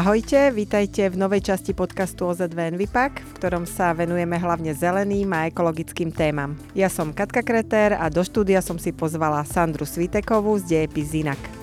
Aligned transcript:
Ahojte, 0.00 0.48
vítajte 0.56 1.12
v 1.12 1.20
novej 1.20 1.52
časti 1.52 1.76
podcastu 1.76 2.24
OZV 2.24 2.72
Envipak, 2.72 3.20
v 3.20 3.32
ktorom 3.36 3.68
sa 3.68 3.92
venujeme 3.92 4.32
hlavne 4.40 4.72
zeleným 4.72 5.28
a 5.36 5.44
ekologickým 5.52 6.08
témam. 6.08 6.56
Ja 6.72 6.88
som 6.88 7.12
Katka 7.12 7.44
Kreter 7.44 7.92
a 7.92 8.08
do 8.08 8.24
štúdia 8.24 8.64
som 8.64 8.80
si 8.80 8.96
pozvala 8.96 9.44
Sandru 9.44 9.84
Svitekovú 9.84 10.56
z 10.56 10.88
Dejepy 10.88 11.04
Zinak. 11.04 11.59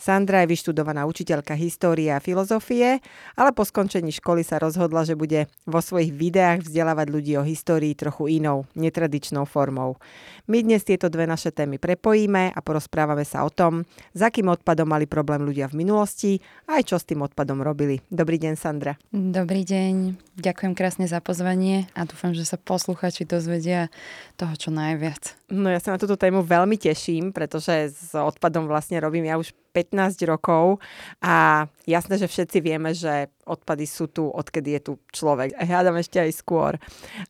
Sandra 0.00 0.40
je 0.40 0.56
vyštudovaná 0.56 1.04
učiteľka 1.04 1.52
histórie 1.60 2.08
a 2.08 2.24
filozofie, 2.24 3.04
ale 3.36 3.52
po 3.52 3.68
skončení 3.68 4.08
školy 4.16 4.40
sa 4.40 4.56
rozhodla, 4.56 5.04
že 5.04 5.12
bude 5.12 5.44
vo 5.68 5.84
svojich 5.84 6.08
videách 6.08 6.64
vzdelávať 6.64 7.06
ľudí 7.12 7.36
o 7.36 7.44
histórii 7.44 7.92
trochu 7.92 8.40
inou, 8.40 8.64
netradičnou 8.72 9.44
formou. 9.44 10.00
My 10.48 10.64
dnes 10.64 10.88
tieto 10.88 11.12
dve 11.12 11.28
naše 11.28 11.52
témy 11.52 11.76
prepojíme 11.76 12.48
a 12.48 12.58
porozprávame 12.64 13.28
sa 13.28 13.44
o 13.44 13.52
tom, 13.52 13.84
s 14.16 14.20
akým 14.24 14.48
odpadom 14.48 14.88
mali 14.88 15.04
problém 15.04 15.44
ľudia 15.44 15.68
v 15.68 15.84
minulosti 15.84 16.40
a 16.64 16.80
aj 16.80 16.88
čo 16.88 16.96
s 16.96 17.04
tým 17.04 17.20
odpadom 17.20 17.60
robili. 17.60 18.00
Dobrý 18.08 18.40
deň, 18.40 18.56
Sandra. 18.56 18.96
Dobrý 19.12 19.68
deň, 19.68 20.16
ďakujem 20.40 20.72
krásne 20.72 21.12
za 21.12 21.20
pozvanie 21.20 21.92
a 21.92 22.08
dúfam, 22.08 22.32
že 22.32 22.48
sa 22.48 22.56
posluchači 22.56 23.28
dozvedia 23.28 23.92
toho, 24.40 24.56
čo 24.56 24.72
najviac. 24.72 25.36
No 25.52 25.68
ja 25.68 25.76
sa 25.76 25.92
na 25.92 26.00
túto 26.00 26.16
tému 26.16 26.40
veľmi 26.40 26.80
teším, 26.80 27.36
pretože 27.36 27.92
s 27.92 28.16
odpadom 28.16 28.64
vlastne 28.64 28.96
robím 28.96 29.28
ja 29.28 29.36
už 29.36 29.52
15 29.70 30.26
rokov 30.26 30.82
a 31.22 31.66
jasné, 31.86 32.18
že 32.18 32.26
všetci 32.26 32.58
vieme, 32.62 32.90
že 32.94 33.30
odpady 33.46 33.86
sú 33.86 34.06
tu, 34.06 34.30
odkedy 34.30 34.78
je 34.78 34.80
tu 34.80 34.92
človek. 35.10 35.58
Hádam 35.58 35.98
ešte 35.98 36.22
aj 36.22 36.30
skôr. 36.34 36.78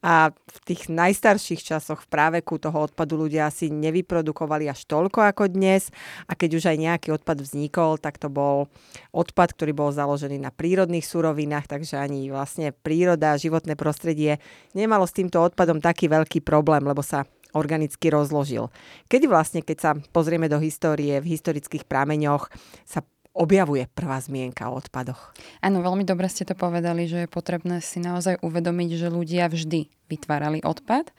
A 0.04 0.28
v 0.32 0.58
tých 0.68 0.92
najstarších 0.92 1.64
časoch 1.64 2.04
v 2.04 2.10
práveku 2.12 2.60
toho 2.60 2.84
odpadu 2.84 3.16
ľudia 3.16 3.48
asi 3.48 3.72
nevyprodukovali 3.72 4.68
až 4.68 4.84
toľko 4.84 5.24
ako 5.32 5.48
dnes 5.48 5.88
a 6.28 6.36
keď 6.36 6.50
už 6.60 6.64
aj 6.68 6.76
nejaký 6.76 7.08
odpad 7.16 7.40
vznikol, 7.40 7.96
tak 7.96 8.20
to 8.20 8.28
bol 8.28 8.68
odpad, 9.16 9.56
ktorý 9.56 9.72
bol 9.72 9.90
založený 9.92 10.36
na 10.36 10.52
prírodných 10.52 11.04
surovinách, 11.04 11.68
takže 11.68 11.96
ani 11.96 12.28
vlastne 12.28 12.76
príroda, 12.76 13.40
životné 13.40 13.74
prostredie 13.80 14.42
nemalo 14.76 15.08
s 15.08 15.16
týmto 15.16 15.40
odpadom 15.40 15.80
taký 15.80 16.12
veľký 16.12 16.44
problém, 16.44 16.84
lebo 16.84 17.00
sa 17.00 17.24
organicky 17.52 18.10
rozložil. 18.10 18.68
Kedy 19.06 19.26
vlastne, 19.26 19.60
keď 19.60 19.78
sa 19.78 19.90
pozrieme 20.14 20.46
do 20.46 20.58
histórie, 20.62 21.18
v 21.20 21.38
historických 21.38 21.86
prámeňoch 21.86 22.50
sa 22.86 23.04
objavuje 23.30 23.86
prvá 23.94 24.18
zmienka 24.18 24.66
o 24.66 24.76
odpadoch. 24.76 25.30
Áno, 25.62 25.86
veľmi 25.86 26.02
dobre 26.02 26.26
ste 26.26 26.42
to 26.42 26.58
povedali, 26.58 27.06
že 27.06 27.24
je 27.24 27.28
potrebné 27.30 27.78
si 27.78 28.02
naozaj 28.02 28.42
uvedomiť, 28.42 28.90
že 28.98 29.06
ľudia 29.06 29.46
vždy 29.46 29.86
vytvárali 30.10 30.66
odpad. 30.66 31.14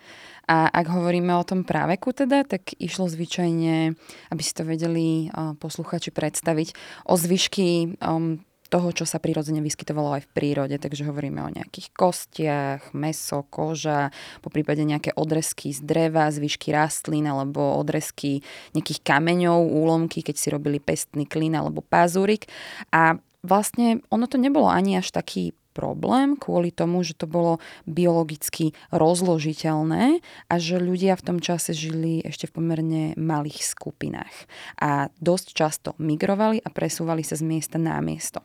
A 0.51 0.67
ak 0.67 0.91
hovoríme 0.91 1.31
o 1.31 1.47
tom 1.47 1.63
práveku 1.63 2.11
teda, 2.11 2.43
tak 2.43 2.75
išlo 2.75 3.07
zvyčajne, 3.07 3.95
aby 4.27 4.41
si 4.43 4.51
to 4.51 4.67
vedeli 4.67 5.31
uh, 5.31 5.55
posluchači 5.55 6.11
predstaviť, 6.11 6.75
o 7.07 7.16
zvyšky 7.16 7.95
um, 8.03 8.43
toho, 8.72 8.95
čo 8.95 9.03
sa 9.03 9.19
prirodzene 9.19 9.59
vyskytovalo 9.59 10.16
aj 10.16 10.23
v 10.25 10.31
prírode. 10.31 10.75
Takže 10.80 11.03
hovoríme 11.03 11.44
o 11.44 11.52
nejakých 11.52 11.91
kostiach, 11.91 12.95
meso, 12.95 13.44
koža, 13.52 14.16
po 14.39 14.47
prípade 14.47 14.80
nejaké 14.88 15.11
odresky 15.19 15.75
z 15.75 15.83
dreva, 15.83 16.31
zvyšky 16.31 16.72
rastlín 16.72 17.28
alebo 17.28 17.75
odresky 17.75 18.39
nejakých 18.72 19.03
kameňov, 19.03 19.59
úlomky, 19.59 20.23
keď 20.23 20.36
si 20.39 20.47
robili 20.47 20.80
pestný 20.80 21.28
klin 21.28 21.59
alebo 21.59 21.83
pazúrik. 21.83 22.47
A 22.95 23.19
vlastne 23.44 24.00
ono 24.08 24.25
to 24.31 24.39
nebolo 24.39 24.72
ani 24.72 24.95
až 24.95 25.11
taký 25.11 25.52
problém 25.72 26.36
kvôli 26.36 26.69
tomu, 26.69 27.02
že 27.02 27.16
to 27.16 27.25
bolo 27.25 27.64
biologicky 27.88 28.75
rozložiteľné 28.91 30.19
a 30.52 30.53
že 30.59 30.83
ľudia 30.83 31.16
v 31.16 31.25
tom 31.25 31.38
čase 31.39 31.72
žili 31.72 32.19
ešte 32.28 32.52
v 32.52 32.55
pomerne 32.59 33.03
malých 33.16 33.63
skupinách. 33.63 34.36
A 34.83 35.08
dosť 35.23 35.47
často 35.55 35.89
migrovali 35.97 36.59
a 36.59 36.69
presúvali 36.69 37.23
sa 37.23 37.39
z 37.39 37.47
miesta 37.47 37.80
na 37.80 37.97
miesto. 38.03 38.44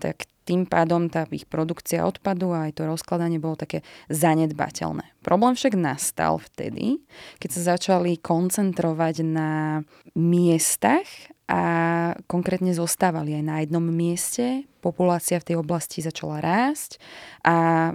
Tak 0.00 0.31
tým 0.42 0.66
pádom 0.66 1.06
tá 1.06 1.26
ich 1.30 1.46
produkcia 1.46 2.02
odpadu 2.02 2.50
a 2.50 2.66
aj 2.68 2.78
to 2.78 2.82
rozkladanie 2.88 3.38
bolo 3.38 3.54
také 3.54 3.86
zanedbateľné. 4.10 5.22
Problém 5.22 5.54
však 5.54 5.78
nastal 5.78 6.42
vtedy, 6.42 6.98
keď 7.38 7.50
sa 7.54 7.62
začali 7.76 8.18
koncentrovať 8.18 9.22
na 9.22 9.82
miestach 10.18 11.06
a 11.52 11.62
konkrétne 12.32 12.72
zostávali 12.72 13.36
aj 13.36 13.44
na 13.44 13.56
jednom 13.60 13.84
mieste. 13.84 14.64
Populácia 14.80 15.36
v 15.38 15.52
tej 15.52 15.56
oblasti 15.60 16.02
začala 16.02 16.40
rásť 16.42 16.96
a 17.44 17.92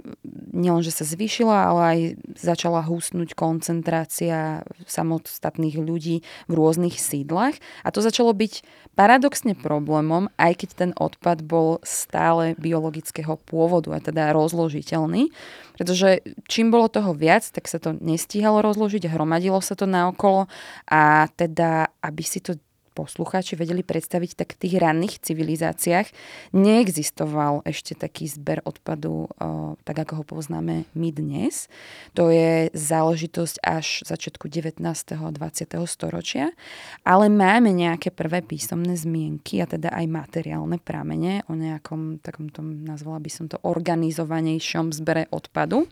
nielenže 0.54 0.94
sa 0.94 1.04
zvýšila, 1.04 1.56
ale 1.68 1.82
aj 1.82 1.98
začala 2.38 2.86
húsnuť 2.86 3.34
koncentrácia 3.34 4.62
samostatných 4.86 5.74
ľudí 5.74 6.22
v 6.46 6.52
rôznych 6.54 6.96
sídlach. 6.96 7.58
A 7.82 7.92
to 7.92 8.00
začalo 8.00 8.32
byť 8.32 8.62
paradoxne 8.94 9.56
problémom, 9.56 10.30
aj 10.36 10.52
keď 10.64 10.70
ten 10.76 10.90
odpad 10.94 11.42
bol 11.42 11.80
stále 11.82 12.54
biologického 12.60 13.40
pôvodu 13.48 13.96
a 13.96 14.02
teda 14.04 14.30
rozložiteľný. 14.36 15.32
Pretože 15.74 16.22
čím 16.50 16.74
bolo 16.74 16.90
toho 16.90 17.14
viac, 17.14 17.46
tak 17.48 17.66
sa 17.70 17.78
to 17.78 17.94
nestíhalo 17.96 18.60
rozložiť, 18.62 19.10
hromadilo 19.10 19.58
sa 19.62 19.78
to 19.78 19.86
naokolo 19.86 20.50
a 20.90 21.26
teda, 21.34 21.90
aby 22.02 22.22
si 22.22 22.42
to 22.44 22.58
poslucháči 22.98 23.54
vedeli 23.54 23.86
predstaviť, 23.86 24.34
tak 24.34 24.58
v 24.58 24.66
tých 24.66 24.74
ranných 24.82 25.22
civilizáciách 25.22 26.10
neexistoval 26.50 27.62
ešte 27.62 27.94
taký 27.94 28.26
zber 28.26 28.66
odpadu, 28.66 29.30
tak 29.86 30.02
ako 30.02 30.12
ho 30.18 30.24
poznáme 30.26 30.90
my 30.98 31.08
dnes. 31.14 31.70
To 32.18 32.34
je 32.34 32.74
záležitosť 32.74 33.62
až 33.62 34.02
začiatku 34.02 34.50
19. 34.50 34.82
a 34.82 35.30
20. 35.30 35.78
storočia, 35.86 36.50
ale 37.06 37.30
máme 37.30 37.70
nejaké 37.70 38.10
prvé 38.10 38.42
písomné 38.42 38.98
zmienky 38.98 39.62
a 39.62 39.70
teda 39.70 39.94
aj 39.94 40.10
materiálne 40.10 40.82
pramene 40.82 41.46
o 41.46 41.54
nejakom 41.54 42.18
takom 42.18 42.50
tom, 42.50 42.82
nazvala 42.82 43.22
by 43.22 43.30
som 43.30 43.46
to, 43.46 43.62
organizovanejšom 43.62 44.90
zbere 44.90 45.30
odpadu. 45.30 45.86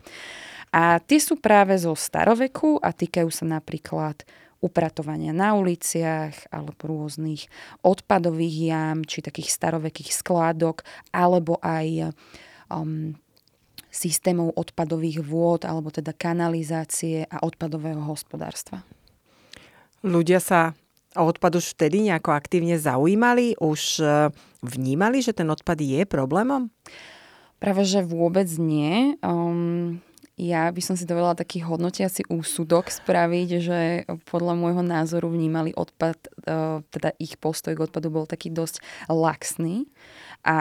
A 0.75 0.99
tie 0.99 1.21
sú 1.21 1.39
práve 1.39 1.79
zo 1.79 1.95
staroveku 1.95 2.83
a 2.83 2.91
týkajú 2.91 3.31
sa 3.31 3.47
napríklad 3.47 4.27
upratovania 4.63 5.33
na 5.33 5.53
uliciach 5.53 6.49
alebo 6.49 6.73
rôznych 6.81 7.45
odpadových 7.85 8.57
jam 8.73 8.97
či 9.05 9.21
takých 9.21 9.53
starovekých 9.53 10.11
skládok 10.13 10.81
alebo 11.13 11.61
aj 11.61 12.13
um, 12.73 13.13
systémov 13.93 14.53
odpadových 14.53 15.25
vôd 15.25 15.65
alebo 15.65 15.89
teda 15.89 16.13
kanalizácie 16.13 17.25
a 17.29 17.41
odpadového 17.41 18.01
hospodárstva. 18.05 18.85
Ľudia 20.05 20.37
sa 20.37 20.77
o 21.17 21.25
odpad 21.25 21.57
už 21.57 21.73
vtedy 21.73 22.05
nejako 22.05 22.29
aktívne 22.37 22.77
zaujímali? 22.77 23.57
Už 23.57 23.97
e, 23.97 24.29
vnímali, 24.61 25.25
že 25.25 25.33
ten 25.33 25.49
odpad 25.49 25.81
je 25.81 26.05
problémom? 26.05 26.69
Práve, 27.57 27.89
že 27.89 28.05
vôbec 28.05 28.45
nie. 28.61 29.17
Um, 29.25 29.97
ja 30.37 30.69
by 30.69 30.81
som 30.85 30.93
si 30.93 31.09
dovolila 31.09 31.33
taký 31.33 31.65
hodnotiaci 31.65 32.29
úsudok 32.29 32.93
spraviť, 32.93 33.49
že 33.57 33.79
podľa 34.29 34.53
môjho 34.53 34.85
názoru 34.85 35.33
vnímali 35.33 35.73
odpad, 35.73 36.29
e, 36.29 36.29
teda 36.93 37.09
ich 37.17 37.41
postoj 37.41 37.73
k 37.73 37.83
odpadu 37.89 38.13
bol 38.13 38.29
taký 38.29 38.53
dosť 38.53 38.85
laxný 39.09 39.89
a 40.45 40.57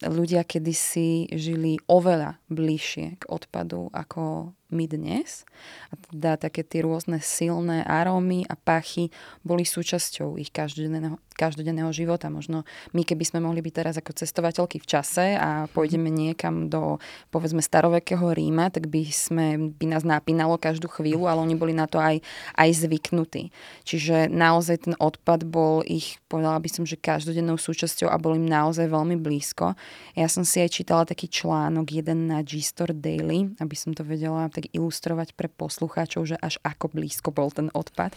ľudia 0.00 0.48
kedysi 0.48 1.28
žili 1.28 1.76
oveľa 1.92 2.40
bližšie 2.48 3.20
k 3.20 3.22
odpadu 3.28 3.92
ako 3.92 4.56
my 4.72 4.88
dnes. 4.88 5.44
A 5.92 6.00
teda 6.00 6.40
také 6.40 6.64
tie 6.64 6.82
rôzne 6.82 7.20
silné 7.20 7.84
arómy 7.84 8.48
a 8.48 8.56
pachy 8.56 9.12
boli 9.44 9.62
súčasťou 9.68 10.40
ich 10.40 10.50
každodenného, 10.50 11.20
každodenného 11.36 11.92
života. 11.92 12.32
Možno 12.32 12.64
my, 12.96 13.02
keby 13.04 13.24
sme 13.28 13.44
mohli 13.44 13.60
byť 13.60 13.74
teraz 13.74 13.94
ako 14.00 14.16
cestovateľky 14.16 14.80
v 14.80 14.88
čase 14.88 15.36
a 15.36 15.68
pôjdeme 15.70 16.08
niekam 16.08 16.72
do, 16.72 16.96
povedzme, 17.28 17.60
starovekého 17.60 18.32
Ríma, 18.32 18.72
tak 18.72 18.88
by, 18.88 19.02
sme, 19.12 19.76
by 19.76 19.86
nás 19.92 20.02
napínalo 20.02 20.56
každú 20.56 20.88
chvíľu, 20.88 21.28
ale 21.28 21.44
oni 21.44 21.54
boli 21.54 21.76
na 21.76 21.84
to 21.84 22.00
aj, 22.00 22.24
aj 22.56 22.68
zvyknutí. 22.72 23.52
Čiže 23.84 24.32
naozaj 24.32 24.88
ten 24.88 24.94
odpad 24.96 25.44
bol 25.44 25.84
ich, 25.84 26.16
povedala 26.26 26.56
by 26.56 26.68
som, 26.72 26.84
že 26.88 26.96
každodennou 26.96 27.60
súčasťou 27.60 28.08
a 28.08 28.16
bol 28.16 28.36
im 28.38 28.48
naozaj 28.48 28.88
veľmi 28.88 29.20
blízko. 29.20 29.76
Ja 30.16 30.28
som 30.32 30.46
si 30.48 30.64
aj 30.64 30.72
čítala 30.72 31.04
taký 31.04 31.28
článok, 31.28 31.92
jeden 31.92 32.30
na 32.30 32.40
G-Store 32.40 32.96
Daily, 32.96 33.52
aby 33.60 33.76
som 33.76 33.92
to 33.92 34.06
vedela 34.06 34.48
ilustrovať 34.70 35.34
pre 35.34 35.50
poslucháčov, 35.50 36.30
že 36.30 36.36
až 36.38 36.62
ako 36.62 36.94
blízko 36.94 37.34
bol 37.34 37.50
ten 37.50 37.72
odpad. 37.74 38.14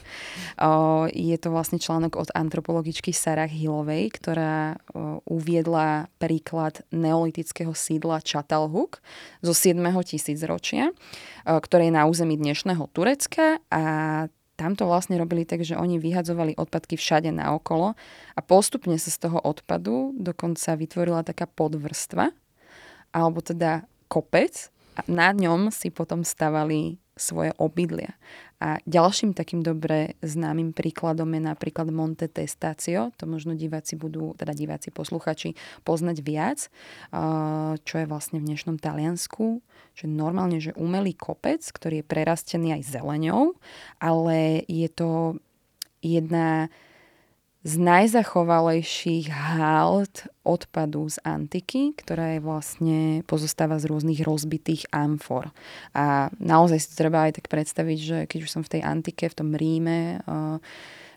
Je 1.09 1.37
to 1.41 1.49
vlastne 1.49 1.81
článok 1.81 2.19
od 2.19 2.29
antropologičky 2.35 3.09
Sarah 3.09 3.49
Hillovej, 3.49 4.13
ktorá 4.13 4.77
uviedla 5.25 6.11
príklad 6.21 6.85
neolitického 6.93 7.73
sídla 7.73 8.21
Chatalhuk 8.21 9.01
zo 9.41 9.53
7. 9.55 9.79
tisícročia, 10.05 10.93
ktoré 11.45 11.89
je 11.89 11.97
na 11.97 12.05
území 12.05 12.37
dnešného 12.37 12.85
Turecka 12.93 13.63
a 13.73 13.83
tam 14.55 14.71
to 14.71 14.87
vlastne 14.87 15.19
robili 15.19 15.43
tak, 15.43 15.67
že 15.67 15.75
oni 15.75 15.99
vyhadzovali 15.99 16.55
odpadky 16.55 16.95
všade 16.95 17.27
naokolo 17.27 17.91
a 18.35 18.39
postupne 18.39 18.95
sa 18.95 19.11
z 19.11 19.27
toho 19.27 19.43
odpadu 19.43 20.15
dokonca 20.15 20.79
vytvorila 20.79 21.27
taká 21.27 21.43
podvrstva, 21.43 22.31
alebo 23.11 23.43
teda 23.43 23.83
kopec, 24.07 24.71
na 25.07 25.35
ňom 25.35 25.69
si 25.71 25.91
potom 25.91 26.23
stavali 26.23 26.99
svoje 27.15 27.55
obydlia. 27.55 28.11
A 28.59 28.79
ďalším 28.83 29.31
takým 29.31 29.63
dobre 29.63 30.19
známym 30.19 30.75
príkladom 30.75 31.31
je 31.31 31.41
napríklad 31.43 31.87
Monte 31.87 32.27
Testaccio. 32.27 33.15
To 33.19 33.23
možno 33.23 33.55
diváci 33.55 33.95
budú, 33.95 34.35
teda 34.35 34.51
diváci, 34.51 34.91
posluchači 34.91 35.55
poznať 35.87 36.17
viac, 36.19 36.59
čo 37.83 37.95
je 37.95 38.05
vlastne 38.07 38.43
v 38.43 38.47
dnešnom 38.51 38.79
Taliansku. 38.79 39.63
Že 39.95 40.05
normálne, 40.11 40.59
že 40.59 40.75
umelý 40.75 41.15
kopec, 41.15 41.63
ktorý 41.63 42.03
je 42.03 42.09
prerastený 42.09 42.75
aj 42.79 42.99
zeleňou, 42.99 43.55
ale 44.03 44.67
je 44.67 44.87
to 44.91 45.39
jedna 46.03 46.67
z 47.65 47.81
najzachovalejších 47.81 49.25
halt 49.33 50.29
odpadu 50.45 51.09
z 51.09 51.17
antiky, 51.25 51.97
ktorá 51.97 52.37
je 52.37 52.39
vlastne 52.45 52.99
pozostáva 53.25 53.81
z 53.81 53.89
rôznych 53.89 54.21
rozbitých 54.21 54.85
amfor. 54.93 55.49
A 55.97 56.29
naozaj 56.37 56.77
si 56.77 56.87
to 56.93 57.01
treba 57.01 57.25
aj 57.25 57.41
tak 57.41 57.49
predstaviť, 57.49 57.97
že 57.97 58.17
keď 58.29 58.39
už 58.45 58.53
som 58.53 58.61
v 58.61 58.77
tej 58.77 58.81
antike, 58.85 59.25
v 59.25 59.37
tom 59.41 59.57
Ríme, 59.57 60.21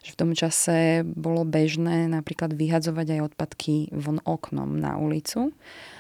že 0.00 0.10
v 0.16 0.20
tom 0.24 0.32
čase 0.32 1.04
bolo 1.04 1.44
bežné 1.44 2.08
napríklad 2.08 2.56
vyhadzovať 2.56 3.20
aj 3.20 3.24
odpadky 3.28 3.92
von 3.92 4.24
oknom 4.24 4.72
na 4.72 4.96
ulicu. 4.96 5.52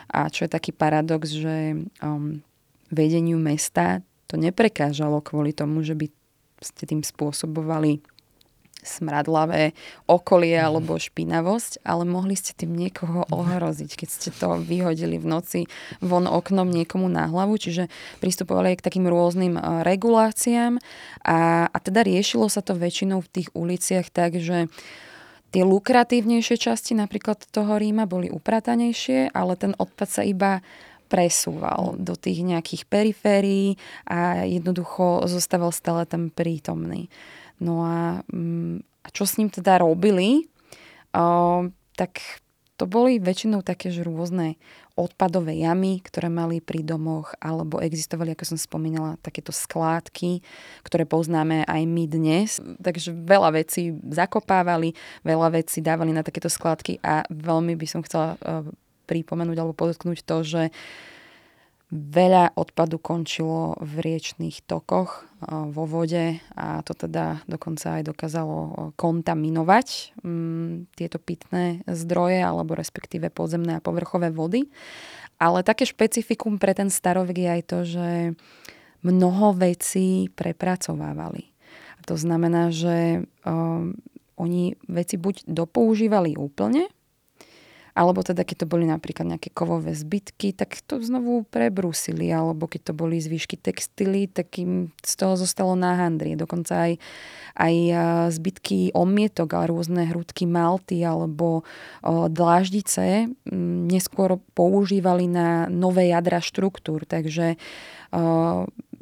A 0.08 0.32
čo 0.32 0.48
je 0.48 0.50
taký 0.56 0.72
paradox, 0.72 1.28
že 1.28 1.76
um, 2.00 2.40
vedeniu 2.88 3.36
mesta 3.36 4.00
to 4.24 4.40
neprekážalo 4.40 5.20
kvôli 5.20 5.52
tomu, 5.52 5.84
že 5.84 5.92
by 5.92 6.08
ste 6.64 6.88
tým 6.88 7.04
spôsobovali 7.04 8.00
smradlavé 8.82 9.74
okolie 10.06 10.56
mhm. 10.58 10.66
alebo 10.66 10.96
špinavosť, 10.96 11.82
ale 11.82 12.06
mohli 12.06 12.38
ste 12.38 12.54
tým 12.54 12.74
niekoho 12.74 13.26
mhm. 13.26 13.30
ohroziť, 13.34 13.90
keď 13.94 14.08
ste 14.08 14.30
to 14.34 14.58
vyhodili 14.62 15.18
v 15.18 15.26
noci 15.26 15.60
von 15.98 16.30
oknom 16.30 16.68
niekomu 16.68 17.10
na 17.10 17.26
hlavu, 17.28 17.58
čiže 17.58 17.90
pristupovali 18.22 18.74
aj 18.74 18.78
k 18.80 18.86
takým 18.86 19.06
rôznym 19.10 19.58
e, 19.58 19.62
reguláciám 19.82 20.78
a, 21.26 21.66
a 21.68 21.78
teda 21.78 22.06
riešilo 22.06 22.46
sa 22.46 22.62
to 22.62 22.78
väčšinou 22.78 23.20
v 23.24 23.32
tých 23.32 23.48
uliciach 23.52 24.08
tak, 24.08 24.38
že 24.38 24.70
tie 25.50 25.62
lukratívnejšie 25.64 26.56
časti 26.60 26.92
napríklad 26.92 27.48
toho 27.48 27.80
Ríma 27.80 28.04
boli 28.04 28.28
upratanejšie, 28.28 29.32
ale 29.32 29.56
ten 29.56 29.72
odpad 29.76 30.08
sa 30.08 30.22
iba 30.24 30.60
presúval 31.08 31.96
do 31.96 32.12
tých 32.14 32.44
nejakých 32.44 32.84
periférií 32.84 33.80
a 34.04 34.44
jednoducho 34.44 35.24
zostával 35.24 35.72
stále 35.72 36.04
tam 36.04 36.28
prítomný. 36.28 37.08
No 37.58 37.82
a, 37.82 38.22
mm, 38.30 38.82
a 39.02 39.08
čo 39.10 39.26
s 39.26 39.36
ním 39.38 39.50
teda 39.50 39.82
robili, 39.82 40.46
uh, 41.14 41.66
tak 41.98 42.22
to 42.78 42.86
boli 42.86 43.18
väčšinou 43.18 43.66
také, 43.66 43.90
rôzne 43.90 44.54
odpadové 44.94 45.58
jamy, 45.58 45.98
ktoré 45.98 46.30
mali 46.30 46.62
pri 46.62 46.86
domoch, 46.86 47.34
alebo 47.42 47.82
existovali, 47.82 48.34
ako 48.34 48.54
som 48.54 48.58
spomínala, 48.58 49.18
takéto 49.18 49.50
skládky, 49.50 50.42
ktoré 50.86 51.02
poznáme 51.02 51.66
aj 51.66 51.82
my 51.86 52.04
dnes. 52.06 52.62
Takže 52.78 53.14
veľa 53.14 53.58
vecí 53.58 53.98
zakopávali, 54.06 54.94
veľa 55.26 55.58
vecí 55.58 55.82
dávali 55.82 56.14
na 56.14 56.22
takéto 56.22 56.46
skládky 56.46 57.02
a 57.02 57.26
veľmi 57.26 57.74
by 57.74 57.86
som 57.90 58.02
chcela 58.06 58.38
uh, 58.38 58.62
pripomenúť 59.10 59.58
alebo 59.58 59.74
podotknúť 59.74 60.22
to, 60.22 60.36
že 60.46 60.62
Veľa 61.88 62.52
odpadu 62.52 63.00
končilo 63.00 63.72
v 63.80 64.04
riečných 64.04 64.60
tokoch, 64.68 65.24
vo 65.48 65.84
vode 65.88 66.36
a 66.52 66.84
to 66.84 66.92
teda 66.92 67.40
dokonca 67.48 67.96
aj 67.96 68.12
dokázalo 68.12 68.92
kontaminovať 68.98 70.18
mm, 70.20 70.92
tieto 70.92 71.16
pitné 71.16 71.80
zdroje 71.88 72.44
alebo 72.44 72.76
respektíve 72.76 73.32
podzemné 73.32 73.78
a 73.78 73.84
povrchové 73.84 74.28
vody. 74.28 74.68
Ale 75.40 75.64
také 75.64 75.86
špecifikum 75.86 76.60
pre 76.60 76.76
ten 76.76 76.90
starovek 76.90 77.36
je 77.38 77.48
aj 77.48 77.62
to, 77.64 77.78
že 77.86 78.08
mnoho 79.06 79.54
vecí 79.54 80.28
prepracovávali. 80.34 81.54
A 81.96 82.00
to 82.02 82.18
znamená, 82.18 82.74
že 82.74 83.22
um, 83.46 83.94
oni 84.34 84.74
veci 84.90 85.14
buď 85.14 85.46
dopoužívali 85.46 86.34
úplne, 86.34 86.90
alebo 87.98 88.22
teda 88.22 88.46
keď 88.46 88.62
to 88.62 88.66
boli 88.70 88.86
napríklad 88.86 89.26
nejaké 89.26 89.50
kovové 89.50 89.90
zbytky, 89.90 90.54
tak 90.54 90.78
to 90.86 91.02
znovu 91.02 91.42
prebrúsili, 91.50 92.30
alebo 92.30 92.70
keď 92.70 92.80
to 92.86 92.92
boli 92.94 93.18
zvyšky 93.18 93.58
textily, 93.58 94.30
tak 94.30 94.54
im 94.62 94.94
z 95.02 95.14
toho 95.18 95.34
zostalo 95.34 95.74
na 95.74 95.98
handrie. 95.98 96.38
Dokonca 96.38 96.86
aj, 96.86 96.92
aj 97.58 97.74
zbytky 98.30 98.94
omietok, 98.94 99.50
ale 99.58 99.74
rôzne 99.74 100.06
hrudky 100.06 100.46
malty 100.46 101.02
alebo 101.02 101.66
dláždice 102.06 103.34
neskôr 103.90 104.38
používali 104.54 105.26
na 105.26 105.66
nové 105.66 106.14
jadra 106.14 106.38
štruktúr. 106.38 107.02
Takže 107.02 107.58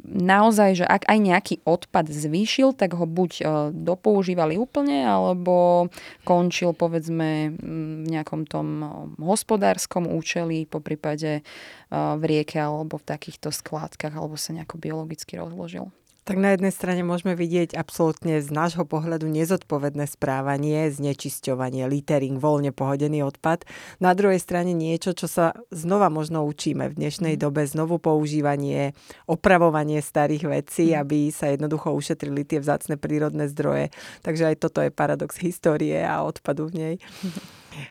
naozaj, 0.06 0.82
že 0.82 0.86
ak 0.86 1.10
aj 1.10 1.18
nejaký 1.18 1.54
odpad 1.66 2.06
zvýšil, 2.08 2.72
tak 2.78 2.94
ho 2.94 3.04
buď 3.04 3.30
e, 3.36 3.44
dopoužívali 3.74 4.54
úplne, 4.54 5.02
alebo 5.02 5.86
končil 6.22 6.72
povedzme 6.72 7.52
v 7.58 8.06
nejakom 8.06 8.46
tom 8.46 8.66
e, 8.82 8.86
hospodárskom 9.20 10.06
účeli, 10.06 10.64
po 10.70 10.78
prípade 10.78 11.40
e, 11.40 11.42
v 11.90 12.22
rieke 12.22 12.62
alebo 12.62 13.02
v 13.02 13.08
takýchto 13.08 13.50
skládkach, 13.50 14.14
alebo 14.14 14.38
sa 14.38 14.54
nejako 14.54 14.78
biologicky 14.78 15.34
rozložil. 15.36 15.90
Tak 16.26 16.42
na 16.42 16.58
jednej 16.58 16.74
strane 16.74 17.06
môžeme 17.06 17.38
vidieť 17.38 17.78
absolútne 17.78 18.42
z 18.42 18.50
nášho 18.50 18.82
pohľadu 18.82 19.30
nezodpovedné 19.30 20.10
správanie, 20.10 20.90
znečisťovanie, 20.90 21.86
litering, 21.86 22.42
voľne 22.42 22.74
pohodený 22.74 23.22
odpad. 23.22 23.62
Na 24.02 24.10
druhej 24.10 24.42
strane 24.42 24.74
niečo, 24.74 25.14
čo 25.14 25.30
sa 25.30 25.54
znova 25.70 26.10
možno 26.10 26.42
učíme 26.42 26.90
v 26.90 26.98
dnešnej 26.98 27.38
mm. 27.38 27.40
dobe, 27.46 27.62
znovu 27.62 28.02
používanie, 28.02 28.98
opravovanie 29.30 30.02
starých 30.02 30.50
vecí, 30.50 30.90
mm. 30.90 30.98
aby 30.98 31.18
sa 31.30 31.46
jednoducho 31.54 31.94
ušetrili 31.94 32.42
tie 32.42 32.58
vzácne 32.58 32.98
prírodné 32.98 33.46
zdroje. 33.46 33.94
Takže 34.26 34.50
aj 34.50 34.56
toto 34.58 34.82
je 34.82 34.90
paradox 34.90 35.38
histórie 35.38 36.02
a 36.02 36.26
odpadu 36.26 36.66
v 36.66 36.72
nej. 36.74 36.94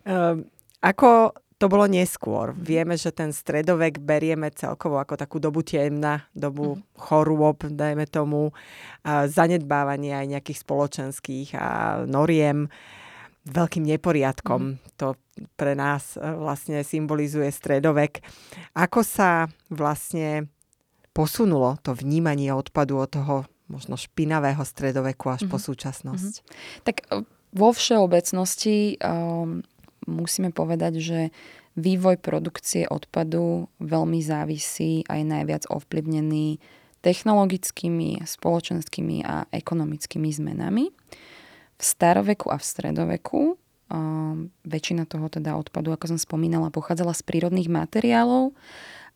um, 0.03 0.43
ako 0.91 1.31
to 1.55 1.71
bolo 1.71 1.87
neskôr. 1.87 2.51
Vieme, 2.51 2.99
že 2.99 3.15
ten 3.15 3.31
stredovek 3.31 4.03
berieme 4.03 4.51
celkovo 4.51 4.99
ako 4.99 5.15
takú 5.15 5.39
dobu 5.39 5.63
temna, 5.63 6.27
dobu 6.35 6.75
mm. 6.75 6.99
chorôb, 6.99 7.63
dajme 7.71 8.03
tomu, 8.11 8.51
zanedbávania 9.07 10.19
aj 10.19 10.27
nejakých 10.35 10.59
spoločenských 10.67 11.55
a 11.55 11.67
noriem 12.03 12.67
veľkým 13.45 13.85
neporiadkom. 13.87 14.61
Mm. 14.75 14.77
To 14.99 15.15
pre 15.55 15.77
nás 15.77 16.17
e, 16.17 16.19
vlastne 16.19 16.81
symbolizuje 16.81 17.47
stredovek. 17.53 18.25
Ako 18.73 19.05
sa 19.05 19.47
vlastne 19.69 20.49
posunulo 21.15 21.77
to 21.85 21.93
vnímanie 21.93 22.51
odpadu 22.51 22.99
od 22.99 23.09
toho 23.13 23.35
možno 23.69 23.95
špinavého 23.95 24.61
stredoveku 24.65 25.29
až 25.29 25.45
mm. 25.45 25.49
po 25.53 25.57
súčasnosť? 25.61 26.33
Mm. 26.41 26.45
Tak 26.83 26.95
e, 27.05 27.21
vo 27.55 27.69
všeobecnosti 27.71 29.00
um, 29.00 29.63
musíme 30.05 30.50
povedať, 30.55 30.93
že 31.01 31.19
vývoj 31.75 32.17
produkcie 32.24 32.88
odpadu 32.88 33.67
veľmi 33.83 34.19
závisí 34.24 35.03
aj 35.12 35.21
najviac 35.27 35.63
ovplyvnený 35.67 36.57
technologickými, 37.03 38.25
spoločenskými 38.25 39.21
a 39.21 39.45
ekonomickými 39.53 40.29
zmenami. 40.31 40.89
V 41.75 41.83
staroveku 41.83 42.50
a 42.50 42.57
v 42.57 42.65
stredoveku 42.65 43.41
um, 43.53 44.50
väčšina 44.65 45.05
toho 45.05 45.29
teda 45.29 45.53
odpadu, 45.53 45.93
ako 45.93 46.15
som 46.15 46.19
spomínala, 46.19 46.74
pochádzala 46.74 47.13
z 47.13 47.21
prírodných 47.27 47.69
materiálov 47.69 48.55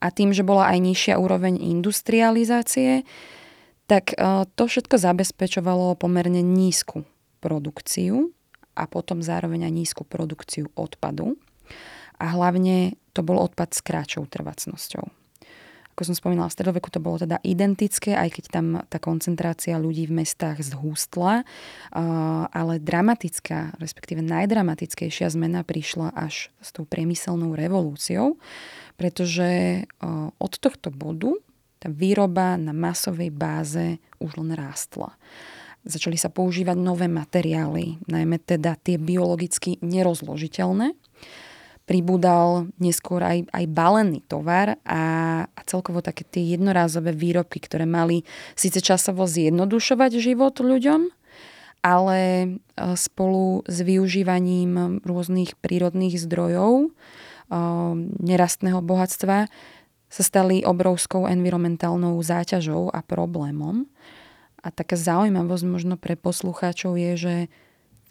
a 0.04 0.08
tým, 0.14 0.36
že 0.36 0.46
bola 0.46 0.70
aj 0.70 0.80
nižšia 0.86 1.16
úroveň 1.18 1.58
industrializácie, 1.58 3.08
tak 3.90 4.14
uh, 4.14 4.46
to 4.54 4.70
všetko 4.70 5.02
zabezpečovalo 5.02 5.98
pomerne 5.98 6.46
nízku 6.46 7.08
produkciu 7.42 8.36
a 8.80 8.88
potom 8.88 9.20
zároveň 9.20 9.68
aj 9.68 9.74
nízku 9.76 10.08
produkciu 10.08 10.72
odpadu. 10.80 11.36
A 12.16 12.32
hlavne 12.32 12.96
to 13.12 13.20
bol 13.20 13.36
odpad 13.40 13.76
s 13.76 13.84
kráčou 13.84 14.24
trvacnosťou. 14.24 15.04
Ako 15.96 16.08
som 16.08 16.16
spomínala, 16.16 16.48
v 16.48 16.56
stredoveku 16.56 16.88
to 16.88 17.04
bolo 17.04 17.20
teda 17.20 17.44
identické, 17.44 18.16
aj 18.16 18.40
keď 18.40 18.46
tam 18.48 18.80
tá 18.88 19.04
koncentrácia 19.04 19.76
ľudí 19.76 20.08
v 20.08 20.24
mestách 20.24 20.64
zhústla, 20.64 21.44
ale 22.56 22.80
dramatická, 22.80 23.76
respektíve 23.84 24.24
najdramatickejšia 24.24 25.28
zmena 25.28 25.68
prišla 25.68 26.16
až 26.16 26.56
s 26.64 26.72
tou 26.72 26.88
priemyselnou 26.88 27.52
revolúciou, 27.52 28.40
pretože 28.96 29.84
od 30.40 30.54
tohto 30.64 30.88
bodu 30.88 31.36
tá 31.84 31.92
výroba 31.92 32.56
na 32.56 32.72
masovej 32.72 33.36
báze 33.36 34.00
už 34.24 34.40
len 34.40 34.56
rástla. 34.56 35.20
Začali 35.88 36.20
sa 36.20 36.28
používať 36.28 36.76
nové 36.76 37.08
materiály, 37.08 38.04
najmä 38.04 38.44
teda 38.44 38.76
tie 38.76 39.00
biologicky 39.00 39.80
nerozložiteľné. 39.80 40.92
Pribúdal 41.88 42.70
neskôr 42.78 43.24
aj, 43.26 43.50
aj 43.50 43.66
balený 43.66 44.22
tovar 44.30 44.78
a, 44.86 45.02
a 45.50 45.62
celkovo 45.66 46.06
také 46.06 46.22
tie 46.22 46.54
jednorázové 46.54 47.16
výrobky, 47.16 47.58
ktoré 47.58 47.90
mali 47.90 48.22
síce 48.54 48.78
časovo 48.78 49.26
zjednodušovať 49.26 50.22
život 50.22 50.54
ľuďom, 50.62 51.10
ale 51.82 52.20
e, 52.20 52.48
spolu 52.94 53.66
s 53.66 53.82
využívaním 53.82 55.02
rôznych 55.02 55.58
prírodných 55.58 56.20
zdrojov, 56.22 56.72
e, 56.86 56.88
nerastného 58.22 58.84
bohatstva, 58.84 59.50
sa 60.10 60.24
stali 60.26 60.66
obrovskou 60.66 61.30
environmentálnou 61.30 62.18
záťažou 62.22 62.90
a 62.90 63.00
problémom. 63.06 63.86
A 64.60 64.68
taká 64.70 65.00
zaujímavosť 65.00 65.66
možno 65.66 65.96
pre 65.96 66.20
poslucháčov 66.20 67.00
je, 67.00 67.12
že 67.16 67.36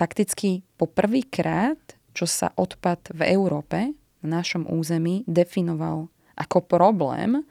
fakticky 0.01 0.65
poprvýkrát, 0.81 1.79
čo 2.17 2.25
sa 2.25 2.55
odpad 2.57 3.13
v 3.13 3.21
Európe, 3.35 3.93
na 4.23 4.43
našom 4.43 4.67
území, 4.67 5.23
definoval 5.31 6.11
ako 6.35 6.59
problém, 6.65 7.47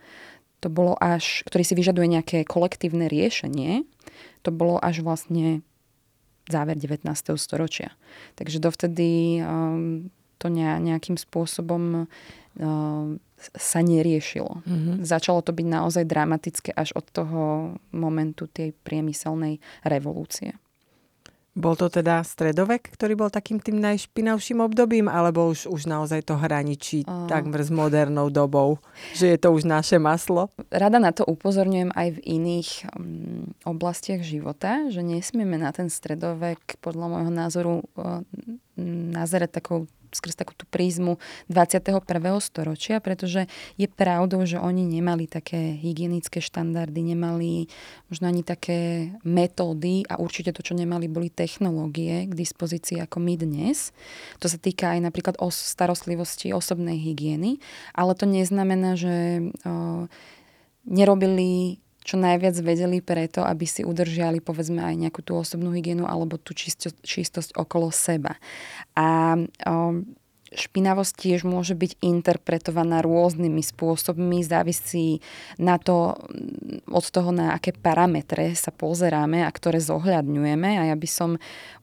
to 0.60 0.68
bolo 0.68 0.98
až, 0.98 1.46
ktorý 1.48 1.64
si 1.64 1.78
vyžaduje 1.78 2.08
nejaké 2.18 2.38
kolektívne 2.44 3.06
riešenie, 3.08 3.86
to 4.42 4.50
bolo 4.50 4.82
až 4.82 5.06
vlastne 5.06 5.62
záver 6.50 6.80
19. 6.80 7.06
storočia. 7.38 7.94
Takže 8.40 8.58
dovtedy 8.64 9.44
um, 9.44 10.10
to 10.38 10.48
nejakým 10.54 11.18
spôsobom 11.18 12.06
uh, 12.06 13.06
sa 13.38 13.80
neriešilo. 13.86 14.66
Mm-hmm. 14.66 14.96
Začalo 15.06 15.46
to 15.46 15.54
byť 15.54 15.68
naozaj 15.70 16.04
dramatické 16.10 16.74
až 16.74 16.98
od 16.98 17.06
toho 17.10 17.42
momentu 17.94 18.50
tej 18.50 18.74
priemyselnej 18.82 19.62
revolúcie. 19.86 20.58
Bol 21.58 21.74
to 21.74 21.90
teda 21.90 22.22
stredovek, 22.22 22.86
ktorý 22.94 23.18
bol 23.18 23.34
takým 23.34 23.58
tým 23.58 23.82
najšpinavším 23.82 24.62
obdobím, 24.62 25.10
alebo 25.10 25.50
už, 25.50 25.66
už 25.66 25.90
naozaj 25.90 26.30
to 26.30 26.38
hraničí 26.38 27.02
uh. 27.02 27.26
takmer 27.26 27.66
s 27.66 27.74
modernou 27.74 28.30
dobou, 28.30 28.78
že 29.18 29.34
je 29.34 29.38
to 29.42 29.50
už 29.50 29.66
naše 29.66 29.98
maslo? 29.98 30.54
Rada 30.70 31.02
na 31.02 31.10
to 31.10 31.26
upozorňujem 31.26 31.90
aj 31.98 32.08
v 32.14 32.20
iných 32.30 32.70
um, 32.94 33.50
oblastiach 33.66 34.22
života, 34.22 34.86
že 34.94 35.02
nesmieme 35.02 35.58
na 35.58 35.74
ten 35.74 35.90
stredovek 35.90 36.78
podľa 36.78 37.06
môjho 37.10 37.34
názoru 37.34 37.74
uh, 37.98 38.22
nazerať 39.18 39.58
takou 39.58 39.90
skrz 40.12 40.40
takú 40.40 40.54
tú 40.56 40.64
prízmu 40.70 41.20
21. 41.52 42.04
storočia, 42.40 43.00
pretože 43.00 43.50
je 43.76 43.88
pravdou, 43.90 44.44
že 44.48 44.62
oni 44.62 44.88
nemali 44.88 45.28
také 45.28 45.76
hygienické 45.80 46.40
štandardy, 46.40 47.16
nemali 47.16 47.68
možno 48.08 48.32
ani 48.32 48.44
také 48.44 49.12
metódy 49.24 50.08
a 50.08 50.20
určite 50.20 50.56
to, 50.56 50.64
čo 50.64 50.74
nemali, 50.78 51.12
boli 51.12 51.32
technológie 51.32 52.28
k 52.28 52.34
dispozícii 52.34 53.04
ako 53.04 53.18
my 53.20 53.34
dnes. 53.40 53.92
To 54.44 54.48
sa 54.48 54.60
týka 54.60 54.96
aj 54.96 55.00
napríklad 55.04 55.36
o 55.40 55.52
starostlivosti 55.52 56.52
osobnej 56.52 57.00
hygieny, 57.00 57.60
ale 57.96 58.16
to 58.16 58.26
neznamená, 58.30 59.00
že 59.00 59.44
o, 59.64 60.08
nerobili 60.88 61.84
čo 62.08 62.16
najviac 62.16 62.56
vedeli 62.64 63.04
preto, 63.04 63.44
aby 63.44 63.68
si 63.68 63.84
udržiali 63.84 64.40
povedzme 64.40 64.80
aj 64.80 64.96
nejakú 64.96 65.20
tú 65.20 65.36
osobnú 65.36 65.76
hygienu 65.76 66.08
alebo 66.08 66.40
tú 66.40 66.56
čistosť, 66.56 67.04
čistosť 67.04 67.50
okolo 67.60 67.92
seba. 67.92 68.40
A 68.96 69.36
um, 69.68 70.08
špinavosť 70.56 71.14
tiež 71.16 71.44
môže 71.44 71.76
byť 71.76 72.00
interpretovaná 72.00 73.04
rôznymi 73.04 73.60
spôsobmi, 73.60 74.44
závisí 74.46 75.20
na 75.60 75.76
to, 75.76 76.16
od 76.88 77.06
toho, 77.08 77.36
na 77.36 77.56
aké 77.56 77.76
parametre 77.76 78.56
sa 78.56 78.72
pozeráme 78.72 79.44
a 79.44 79.52
ktoré 79.52 79.84
zohľadňujeme. 79.84 80.70
A 80.80 80.84
ja 80.94 80.96
by 80.96 81.10
som 81.10 81.30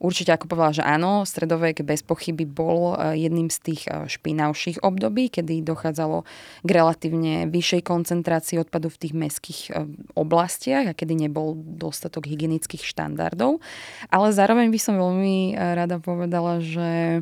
určite 0.01 0.33
ako 0.33 0.49
povedala, 0.49 0.73
že 0.73 0.83
áno, 0.85 1.27
stredovek 1.27 1.85
bez 1.85 2.01
pochyby 2.01 2.47
bol 2.47 2.97
e, 2.97 3.21
jedným 3.21 3.53
z 3.53 3.57
tých 3.61 3.81
e, 3.85 4.09
špinavších 4.09 4.81
období, 4.81 5.29
kedy 5.29 5.61
dochádzalo 5.61 6.25
k 6.65 6.69
relatívne 6.69 7.45
vyššej 7.49 7.81
koncentrácii 7.85 8.57
odpadu 8.61 8.89
v 8.89 8.99
tých 9.01 9.13
mestských 9.13 9.59
e, 9.69 9.71
oblastiach 10.17 10.89
a 10.89 10.97
kedy 10.97 11.27
nebol 11.27 11.53
dostatok 11.57 12.25
hygienických 12.25 12.81
štandardov. 12.81 13.61
Ale 14.09 14.27
zároveň 14.33 14.73
by 14.73 14.79
som 14.81 14.95
veľmi 14.97 15.57
rada 15.57 15.97
povedala, 16.01 16.61
že 16.61 17.21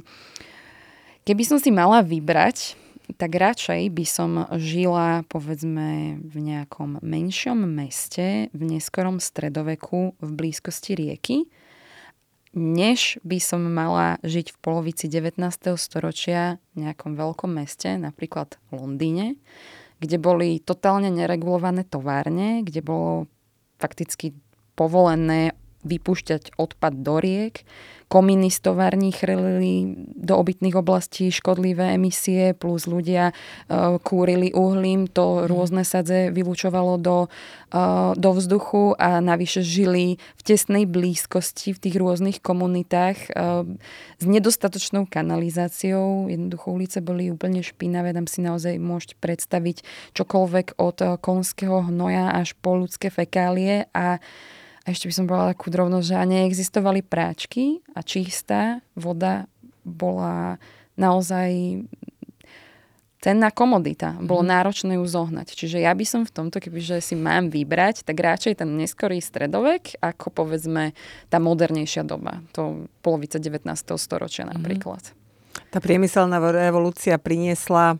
Keby 1.24 1.44
som 1.48 1.56
si 1.56 1.72
mala 1.72 2.04
vybrať, 2.04 2.76
tak 3.16 3.40
radšej 3.40 3.88
by 3.96 4.06
som 4.08 4.44
žila 4.60 5.24
povedzme 5.32 6.20
v 6.20 6.36
nejakom 6.36 7.00
menšom 7.00 7.64
meste 7.64 8.52
v 8.52 8.62
neskorom 8.76 9.24
stredoveku 9.24 10.20
v 10.20 10.30
blízkosti 10.36 11.00
rieky, 11.00 11.48
než 12.52 13.24
by 13.24 13.40
som 13.40 13.64
mala 13.64 14.20
žiť 14.20 14.52
v 14.52 14.58
polovici 14.60 15.08
19. 15.08 15.40
storočia 15.80 16.60
v 16.76 16.88
nejakom 16.88 17.16
veľkom 17.16 17.56
meste, 17.56 17.96
napríklad 17.96 18.60
v 18.68 18.84
Londýne, 18.84 19.40
kde 20.04 20.20
boli 20.20 20.60
totálne 20.60 21.08
neregulované 21.08 21.88
továrne, 21.88 22.68
kde 22.68 22.84
bolo 22.84 23.32
fakticky 23.80 24.36
povolené 24.76 25.56
vypúšťať 25.84 26.56
odpad 26.58 26.94
do 27.04 27.20
riek, 27.20 27.64
kominy 28.14 28.54
z 28.54 28.62
tovární 28.62 29.10
chrlili 29.10 29.98
do 30.14 30.38
obytných 30.38 30.78
oblastí 30.78 31.34
škodlivé 31.34 31.98
emisie, 31.98 32.54
plus 32.54 32.86
ľudia 32.86 33.34
uh, 33.34 33.98
kúrili 34.06 34.54
uhlím, 34.54 35.10
to 35.10 35.42
mhm. 35.42 35.50
rôzne 35.50 35.82
sadze 35.82 36.30
vylúčovalo 36.30 37.02
do, 37.02 37.18
uh, 37.74 38.14
do 38.14 38.30
vzduchu 38.38 38.94
a 39.02 39.18
navyše 39.18 39.66
žili 39.66 40.22
v 40.38 40.42
tesnej 40.46 40.86
blízkosti 40.86 41.74
v 41.74 41.82
tých 41.82 41.96
rôznych 41.98 42.38
komunitách 42.38 43.34
uh, 43.34 43.66
s 44.22 44.26
nedostatočnou 44.30 45.10
kanalizáciou. 45.10 46.30
Jednoducho 46.30 46.70
ulice 46.70 47.02
boli 47.02 47.34
úplne 47.34 47.66
špinavé, 47.66 48.14
tam 48.14 48.30
si 48.30 48.46
naozaj 48.46 48.78
môžete 48.78 49.18
predstaviť 49.18 49.82
čokoľvek 50.14 50.78
od 50.78 51.18
konského 51.18 51.90
hnoja 51.90 52.30
až 52.30 52.54
po 52.62 52.78
ľudské 52.78 53.10
fekálie 53.10 53.90
a 53.90 54.22
a 54.84 54.92
ešte 54.92 55.08
by 55.08 55.14
som 55.16 55.26
povedala 55.26 55.54
takú 55.56 55.72
drobnosť, 55.72 56.06
že 56.12 56.16
neexistovali 56.28 57.02
práčky 57.08 57.80
a 57.96 58.04
čistá 58.04 58.84
voda 59.00 59.48
bola 59.88 60.60
naozaj 61.00 61.80
cenná 63.24 63.48
komodita. 63.56 64.20
Bolo 64.20 64.44
mm. 64.44 64.50
náročné 64.52 64.92
ju 65.00 65.06
zohnať. 65.08 65.56
Čiže 65.56 65.80
ja 65.80 65.96
by 65.96 66.04
som 66.04 66.22
v 66.28 66.36
tomto, 66.36 66.60
kebyže 66.60 67.00
si 67.00 67.16
mám 67.16 67.48
vybrať, 67.48 68.04
tak 68.04 68.20
radšej 68.20 68.60
ten 68.60 68.76
neskorý 68.76 69.24
stredovek, 69.24 69.96
ako 70.04 70.28
povedzme 70.28 70.92
tá 71.32 71.40
modernejšia 71.40 72.04
doba. 72.04 72.44
To 72.52 72.84
polovica 73.00 73.40
19. 73.40 73.64
storočia 73.96 74.44
mhm. 74.44 74.52
napríklad. 74.60 75.04
Mm. 75.08 75.16
Tá 75.72 75.80
priemyselná 75.80 76.38
revolúcia 76.44 77.16
priniesla 77.18 77.98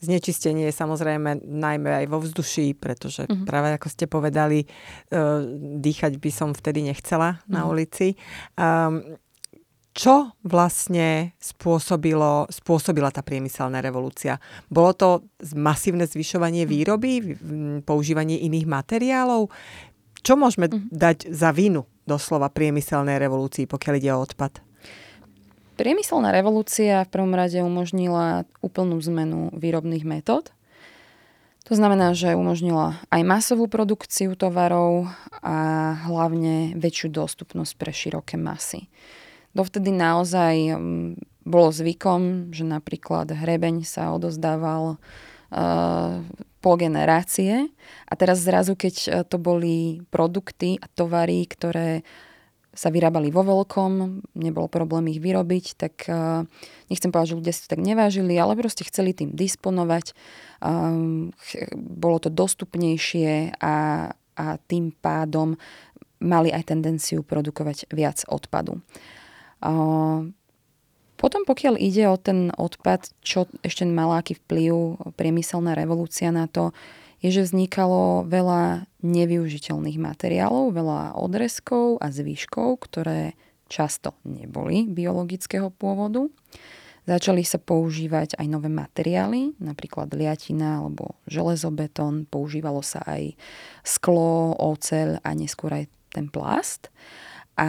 Znečistenie 0.00 0.64
je 0.68 0.74
samozrejme 0.74 1.44
najmä 1.44 2.04
aj 2.04 2.06
vo 2.08 2.24
vzduší, 2.24 2.72
pretože 2.72 3.28
uh-huh. 3.28 3.44
práve 3.44 3.76
ako 3.76 3.88
ste 3.92 4.08
povedali, 4.08 4.64
uh, 4.64 5.44
dýchať 5.76 6.16
by 6.16 6.30
som 6.32 6.56
vtedy 6.56 6.88
nechcela 6.88 7.36
uh-huh. 7.36 7.52
na 7.52 7.60
mhm. 7.62 7.68
ulici. 7.68 8.06
Um, 8.56 9.20
čo 9.90 10.32
vlastne 10.46 11.36
spôsobilo, 11.36 12.48
spôsobila 12.48 13.12
tá 13.12 13.20
priemyselná 13.20 13.82
revolúcia? 13.82 14.38
Bolo 14.70 14.94
to 14.96 15.08
masívne 15.52 16.08
zvyšovanie 16.08 16.64
mhm. 16.64 16.70
výroby, 16.70 17.12
používanie 17.84 18.40
iných 18.48 18.64
materiálov? 18.64 19.52
Čo 20.24 20.34
môžeme 20.40 20.72
uh-huh. 20.72 20.88
dať 20.88 21.28
za 21.28 21.52
vinu 21.52 21.84
doslova 22.08 22.48
priemyselnej 22.48 23.20
revolúcii, 23.20 23.68
pokiaľ 23.68 23.94
ide 24.00 24.10
o 24.16 24.24
odpad? 24.24 24.69
Priemyselná 25.80 26.28
revolúcia 26.28 27.08
v 27.08 27.12
prvom 27.16 27.32
rade 27.32 27.56
umožnila 27.64 28.44
úplnú 28.60 29.00
zmenu 29.00 29.48
výrobných 29.56 30.04
metód. 30.04 30.52
To 31.64 31.72
znamená, 31.72 32.12
že 32.12 32.36
umožnila 32.36 33.00
aj 33.08 33.24
masovú 33.24 33.64
produkciu 33.64 34.36
tovarov 34.36 35.08
a 35.40 35.56
hlavne 36.04 36.76
väčšiu 36.76 37.16
dostupnosť 37.16 37.72
pre 37.80 37.96
široké 37.96 38.36
masy. 38.36 38.92
Dovtedy 39.56 39.88
naozaj 39.88 40.76
mm, 40.76 41.48
bolo 41.48 41.72
zvykom, 41.72 42.52
že 42.52 42.68
napríklad 42.68 43.32
hrebeň 43.32 43.80
sa 43.88 44.12
odozdával 44.12 45.00
uh, 45.00 46.20
po 46.60 46.76
generácie 46.76 47.72
a 48.04 48.12
teraz 48.20 48.44
zrazu, 48.44 48.76
keď 48.76 48.94
e, 49.00 49.08
to 49.24 49.40
boli 49.40 50.04
produkty 50.12 50.76
a 50.76 50.84
tovary, 50.92 51.48
ktoré 51.48 52.04
sa 52.70 52.88
vyrábali 52.88 53.34
vo 53.34 53.42
veľkom, 53.42 54.22
nebolo 54.38 54.70
problém 54.70 55.10
ich 55.10 55.18
vyrobiť, 55.18 55.66
tak 55.74 55.94
uh, 56.06 56.46
nechcem 56.86 57.10
povedať, 57.10 57.34
že 57.34 57.38
ľudia 57.42 57.52
si 57.54 57.60
to 57.66 57.72
tak 57.74 57.82
nevážili, 57.82 58.38
ale 58.38 58.54
proste 58.54 58.86
chceli 58.86 59.10
tým 59.10 59.34
disponovať. 59.34 60.14
Um, 60.62 61.34
bolo 61.74 62.22
to 62.22 62.30
dostupnejšie 62.30 63.58
a, 63.58 63.76
a 64.14 64.44
tým 64.70 64.94
pádom 64.94 65.58
mali 66.22 66.54
aj 66.54 66.70
tendenciu 66.70 67.26
produkovať 67.26 67.90
viac 67.90 68.22
odpadu. 68.30 68.78
Uh, 69.58 70.30
potom 71.20 71.44
pokiaľ 71.44 71.76
ide 71.76 72.08
o 72.08 72.16
ten 72.16 72.48
odpad, 72.54 73.12
čo 73.20 73.44
ešte 73.60 73.84
mala 73.84 74.24
aký 74.24 74.40
vplyv 74.40 74.96
priemyselná 75.20 75.76
revolúcia 75.76 76.32
na 76.32 76.48
to, 76.48 76.72
je, 77.20 77.28
že 77.28 77.46
vznikalo 77.48 78.24
veľa 78.24 78.88
nevyužiteľných 79.04 80.00
materiálov, 80.00 80.72
veľa 80.72 81.20
odrezkov 81.20 82.00
a 82.00 82.08
zvyškov, 82.08 82.80
ktoré 82.88 83.36
často 83.70 84.16
neboli 84.24 84.88
biologického 84.88 85.70
pôvodu. 85.70 86.26
Začali 87.08 87.42
sa 87.42 87.56
používať 87.56 88.36
aj 88.36 88.46
nové 88.48 88.68
materiály, 88.68 89.56
napríklad 89.56 90.12
liatina 90.12 90.84
alebo 90.84 91.16
železobetón, 91.24 92.28
používalo 92.28 92.84
sa 92.84 93.00
aj 93.08 93.34
sklo, 93.84 94.52
oceľ 94.56 95.20
a 95.24 95.30
neskôr 95.32 95.72
aj 95.72 95.84
ten 96.12 96.28
plast. 96.28 96.92
A 97.56 97.68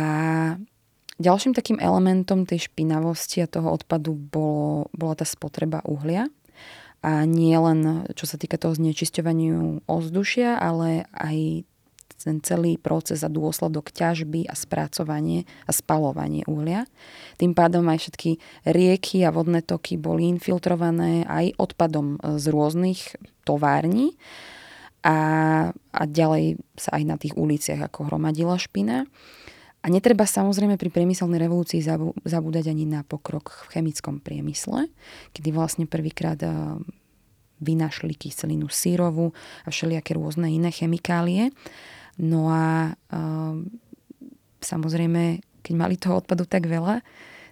ďalším 1.15 1.55
takým 1.55 1.79
elementom 1.79 2.43
tej 2.43 2.67
špinavosti 2.67 3.43
a 3.43 3.51
toho 3.51 3.71
odpadu 3.71 4.13
bolo, 4.13 4.91
bola 4.91 5.15
tá 5.15 5.23
spotreba 5.23 5.79
uhlia 5.87 6.27
a 7.01 7.25
nie 7.25 7.57
len 7.57 8.05
čo 8.13 8.29
sa 8.29 8.37
týka 8.37 8.61
toho 8.61 8.77
znečisťovaniu 8.77 9.89
ovzdušia, 9.89 10.61
ale 10.61 11.09
aj 11.17 11.65
ten 12.21 12.37
celý 12.45 12.77
proces 12.77 13.25
a 13.25 13.33
dôsledok 13.33 13.89
ťažby 13.89 14.45
a 14.45 14.53
spracovanie 14.53 15.49
a 15.65 15.73
spalovanie 15.73 16.45
uhlia. 16.45 16.85
Tým 17.41 17.57
pádom 17.57 17.89
aj 17.89 18.05
všetky 18.05 18.37
rieky 18.69 19.25
a 19.25 19.33
vodné 19.33 19.65
toky 19.65 19.97
boli 19.97 20.29
infiltrované 20.29 21.25
aj 21.25 21.57
odpadom 21.57 22.21
z 22.21 22.45
rôznych 22.53 23.17
tovární 23.41 24.13
a, 25.01 25.17
a 25.73 26.01
ďalej 26.05 26.61
sa 26.77 27.01
aj 27.01 27.03
na 27.09 27.17
tých 27.17 27.33
uliciach 27.33 27.89
ako 27.89 28.13
hromadila 28.13 28.61
špina. 28.61 29.09
A 29.81 29.89
netreba 29.89 30.29
samozrejme 30.29 30.77
pri 30.77 30.93
priemyselnej 30.93 31.41
revolúcii 31.41 31.81
zabúdať 32.21 32.69
ani 32.69 32.85
na 32.85 33.01
pokrok 33.01 33.65
v 33.65 33.77
chemickom 33.77 34.21
priemysle, 34.21 34.85
kedy 35.33 35.49
vlastne 35.49 35.89
prvýkrát 35.89 36.37
vynašli 37.57 38.13
kyselinu 38.13 38.69
sírovú 38.69 39.33
a 39.65 39.73
všelijaké 39.73 40.13
rôzne 40.13 40.53
iné 40.53 40.69
chemikálie. 40.69 41.49
No 42.21 42.53
a 42.53 42.93
samozrejme, 44.61 45.41
keď 45.65 45.73
mali 45.73 45.97
toho 45.97 46.21
odpadu 46.21 46.45
tak 46.45 46.69
veľa, 46.69 47.01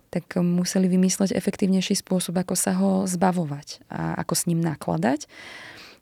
tak 0.09 0.25
museli 0.41 0.89
vymysleť 0.89 1.33
efektívnejší 1.33 1.97
spôsob, 1.97 2.41
ako 2.41 2.53
sa 2.57 2.73
ho 2.77 3.05
zbavovať 3.05 3.85
a 3.89 4.17
ako 4.21 4.33
s 4.33 4.45
ním 4.49 4.61
nakladať. 4.61 5.29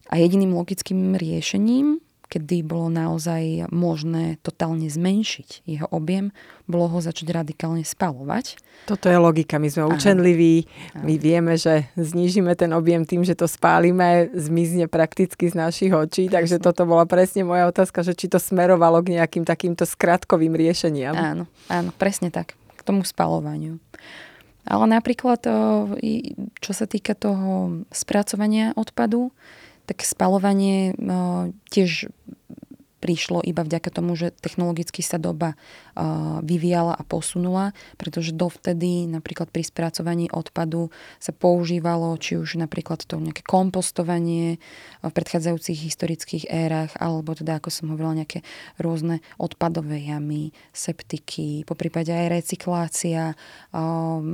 A 0.08 0.20
jediným 0.20 0.56
logickým 0.56 1.20
riešením 1.20 2.00
kedy 2.28 2.64
bolo 2.64 2.92
naozaj 2.92 3.72
možné 3.72 4.36
totálne 4.44 4.92
zmenšiť 4.92 5.64
jeho 5.64 5.88
objem, 5.92 6.36
bolo 6.68 6.92
ho 6.92 7.00
začať 7.00 7.32
radikálne 7.32 7.88
spalovať. 7.88 8.60
Toto 8.88 9.08
je 9.08 9.16
logika, 9.16 9.60
my 9.60 9.72
sme 9.72 9.88
učenliví, 9.88 10.68
my 11.02 11.16
vieme, 11.16 11.56
že 11.56 11.88
znížime 11.96 12.56
ten 12.60 12.72
objem 12.76 13.08
tým, 13.08 13.24
že 13.24 13.36
to 13.36 13.48
spálime, 13.48 14.28
zmizne 14.36 14.92
prakticky 14.92 15.48
z 15.48 15.56
našich 15.56 15.92
očí, 15.96 16.28
takže 16.28 16.60
toto 16.60 16.84
bola 16.84 17.08
presne 17.08 17.48
moja 17.48 17.72
otázka, 17.72 18.04
že 18.04 18.16
či 18.16 18.28
to 18.28 18.40
smerovalo 18.40 19.00
k 19.04 19.20
nejakým 19.20 19.48
takýmto 19.48 19.88
skratkovým 19.88 20.52
riešeniam. 20.56 21.16
Áno, 21.16 21.44
áno, 21.72 21.90
presne 21.96 22.28
tak, 22.28 22.60
k 22.76 22.82
tomu 22.84 23.08
spalovaniu. 23.08 23.80
Ale 24.68 24.84
napríklad, 24.84 25.48
čo 26.60 26.72
sa 26.76 26.86
týka 26.92 27.16
toho 27.16 27.88
spracovania 27.88 28.76
odpadu, 28.76 29.32
tak 29.88 30.04
spalovanie 30.04 30.94
uh, 30.94 31.50
tiež 31.72 32.12
prišlo 32.98 33.46
iba 33.46 33.62
vďaka 33.62 33.94
tomu, 33.94 34.18
že 34.18 34.34
technologicky 34.34 35.06
sa 35.06 35.22
doba 35.22 35.54
uh, 35.54 36.42
vyvíjala 36.42 36.98
a 36.98 37.04
posunula, 37.06 37.78
pretože 37.96 38.34
dovtedy 38.34 39.06
napríklad 39.06 39.54
pri 39.54 39.64
spracovaní 39.64 40.28
odpadu 40.34 40.90
sa 41.22 41.30
používalo 41.32 42.18
či 42.18 42.42
už 42.42 42.58
napríklad 42.58 43.06
to 43.06 43.22
nejaké 43.22 43.46
kompostovanie 43.46 44.58
v 45.06 45.12
predchádzajúcich 45.14 45.78
historických 45.78 46.44
érach, 46.50 46.98
alebo 46.98 47.38
teda, 47.38 47.62
ako 47.62 47.70
som 47.70 47.94
hovorila, 47.94 48.26
nejaké 48.26 48.42
rôzne 48.82 49.22
odpadové 49.38 50.02
jamy, 50.02 50.50
septiky, 50.74 51.64
po 51.70 51.78
prípade 51.78 52.10
aj 52.10 52.34
recyklácia, 52.34 53.38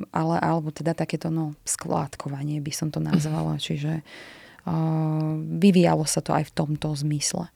ale, 0.10 0.36
alebo 0.40 0.72
teda 0.72 0.96
takéto 0.96 1.28
no, 1.28 1.54
skládkovanie 1.68 2.64
by 2.64 2.72
som 2.72 2.90
to 2.90 3.04
nazvala, 3.04 3.60
čiže 3.66 4.02
vyvíjalo 5.60 6.08
sa 6.08 6.24
to 6.24 6.32
aj 6.32 6.48
v 6.50 6.56
tomto 6.56 6.96
zmysle. 6.96 7.52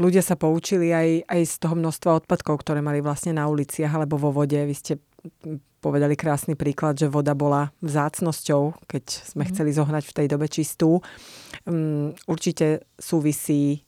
Ľudia 0.00 0.24
sa 0.24 0.38
poučili 0.38 0.96
aj, 0.96 1.28
aj 1.28 1.40
z 1.44 1.54
toho 1.60 1.76
množstva 1.76 2.24
odpadkov, 2.24 2.64
ktoré 2.64 2.80
mali 2.80 3.04
vlastne 3.04 3.36
na 3.36 3.44
uliciach 3.50 3.92
alebo 3.92 4.16
vo 4.16 4.32
vode. 4.32 4.56
Vy 4.56 4.72
ste 4.72 4.92
povedali 5.80 6.16
krásny 6.16 6.56
príklad, 6.56 6.96
že 6.96 7.12
voda 7.12 7.36
bola 7.36 7.72
vzácnosťou, 7.84 8.88
keď 8.88 9.04
sme 9.08 9.44
mm. 9.44 9.48
chceli 9.52 9.70
zohnať 9.76 10.04
v 10.08 10.16
tej 10.16 10.26
dobe 10.28 10.46
čistú. 10.48 11.04
Um, 11.68 12.16
určite 12.24 12.88
súvisí 12.96 13.84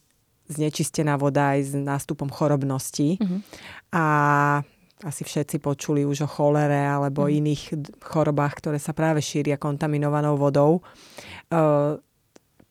znečistená 0.52 1.16
voda 1.16 1.56
aj 1.56 1.60
s 1.64 1.72
nástupom 1.72 2.28
chorobnosti. 2.28 3.16
Mm-hmm. 3.16 3.40
A 3.96 4.04
asi 5.02 5.22
všetci 5.26 5.58
počuli 5.58 6.06
už 6.06 6.26
o 6.26 6.28
cholere 6.30 6.86
alebo 6.86 7.26
mm. 7.26 7.32
iných 7.42 7.62
chorobách, 8.02 8.62
ktoré 8.62 8.78
sa 8.78 8.94
práve 8.94 9.18
šíria 9.22 9.58
kontaminovanou 9.58 10.38
vodou. 10.38 10.82
Uh, 11.50 11.98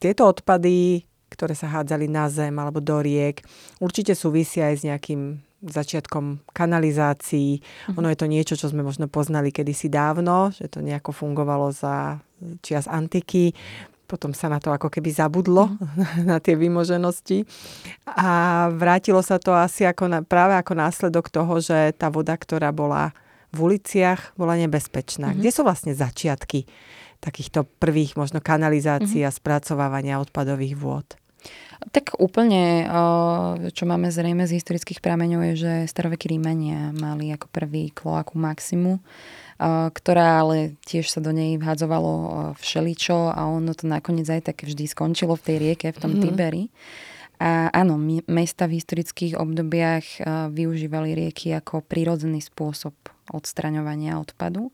tieto 0.01 0.25
odpady, 0.25 1.05
ktoré 1.29 1.53
sa 1.53 1.69
hádzali 1.69 2.07
na 2.09 2.31
zem 2.31 2.55
alebo 2.57 2.79
do 2.79 2.97
riek, 2.99 3.43
určite 3.77 4.15
súvisia 4.17 4.71
aj 4.71 4.75
s 4.81 4.83
nejakým 4.87 5.21
začiatkom 5.61 6.41
kanalizácií. 6.57 7.61
Mm. 7.61 7.95
Ono 8.01 8.07
je 8.09 8.17
to 8.17 8.27
niečo, 8.27 8.57
čo 8.57 8.71
sme 8.71 8.81
možno 8.81 9.05
poznali 9.05 9.53
kedysi 9.53 9.93
dávno, 9.93 10.49
že 10.49 10.65
to 10.65 10.81
nejako 10.81 11.13
fungovalo 11.13 11.69
za 11.69 12.17
čias 12.65 12.89
antiky 12.89 13.53
potom 14.11 14.35
sa 14.35 14.51
na 14.51 14.59
to 14.59 14.75
ako 14.75 14.91
keby 14.91 15.15
zabudlo, 15.15 15.71
mm. 15.71 16.27
na 16.29 16.43
tie 16.43 16.59
vymoženosti. 16.59 17.47
A 18.03 18.67
vrátilo 18.75 19.23
sa 19.23 19.39
to 19.39 19.55
asi 19.55 19.87
ako 19.87 20.11
na, 20.11 20.19
práve 20.19 20.59
ako 20.59 20.75
následok 20.75 21.31
toho, 21.31 21.63
že 21.63 21.95
tá 21.95 22.11
voda, 22.11 22.35
ktorá 22.35 22.75
bola 22.75 23.15
v 23.55 23.71
uliciach, 23.71 24.35
bola 24.35 24.59
nebezpečná. 24.59 25.31
Mm. 25.31 25.39
Kde 25.39 25.49
sú 25.55 25.63
vlastne 25.63 25.95
začiatky 25.95 26.67
takýchto 27.23 27.63
prvých 27.79 28.19
možno 28.19 28.43
kanalizácií 28.43 29.23
mm. 29.23 29.27
a 29.29 29.31
spracovávania 29.31 30.19
odpadových 30.19 30.75
vôd? 30.75 31.07
Tak 31.89 32.21
úplne, 32.21 32.85
čo 33.73 33.89
máme 33.89 34.13
zrejme 34.13 34.45
z 34.45 34.61
historických 34.61 35.01
prameňov, 35.01 35.41
je, 35.49 35.53
že 35.65 35.73
staroveky 35.89 36.37
Rímania 36.37 36.93
mali 36.93 37.33
ako 37.33 37.49
prvý 37.49 37.89
kloaku 37.89 38.37
Maximu 38.37 39.01
ktorá 39.67 40.41
ale 40.41 40.73
tiež 40.89 41.05
sa 41.05 41.21
do 41.21 41.29
nej 41.29 41.61
vhadzovalo 41.61 42.11
všeličo 42.57 43.29
a 43.29 43.45
ono 43.45 43.77
to 43.77 43.85
nakoniec 43.85 44.25
aj 44.25 44.49
tak 44.49 44.65
vždy 44.65 44.89
skončilo 44.89 45.37
v 45.37 45.45
tej 45.45 45.57
rieke, 45.61 45.87
v 45.93 46.01
tom 46.01 46.17
mm. 46.17 46.21
Tiberi. 46.25 46.63
A 47.41 47.73
áno, 47.73 47.97
mesta 48.29 48.69
v 48.69 48.77
historických 48.77 49.33
obdobiach 49.37 50.05
využívali 50.53 51.17
rieky 51.17 51.53
ako 51.57 51.81
prírodzený 51.81 52.41
spôsob 52.41 52.93
odstraňovania 53.33 54.21
odpadu. 54.21 54.69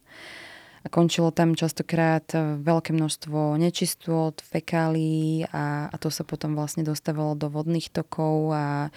A 0.84 0.88
končilo 0.92 1.36
tam 1.36 1.56
častokrát 1.56 2.28
veľké 2.64 2.92
množstvo 2.96 3.60
nečistôt, 3.60 4.36
fekálií 4.40 5.48
a, 5.52 5.92
a 5.92 5.96
to 6.00 6.08
sa 6.08 6.28
potom 6.28 6.56
vlastne 6.56 6.84
dostávalo 6.84 7.36
do 7.36 7.52
vodných 7.52 7.92
tokov 7.92 8.56
a 8.56 8.88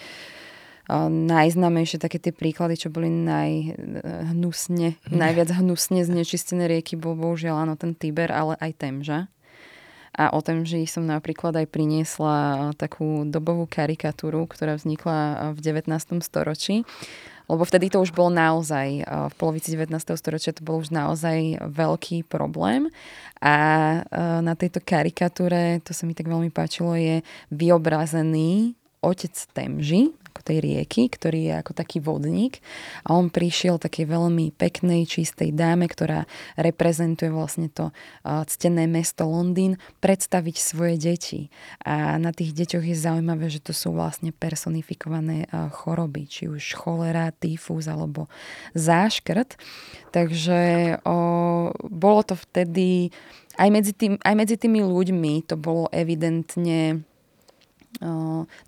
najznámejšie 1.10 2.02
také 2.02 2.18
tie 2.18 2.34
príklady, 2.34 2.74
čo 2.74 2.88
boli 2.90 3.06
najhnusne, 3.06 4.98
najviac 5.06 5.54
hnusne 5.54 6.02
znečistené 6.02 6.66
rieky, 6.66 6.98
bol 6.98 7.14
bohužiaľ 7.14 7.68
áno 7.68 7.74
ten 7.78 7.94
Tiber, 7.94 8.34
ale 8.34 8.58
aj 8.58 8.72
Temža. 8.80 9.30
A 10.10 10.34
o 10.34 10.42
Temži 10.42 10.90
som 10.90 11.06
napríklad 11.06 11.54
aj 11.54 11.70
priniesla 11.70 12.74
takú 12.74 13.22
dobovú 13.22 13.70
karikatúru, 13.70 14.50
ktorá 14.50 14.74
vznikla 14.74 15.54
v 15.54 15.58
19. 15.62 15.86
storočí. 16.26 16.82
Lebo 17.46 17.66
vtedy 17.66 17.90
to 17.90 18.02
už 18.02 18.14
bolo 18.14 18.30
naozaj, 18.30 19.06
v 19.06 19.34
polovici 19.34 19.74
19. 19.74 19.90
storočia 20.18 20.54
to 20.54 20.62
bol 20.62 20.82
už 20.82 20.90
naozaj 20.90 21.62
veľký 21.62 22.26
problém. 22.26 22.90
A 23.42 23.54
na 24.42 24.54
tejto 24.58 24.82
karikatúre, 24.82 25.78
to 25.86 25.94
sa 25.94 26.06
mi 26.06 26.14
tak 26.14 26.26
veľmi 26.26 26.50
páčilo, 26.50 26.94
je 26.98 27.22
vyobrazený 27.54 28.74
otec 29.02 29.34
Temži, 29.50 30.14
ako 30.30 30.46
tej 30.46 30.62
rieky, 30.62 31.10
ktorý 31.10 31.50
je 31.50 31.54
ako 31.58 31.72
taký 31.74 31.98
vodník 31.98 32.62
a 33.02 33.18
on 33.18 33.28
prišiel 33.28 33.82
takej 33.82 34.06
veľmi 34.06 34.54
peknej, 34.54 35.04
čistej 35.10 35.50
dáme, 35.50 35.90
ktorá 35.90 36.30
reprezentuje 36.54 37.34
vlastne 37.34 37.66
to 37.66 37.90
ctené 38.24 38.86
mesto 38.86 39.26
Londýn, 39.26 39.76
predstaviť 39.98 40.56
svoje 40.56 40.94
deti. 40.96 41.40
A 41.82 42.16
na 42.16 42.30
tých 42.30 42.54
deťoch 42.54 42.86
je 42.86 42.96
zaujímavé, 42.96 43.50
že 43.50 43.58
to 43.58 43.74
sú 43.74 43.90
vlastne 43.90 44.30
personifikované 44.30 45.50
choroby, 45.50 46.30
či 46.30 46.46
už 46.46 46.78
cholera, 46.78 47.34
tyfus 47.34 47.90
alebo 47.90 48.30
záškrt. 48.78 49.58
Takže 50.14 50.60
o, 51.02 51.16
bolo 51.90 52.22
to 52.22 52.38
vtedy 52.38 53.10
aj 53.58 53.68
medzi, 53.68 53.92
tým, 53.92 54.16
aj 54.22 54.34
medzi 54.38 54.56
tými 54.56 54.80
ľuďmi 54.80 55.44
to 55.44 55.58
bolo 55.58 55.90
evidentne 55.92 57.04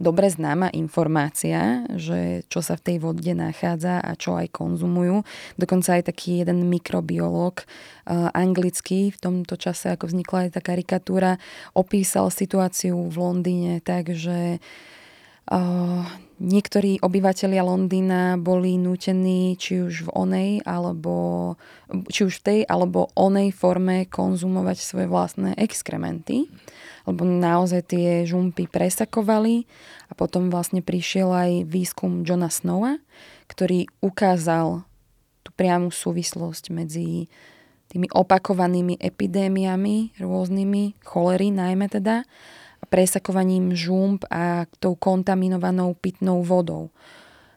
dobre 0.03 0.27
známa 0.29 0.75
informácia, 0.75 1.87
že 1.95 2.43
čo 2.51 2.59
sa 2.59 2.75
v 2.75 2.85
tej 2.85 2.97
vode 2.99 3.33
nachádza 3.33 4.03
a 4.03 4.19
čo 4.19 4.35
aj 4.35 4.51
konzumujú. 4.51 5.23
Dokonca 5.55 6.03
aj 6.03 6.11
taký 6.11 6.43
jeden 6.43 6.67
mikrobiológ 6.67 7.63
anglický 8.11 9.15
v 9.15 9.19
tomto 9.23 9.55
čase, 9.55 9.95
ako 9.95 10.11
vznikla 10.11 10.51
aj 10.51 10.51
tá 10.59 10.61
karikatúra, 10.61 11.39
opísal 11.73 12.35
situáciu 12.35 12.99
v 13.09 13.17
Londýne 13.17 13.79
tak, 13.79 14.11
že 14.11 14.59
niektorí 16.43 17.03
obyvateľia 17.03 17.63
Londýna 17.67 18.39
boli 18.39 18.79
nútení 18.79 19.59
či 19.59 19.83
už 19.83 20.07
v 20.07 20.11
onej 20.15 20.51
alebo 20.63 21.55
či 22.11 22.27
už 22.27 22.41
v 22.41 22.45
tej 22.47 22.61
alebo 22.67 23.11
onej 23.19 23.51
forme 23.55 24.07
konzumovať 24.07 24.79
svoje 24.79 25.07
vlastné 25.11 25.59
exkrementy 25.59 26.47
lebo 27.09 27.27
naozaj 27.27 27.83
tie 27.91 28.23
žumpy 28.23 28.71
presakovali 28.71 29.67
a 30.07 30.13
potom 30.15 30.49
vlastne 30.49 30.85
prišiel 30.85 31.29
aj 31.31 31.51
výskum 31.67 32.23
Johna 32.23 32.53
Snowa, 32.53 33.03
ktorý 33.51 33.91
ukázal 33.99 34.87
tú 35.43 35.51
priamu 35.59 35.91
súvislosť 35.91 36.71
medzi 36.71 37.27
tými 37.91 38.09
opakovanými 38.09 38.97
epidémiami 38.97 40.17
rôznymi, 40.17 41.05
cholery 41.05 41.53
najmä 41.53 41.93
teda, 41.93 42.25
presakovaním 42.89 43.77
žump 43.77 44.25
a 44.33 44.65
tou 44.81 44.97
kontaminovanou 44.97 45.93
pitnou 45.97 46.41
vodou. 46.41 46.89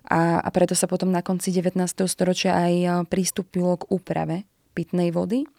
A, 0.06 0.38
a 0.38 0.50
preto 0.54 0.78
sa 0.78 0.86
potom 0.86 1.10
na 1.10 1.26
konci 1.26 1.50
19. 1.50 1.82
storočia 2.06 2.54
aj 2.54 3.08
pristúpilo 3.10 3.80
k 3.80 3.90
úprave 3.90 4.46
pitnej 4.78 5.10
vody 5.10 5.50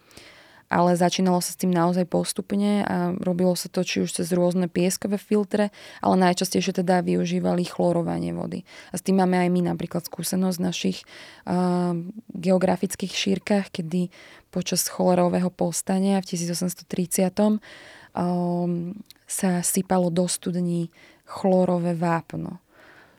ale 0.67 0.99
začínalo 0.99 1.39
sa 1.39 1.55
s 1.55 1.61
tým 1.61 1.71
naozaj 1.71 2.05
postupne 2.11 2.83
a 2.83 3.15
robilo 3.23 3.55
sa 3.55 3.71
to 3.71 3.87
či 3.87 4.03
už 4.03 4.11
cez 4.11 4.35
rôzne 4.35 4.67
pieskové 4.67 5.17
filtre, 5.17 5.71
ale 6.03 6.15
najčastejšie 6.19 6.83
teda 6.83 7.07
využívali 7.07 7.63
chlorovanie 7.65 8.35
vody. 8.35 8.67
A 8.91 8.99
s 8.99 9.05
tým 9.07 9.23
máme 9.23 9.39
aj 9.39 9.49
my 9.51 9.61
napríklad 9.71 10.03
skúsenosť 10.05 10.59
v 10.59 10.67
našich 10.67 10.99
uh, 11.47 11.95
geografických 12.35 13.13
šírkach, 13.15 13.71
kedy 13.71 14.11
počas 14.51 14.91
cholerového 14.91 15.53
povstania 15.55 16.19
v 16.19 16.29
1830 16.35 17.31
um, 17.39 18.95
sa 19.27 19.51
sypalo 19.63 20.11
do 20.11 20.27
studní 20.27 20.91
chlorové 21.27 21.95
vápno 21.95 22.66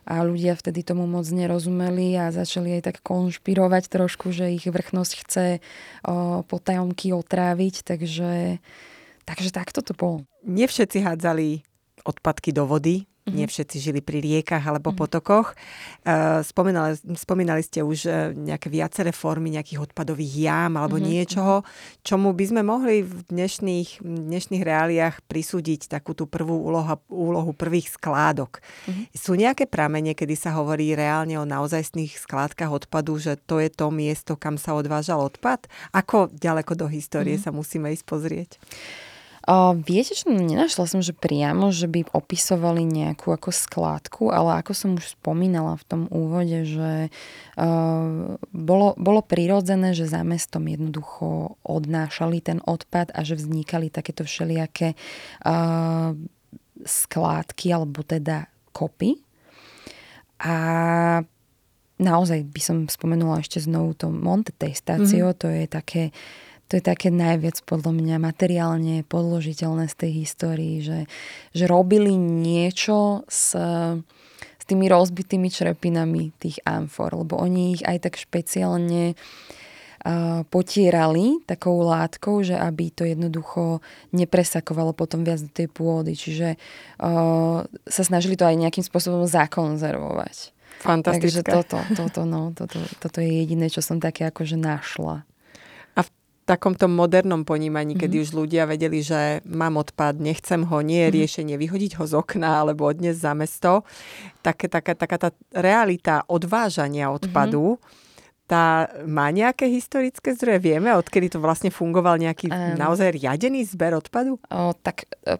a 0.08 0.24
ľudia 0.24 0.56
vtedy 0.56 0.88
tomu 0.88 1.04
moc 1.04 1.28
nerozumeli 1.28 2.16
a 2.16 2.32
začali 2.32 2.80
aj 2.80 2.82
tak 2.88 2.98
konšpirovať 3.04 3.92
trošku, 3.92 4.32
že 4.32 4.56
ich 4.56 4.64
vrchnosť 4.64 5.12
chce 5.28 5.46
potajomky 6.48 7.12
otráviť, 7.12 7.84
takže, 7.84 8.64
takže 9.28 9.50
takto 9.52 9.84
to 9.84 9.92
bolo. 9.92 10.24
Nie 10.48 10.72
všetci 10.72 11.04
hádzali 11.04 11.68
odpadky 12.08 12.56
do 12.56 12.64
vody, 12.64 13.04
Mm-hmm. 13.28 13.44
Nie 13.44 13.48
všetci 13.52 13.78
žili 13.84 14.00
pri 14.00 14.24
riekach 14.24 14.64
alebo 14.64 14.96
mm-hmm. 14.96 15.04
potokoch. 15.04 15.52
Uh, 16.08 16.40
spomínali, 16.48 16.96
spomínali 17.20 17.60
ste 17.60 17.84
už 17.84 18.00
uh, 18.08 18.32
nejaké 18.32 18.72
viaceré 18.72 19.12
formy 19.12 19.52
nejakých 19.52 19.92
odpadových 19.92 20.48
jám 20.48 20.80
alebo 20.80 20.96
mm-hmm. 20.96 21.12
niečoho, 21.12 21.68
čomu 22.08 22.32
by 22.32 22.46
sme 22.48 22.62
mohli 22.64 23.04
v 23.04 23.28
dnešných, 23.28 24.00
dnešných 24.00 24.64
reáliách 24.64 25.28
prisúdiť 25.28 25.92
takú 25.92 26.16
tú 26.16 26.24
prvú 26.24 26.56
úlohu, 26.56 26.96
úlohu 27.12 27.52
prvých 27.52 28.00
skládok. 28.00 28.64
Mm-hmm. 28.64 29.04
Sú 29.12 29.36
nejaké 29.36 29.68
pramene, 29.68 30.16
kedy 30.16 30.40
sa 30.40 30.56
hovorí 30.56 30.96
reálne 30.96 31.36
o 31.36 31.44
naozajstných 31.44 32.16
skládkach 32.16 32.72
odpadu, 32.72 33.20
že 33.20 33.36
to 33.36 33.60
je 33.60 33.68
to 33.68 33.92
miesto, 33.92 34.40
kam 34.40 34.56
sa 34.56 34.72
odvážal 34.72 35.20
odpad? 35.20 35.68
Ako 35.92 36.32
ďaleko 36.32 36.80
do 36.80 36.88
histórie 36.88 37.36
mm-hmm. 37.36 37.52
sa 37.52 37.52
musíme 37.52 37.92
ísť 37.92 38.06
pozrieť? 38.08 38.56
O, 39.48 39.80
viete 39.80 40.12
čo, 40.12 40.28
nenašla 40.28 40.92
som, 40.92 41.00
že 41.00 41.16
priamo, 41.16 41.72
že 41.72 41.88
by 41.88 42.12
opisovali 42.12 42.84
nejakú 42.84 43.32
ako 43.32 43.56
skládku, 43.56 44.28
ale 44.28 44.60
ako 44.60 44.72
som 44.76 45.00
už 45.00 45.16
spomínala 45.16 45.80
v 45.80 45.88
tom 45.88 46.02
úvode, 46.12 46.68
že 46.68 47.08
uh, 47.56 48.36
bolo, 48.52 48.92
bolo 49.00 49.24
prirodzené, 49.24 49.96
že 49.96 50.12
za 50.12 50.20
mestom 50.28 50.68
jednoducho 50.68 51.56
odnášali 51.64 52.44
ten 52.44 52.60
odpad 52.60 53.16
a 53.16 53.24
že 53.24 53.40
vznikali 53.40 53.88
takéto 53.88 54.28
všelijaké 54.28 55.00
uh, 55.48 56.12
skládky 56.84 57.72
alebo 57.72 58.04
teda 58.04 58.52
kopy. 58.76 59.16
A 60.44 60.54
naozaj 61.98 62.46
by 62.46 62.62
som 62.62 62.78
spomenula 62.92 63.42
ešte 63.42 63.64
znovu 63.64 63.96
to 63.98 64.12
Monte 64.12 64.54
Testácio, 64.54 65.32
mm-hmm. 65.32 65.40
to 65.40 65.48
je 65.50 65.66
také 65.72 66.04
to 66.68 66.76
je 66.76 66.84
také 66.84 67.08
najviac 67.08 67.64
podľa 67.64 67.96
mňa 67.96 68.16
materiálne 68.20 68.96
podložiteľné 69.08 69.88
z 69.88 69.96
tej 69.96 70.12
histórii, 70.28 70.76
že, 70.84 71.08
že 71.56 71.64
robili 71.64 72.12
niečo 72.20 73.24
s, 73.32 73.56
s 74.36 74.64
tými 74.68 74.92
rozbitými 74.92 75.48
črepinami 75.48 76.36
tých 76.36 76.60
amfor, 76.68 77.24
lebo 77.24 77.40
oni 77.40 77.80
ich 77.80 77.84
aj 77.88 78.12
tak 78.12 78.20
špeciálne 78.20 79.16
uh, 79.16 80.44
potierali 80.52 81.40
takou 81.48 81.80
látkou, 81.88 82.44
že 82.44 82.60
aby 82.60 82.92
to 82.92 83.08
jednoducho 83.08 83.80
nepresakovalo 84.12 84.92
potom 84.92 85.24
viac 85.24 85.40
do 85.40 85.52
tej 85.52 85.72
pôdy. 85.72 86.20
Čiže 86.20 86.60
uh, 87.00 87.64
sa 87.64 88.04
snažili 88.04 88.36
to 88.36 88.44
aj 88.44 88.60
nejakým 88.60 88.84
spôsobom 88.84 89.24
zakonzervovať. 89.24 90.52
Fantastické. 90.84 91.42
Takže 91.42 91.42
toto, 91.48 91.80
toto, 91.96 92.22
no, 92.28 92.52
toto, 92.52 92.78
toto 93.00 93.18
je 93.24 93.40
jediné, 93.40 93.72
čo 93.72 93.80
som 93.80 94.04
také 94.04 94.28
akože 94.28 94.60
našla 94.60 95.24
takomto 96.48 96.88
modernom 96.88 97.44
ponímaní, 97.44 98.00
mm-hmm. 98.00 98.08
kedy 98.08 98.16
už 98.24 98.32
ľudia 98.32 98.64
vedeli, 98.64 99.04
že 99.04 99.44
mám 99.44 99.76
odpad, 99.76 100.16
nechcem 100.24 100.64
ho, 100.64 100.80
nie 100.80 101.04
je 101.04 101.12
mm-hmm. 101.12 101.20
riešenie 101.20 101.56
vyhodiť 101.60 101.92
ho 102.00 102.04
z 102.08 102.14
okna 102.16 102.64
alebo 102.64 102.88
odniesť 102.88 103.20
za 103.20 103.34
mesto. 103.36 103.72
Také, 104.40 104.72
taká, 104.72 104.96
taká 104.96 105.18
tá 105.20 105.30
realita 105.52 106.24
odvážania 106.32 107.12
odpadu, 107.12 107.76
mm-hmm. 107.76 108.48
tá 108.48 108.88
má 109.04 109.28
nejaké 109.28 109.68
historické 109.68 110.32
zdroje? 110.40 110.64
Vieme, 110.64 110.96
odkedy 110.96 111.36
to 111.36 111.44
vlastne 111.44 111.68
fungoval 111.68 112.16
nejaký 112.16 112.48
um, 112.48 112.80
naozaj 112.80 113.12
riadený 113.20 113.68
zber 113.68 114.00
odpadu? 114.00 114.40
O, 114.48 114.72
tak 114.80 115.04
e, 115.28 115.36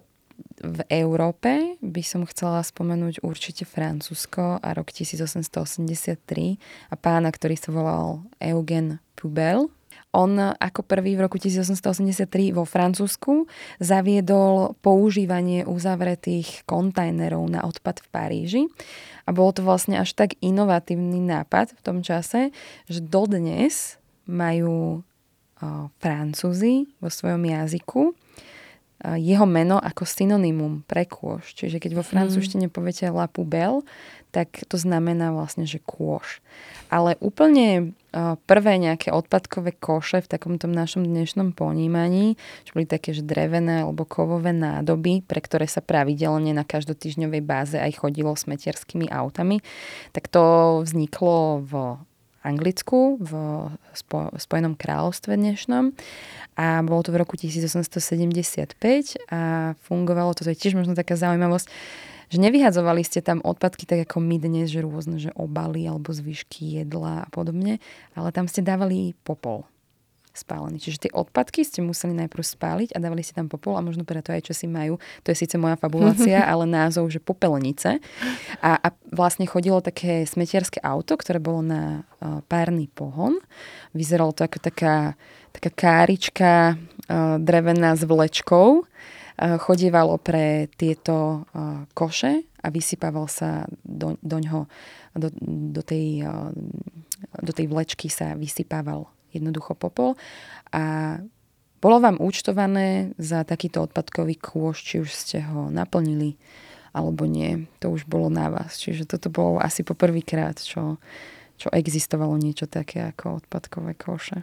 v 0.60 0.80
Európe 0.92 1.80
by 1.80 2.02
som 2.04 2.28
chcela 2.28 2.60
spomenúť 2.60 3.24
určite 3.24 3.64
Francúzsko 3.64 4.60
a 4.60 4.68
rok 4.76 4.92
1883 4.92 6.20
a 6.92 6.94
pána, 7.00 7.32
ktorý 7.32 7.56
sa 7.56 7.72
volal 7.72 8.28
Eugen 8.44 9.00
Pubel, 9.16 9.72
on 10.12 10.40
ako 10.56 10.80
prvý 10.88 11.20
v 11.20 11.28
roku 11.28 11.36
1883 11.36 12.56
vo 12.56 12.64
Francúzsku 12.64 13.44
zaviedol 13.76 14.72
používanie 14.80 15.68
uzavretých 15.68 16.64
kontajnerov 16.64 17.44
na 17.48 17.60
odpad 17.68 18.00
v 18.00 18.08
Paríži. 18.08 18.62
A 19.28 19.36
bolo 19.36 19.52
to 19.52 19.60
vlastne 19.60 20.00
až 20.00 20.16
tak 20.16 20.40
inovatívny 20.40 21.20
nápad 21.20 21.76
v 21.76 21.80
tom 21.84 22.00
čase, 22.00 22.48
že 22.88 23.04
dodnes 23.04 24.00
majú 24.24 25.04
Francúzi 25.98 26.86
vo 27.02 27.10
svojom 27.10 27.42
jazyku 27.44 28.14
jeho 28.98 29.46
meno 29.46 29.78
ako 29.78 30.02
synonymum 30.02 30.82
pre 30.82 31.06
kôš. 31.06 31.54
Čiže 31.54 31.78
keď 31.78 32.02
vo 32.02 32.02
mm. 32.02 32.10
francúzštine 32.10 32.66
poviete 32.66 33.06
la 33.14 33.30
poubelle, 33.30 33.86
tak 34.34 34.66
to 34.66 34.74
znamená 34.74 35.30
vlastne, 35.30 35.70
že 35.70 35.78
kôš. 35.78 36.42
Ale 36.90 37.14
úplne 37.22 37.94
prvé 38.48 38.72
nejaké 38.80 39.12
odpadkové 39.12 39.76
koše 39.76 40.24
v 40.24 40.30
takomto 40.30 40.64
našom 40.64 41.04
dnešnom 41.04 41.52
ponímaní, 41.52 42.40
čo 42.64 42.72
boli 42.72 42.88
také, 42.88 43.12
že 43.12 43.20
drevené 43.20 43.84
alebo 43.84 44.08
kovové 44.08 44.56
nádoby, 44.56 45.20
pre 45.28 45.44
ktoré 45.44 45.68
sa 45.68 45.84
pravidelne 45.84 46.56
na 46.56 46.64
každotýždňovej 46.64 47.42
báze 47.44 47.76
aj 47.76 48.00
chodilo 48.00 48.32
smetierskými 48.32 49.12
autami, 49.12 49.60
tak 50.16 50.32
to 50.32 50.80
vzniklo 50.88 51.64
v 51.68 51.72
Anglicku, 52.48 53.18
v 53.20 53.32
Spojenom 54.38 54.78
kráľovstve 54.78 55.36
dnešnom. 55.36 55.92
A 56.56 56.80
bolo 56.86 57.02
to 57.04 57.12
v 57.12 57.20
roku 57.20 57.36
1875 57.36 58.78
a 59.28 59.74
fungovalo 59.84 60.32
to 60.32 60.48
je 60.48 60.56
tiež 60.56 60.78
možno 60.78 60.96
taká 60.96 61.18
zaujímavosť, 61.18 61.66
že 62.28 62.38
nevyhadzovali 62.38 63.02
ste 63.04 63.24
tam 63.24 63.40
odpadky 63.44 63.88
tak 63.88 64.04
ako 64.08 64.20
my 64.20 64.36
dnes, 64.40 64.68
že 64.72 64.84
rôzne, 64.84 65.16
že 65.20 65.32
obaly 65.34 65.88
alebo 65.88 66.12
zvyšky 66.12 66.80
jedla 66.84 67.24
a 67.24 67.28
podobne, 67.32 67.80
ale 68.12 68.28
tam 68.30 68.48
ste 68.48 68.60
dávali 68.64 69.16
popol 69.24 69.64
spálený. 70.38 70.78
Čiže 70.78 71.08
tie 71.08 71.12
odpadky 71.12 71.66
ste 71.66 71.82
museli 71.82 72.14
najprv 72.14 72.44
spáliť 72.46 72.94
a 72.94 73.02
dávali 73.02 73.26
si 73.26 73.34
tam 73.34 73.50
popol 73.50 73.74
a 73.74 73.82
možno 73.82 74.06
preto 74.06 74.30
aj 74.30 74.46
čo 74.46 74.54
si 74.54 74.70
majú. 74.70 75.02
To 75.26 75.34
je 75.34 75.36
síce 75.42 75.58
moja 75.58 75.74
fabulácia, 75.74 76.38
ale 76.50 76.70
názov, 76.70 77.10
že 77.10 77.18
popelnice. 77.18 77.98
A, 78.62 78.78
a 78.78 78.88
vlastne 79.10 79.50
chodilo 79.50 79.82
také 79.82 80.22
smetiarské 80.22 80.78
auto, 80.86 81.18
ktoré 81.18 81.42
bolo 81.42 81.66
na 81.66 82.06
uh, 82.22 82.38
párny 82.46 82.86
pohon. 82.86 83.42
Vyzeralo 83.90 84.30
to 84.30 84.46
ako 84.46 84.62
taká, 84.62 85.18
taká 85.50 85.70
kárička 85.74 86.78
uh, 86.78 87.42
drevená 87.42 87.98
s 87.98 88.06
vlečkou. 88.06 88.86
Uh, 89.38 89.54
chodívalo 89.62 90.18
pre 90.18 90.66
tieto 90.74 91.46
uh, 91.46 91.86
koše 91.94 92.42
a 92.58 92.66
vysypával 92.74 93.30
sa 93.30 93.70
do, 93.86 94.18
do 94.18 94.36
ňoho, 94.42 94.66
do, 95.14 95.30
do, 95.70 95.82
tej, 95.86 96.26
uh, 96.26 96.50
do 97.38 97.52
tej 97.54 97.70
vlečky 97.70 98.10
sa 98.10 98.34
vysypával 98.34 99.06
jednoducho 99.30 99.78
popol 99.78 100.18
a 100.74 101.16
bolo 101.78 102.02
vám 102.02 102.18
účtované 102.18 103.14
za 103.22 103.46
takýto 103.46 103.86
odpadkový 103.86 104.34
kôš, 104.34 104.82
či 104.82 104.94
už 104.98 105.10
ste 105.14 105.38
ho 105.46 105.70
naplnili 105.70 106.34
alebo 106.90 107.22
nie. 107.30 107.70
To 107.78 107.94
už 107.94 108.10
bolo 108.10 108.26
na 108.26 108.50
vás. 108.50 108.74
Čiže 108.82 109.06
toto 109.06 109.30
bolo 109.30 109.62
asi 109.62 109.86
poprvýkrát, 109.86 110.58
čo, 110.58 110.98
čo 111.54 111.70
existovalo 111.70 112.34
niečo 112.34 112.66
také 112.66 113.06
ako 113.06 113.44
odpadkové 113.44 113.94
koše. 113.94 114.42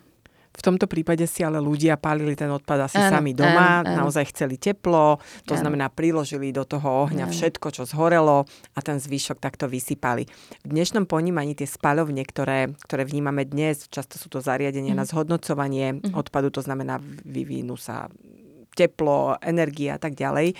V 0.55 0.61
tomto 0.63 0.87
prípade 0.87 1.27
si 1.27 1.43
ale 1.43 1.59
ľudia 1.59 1.99
pálili 1.99 2.33
ten 2.33 2.47
odpad 2.47 2.87
asi 2.87 2.99
áno, 2.99 3.11
sami 3.11 3.35
doma, 3.35 3.83
áno, 3.83 3.91
áno. 3.91 3.97
naozaj 4.07 4.31
chceli 4.31 4.55
teplo, 4.55 5.19
to 5.43 5.53
áno. 5.53 5.61
znamená 5.67 5.91
priložili 5.91 6.55
do 6.55 6.63
toho 6.63 7.05
ohňa 7.07 7.27
áno. 7.27 7.33
všetko, 7.35 7.67
čo 7.75 7.83
zhorelo 7.83 8.47
a 8.73 8.79
ten 8.79 8.97
zvyšok 8.97 9.37
takto 9.43 9.67
vysypali. 9.67 10.23
V 10.63 10.69
dnešnom 10.71 11.05
ponímaní 11.05 11.59
tie 11.59 11.67
spalovne, 11.67 12.23
ktoré, 12.23 12.71
ktoré 12.87 13.03
vnímame 13.03 13.43
dnes, 13.43 13.91
často 13.91 14.15
sú 14.15 14.31
to 14.31 14.39
zariadenia 14.39 14.95
mm. 14.95 14.99
na 14.99 15.05
zhodnocovanie 15.05 15.99
mm. 15.99 16.15
odpadu, 16.15 16.49
to 16.55 16.63
znamená 16.63 17.03
vyvinú 17.27 17.75
sa 17.75 18.07
teplo, 18.75 19.35
energia 19.43 19.95
a 19.95 19.99
tak 19.99 20.15
ďalej 20.15 20.55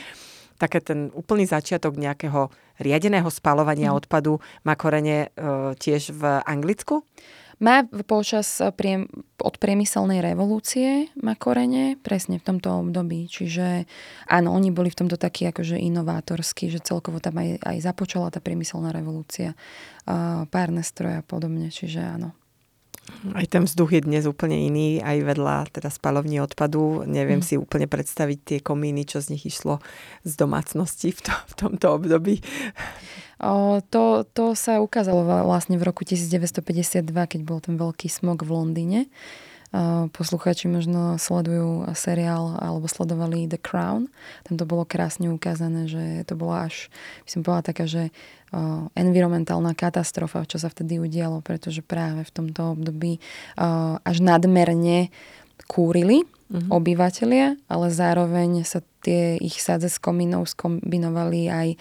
také 0.56 0.80
ten 0.80 1.12
úplný 1.12 1.44
začiatok 1.44 2.00
nejakého 2.00 2.48
riadeného 2.80 3.28
spalovania 3.28 3.92
mm. 3.92 3.98
odpadu 4.00 4.40
má 4.64 4.80
korene 4.80 5.28
e, 5.36 5.76
tiež 5.76 6.16
v 6.16 6.24
Anglicku? 6.44 7.04
Má 7.60 7.88
počas 8.04 8.60
priem, 8.76 9.08
od 9.40 9.56
priemyselnej 9.56 10.20
revolúcie 10.20 11.08
má 11.20 11.40
korene 11.40 11.96
presne 12.04 12.40
v 12.40 12.48
tomto 12.52 12.84
období. 12.84 13.32
Čiže 13.32 13.88
áno, 14.28 14.52
oni 14.52 14.76
boli 14.76 14.92
v 14.92 15.00
tomto 15.06 15.16
takí 15.16 15.48
akože 15.48 15.80
inovátorskí, 15.80 16.68
že 16.68 16.84
celkovo 16.84 17.24
tam 17.24 17.40
aj, 17.40 17.64
aj 17.64 17.78
započala 17.80 18.28
tá 18.28 18.44
priemyselná 18.44 18.92
revolúcia, 18.92 19.56
uh, 19.56 20.44
párne 20.52 20.84
stroje 20.84 21.20
a 21.20 21.24
podobne. 21.24 21.72
Čiže 21.72 22.00
áno. 22.04 22.36
Aj 23.38 23.46
ten 23.46 23.70
vzduch 23.70 23.94
je 23.94 24.02
dnes 24.02 24.26
úplne 24.26 24.58
iný, 24.58 24.98
aj 24.98 25.18
vedľa 25.22 25.56
teda 25.70 25.94
spalovní 25.94 26.42
odpadu. 26.42 27.06
Neviem 27.06 27.42
mm. 27.42 27.46
si 27.46 27.56
úplne 27.58 27.86
predstaviť 27.86 28.40
tie 28.42 28.58
komíny, 28.62 29.06
čo 29.06 29.22
z 29.22 29.38
nich 29.38 29.46
išlo 29.46 29.78
z 30.26 30.34
domácnosti 30.34 31.14
v, 31.14 31.20
to, 31.22 31.34
v 31.34 31.54
tomto 31.54 31.86
období. 32.02 32.42
O, 33.42 33.84
to, 33.84 34.26
to 34.32 34.58
sa 34.58 34.80
ukázalo 34.82 35.22
vlastne 35.46 35.78
v 35.78 35.86
roku 35.86 36.02
1952, 36.02 37.06
keď 37.06 37.42
bol 37.46 37.60
ten 37.62 37.78
veľký 37.78 38.10
smog 38.10 38.42
v 38.42 38.52
Londýne. 38.56 39.00
Poslucháči 40.16 40.72
možno 40.72 41.20
sledujú 41.20 41.84
seriál 42.00 42.56
alebo 42.64 42.88
sledovali 42.88 43.44
The 43.44 43.60
Crown. 43.60 44.08
Tam 44.48 44.56
to 44.56 44.64
bolo 44.64 44.88
krásne 44.88 45.28
ukázané, 45.28 45.92
že 45.92 46.24
to 46.24 46.40
bola 46.40 46.72
až, 46.72 46.88
by 47.28 47.30
som 47.30 47.42
povedala 47.44 47.68
taká, 47.68 47.84
že 47.84 48.16
environmentálna 48.96 49.76
katastrofa, 49.76 50.48
čo 50.48 50.58
sa 50.58 50.72
vtedy 50.72 50.98
udialo, 50.98 51.44
pretože 51.44 51.84
práve 51.84 52.24
v 52.24 52.32
tomto 52.32 52.76
období 52.80 53.20
až 54.02 54.18
nadmerne 54.24 55.12
kúrili 55.68 56.24
uh-huh. 56.24 56.68
obyvateľia, 56.70 57.58
ale 57.68 57.88
zároveň 57.90 58.68
sa 58.68 58.84
tie 59.02 59.38
ich 59.38 59.62
sádze 59.62 59.90
s 59.90 60.02
komínou 60.02 60.50
skombinovali 60.50 61.48
aj 61.50 61.68
e, 61.74 61.78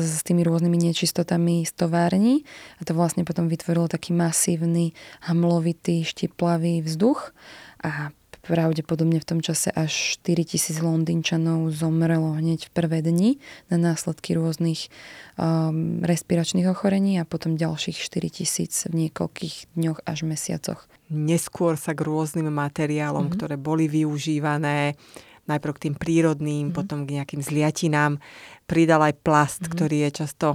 s 0.00 0.24
tými 0.24 0.40
rôznymi 0.40 0.90
nečistotami 0.90 1.68
z 1.68 1.72
tovární 1.76 2.48
a 2.80 2.88
to 2.88 2.96
vlastne 2.96 3.28
potom 3.28 3.46
vytvorilo 3.46 3.92
taký 3.92 4.16
masívny, 4.16 4.96
hamlovitý, 5.28 6.02
štiplavý 6.04 6.80
vzduch 6.80 7.36
a 7.84 8.10
pravdepodobne 8.46 9.18
v 9.18 9.28
tom 9.28 9.40
čase 9.42 9.74
až 9.74 10.18
4 10.22 10.56
tisíc 10.56 10.78
Londýnčanov 10.78 11.74
zomrelo 11.74 12.38
hneď 12.38 12.70
v 12.70 12.70
prvé 12.70 12.98
dni 13.02 13.42
na 13.68 13.76
následky 13.76 14.38
rôznych 14.38 14.86
um, 15.34 16.00
respiračných 16.06 16.70
ochorení 16.70 17.18
a 17.18 17.28
potom 17.28 17.58
ďalších 17.58 17.98
4 17.98 18.38
tisíc 18.42 18.72
v 18.86 19.06
niekoľkých 19.06 19.74
dňoch 19.74 20.06
až 20.06 20.18
mesiacoch. 20.22 20.86
Neskôr 21.10 21.74
sa 21.74 21.92
k 21.92 22.06
rôznym 22.06 22.46
materiálom, 22.50 23.26
mm-hmm. 23.26 23.36
ktoré 23.38 23.54
boli 23.58 23.90
využívané, 23.90 24.94
najprv 25.46 25.72
k 25.74 25.82
tým 25.90 25.94
prírodným, 25.98 26.70
mm-hmm. 26.70 26.78
potom 26.78 27.06
k 27.06 27.18
nejakým 27.18 27.42
zliatinám, 27.42 28.22
pridal 28.70 29.02
aj 29.02 29.14
plast, 29.22 29.62
mm-hmm. 29.66 29.74
ktorý 29.74 29.96
je 30.06 30.10
často 30.22 30.48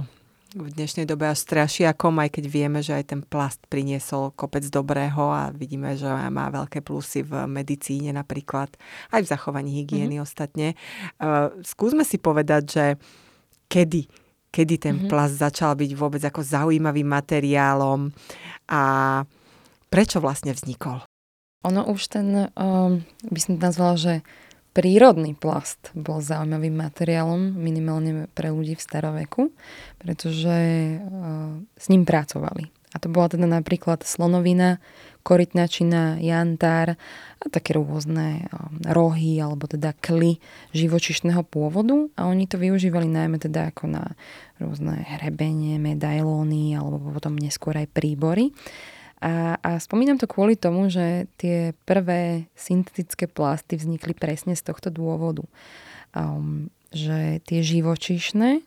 v 0.52 0.68
dnešnej 0.68 1.08
dobe 1.08 1.24
až 1.32 1.40
strašiakom, 1.48 2.20
aj 2.20 2.36
keď 2.36 2.44
vieme, 2.44 2.84
že 2.84 2.92
aj 2.92 3.04
ten 3.08 3.20
plast 3.24 3.64
priniesol 3.72 4.36
kopec 4.36 4.60
dobrého 4.68 5.32
a 5.32 5.48
vidíme, 5.48 5.96
že 5.96 6.08
má 6.08 6.52
veľké 6.52 6.84
plusy 6.84 7.24
v 7.24 7.48
medicíne 7.48 8.12
napríklad, 8.12 8.68
aj 9.16 9.20
v 9.24 9.30
zachovaní 9.32 9.80
hygieny 9.80 10.20
mm-hmm. 10.20 10.28
ostatne. 10.28 10.76
Uh, 11.16 11.56
skúsme 11.64 12.04
si 12.04 12.20
povedať, 12.20 12.62
že 12.68 12.84
kedy, 13.72 14.04
kedy 14.52 14.74
ten 14.76 14.94
mm-hmm. 15.00 15.10
plast 15.10 15.40
začal 15.40 15.72
byť 15.72 15.90
vôbec 15.96 16.20
ako 16.20 16.44
zaujímavým 16.44 17.08
materiálom 17.08 18.12
a 18.68 18.82
prečo 19.88 20.20
vlastne 20.20 20.52
vznikol? 20.52 21.00
Ono 21.64 21.88
už 21.88 22.12
ten, 22.12 22.52
um, 22.58 23.00
by 23.24 23.40
som 23.40 23.56
nazvala, 23.56 23.96
že 23.96 24.14
prírodný 24.72 25.36
plast 25.36 25.92
bol 25.92 26.24
zaujímavým 26.24 26.72
materiálom, 26.72 27.56
minimálne 27.56 28.28
pre 28.32 28.48
ľudí 28.48 28.76
v 28.76 28.84
staroveku, 28.84 29.42
pretože 30.00 30.56
uh, 30.98 31.60
s 31.76 31.86
ním 31.92 32.08
pracovali. 32.08 32.72
A 32.92 33.00
to 33.00 33.08
bola 33.08 33.32
teda 33.32 33.48
napríklad 33.48 34.04
slonovina, 34.04 34.76
korytnačina, 35.24 36.20
jantár 36.20 37.00
a 37.40 37.44
také 37.48 37.72
rôzne 37.72 38.44
um, 38.52 38.84
rohy 38.84 39.40
alebo 39.40 39.64
teda 39.64 39.96
kly 39.96 40.36
živočišného 40.76 41.40
pôvodu 41.46 42.12
a 42.18 42.28
oni 42.28 42.44
to 42.44 42.60
využívali 42.60 43.08
najmä 43.08 43.40
teda 43.40 43.72
ako 43.72 43.88
na 43.88 44.12
rôzne 44.60 44.98
hrebenie, 45.08 45.80
medailóny 45.80 46.76
alebo 46.76 47.00
potom 47.16 47.38
neskôr 47.38 47.80
aj 47.80 47.88
príbory. 47.96 48.52
A, 49.22 49.54
a 49.62 49.70
spomínam 49.78 50.18
to 50.18 50.26
kvôli 50.26 50.58
tomu, 50.58 50.90
že 50.90 51.30
tie 51.38 51.78
prvé 51.86 52.50
syntetické 52.58 53.30
plasty 53.30 53.78
vznikli 53.78 54.18
presne 54.18 54.58
z 54.58 54.66
tohto 54.66 54.90
dôvodu. 54.90 55.46
Um, 56.10 56.74
že 56.90 57.38
tie 57.46 57.62
živočíšne, 57.62 58.66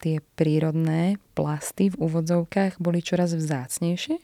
tie 0.00 0.22
prírodné 0.38 1.18
plasty 1.34 1.90
v 1.90 1.98
úvodzovkách 2.06 2.78
boli 2.80 3.02
čoraz 3.02 3.34
vzácnejšie 3.36 4.16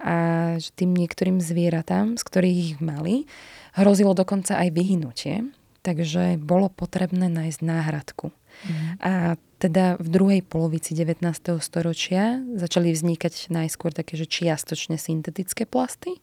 a 0.00 0.16
že 0.56 0.72
tým 0.72 0.96
niektorým 0.96 1.42
zvieratám, 1.42 2.16
z 2.16 2.22
ktorých 2.24 2.58
ich 2.72 2.76
mali, 2.80 3.28
hrozilo 3.76 4.16
dokonca 4.16 4.56
aj 4.56 4.68
vyhnutie, 4.72 5.44
takže 5.84 6.40
bolo 6.40 6.72
potrebné 6.72 7.28
nájsť 7.28 7.60
náhradku. 7.60 8.32
Mm. 8.64 8.88
A 9.00 9.12
teda 9.60 10.00
v 10.00 10.08
druhej 10.08 10.40
polovici 10.40 10.96
19. 10.96 11.20
storočia 11.60 12.40
začali 12.56 12.96
vznikať 12.96 13.52
najskôr 13.52 13.92
také, 13.92 14.16
že 14.16 14.24
čiastočne 14.24 14.96
syntetické 14.96 15.68
plasty. 15.68 16.16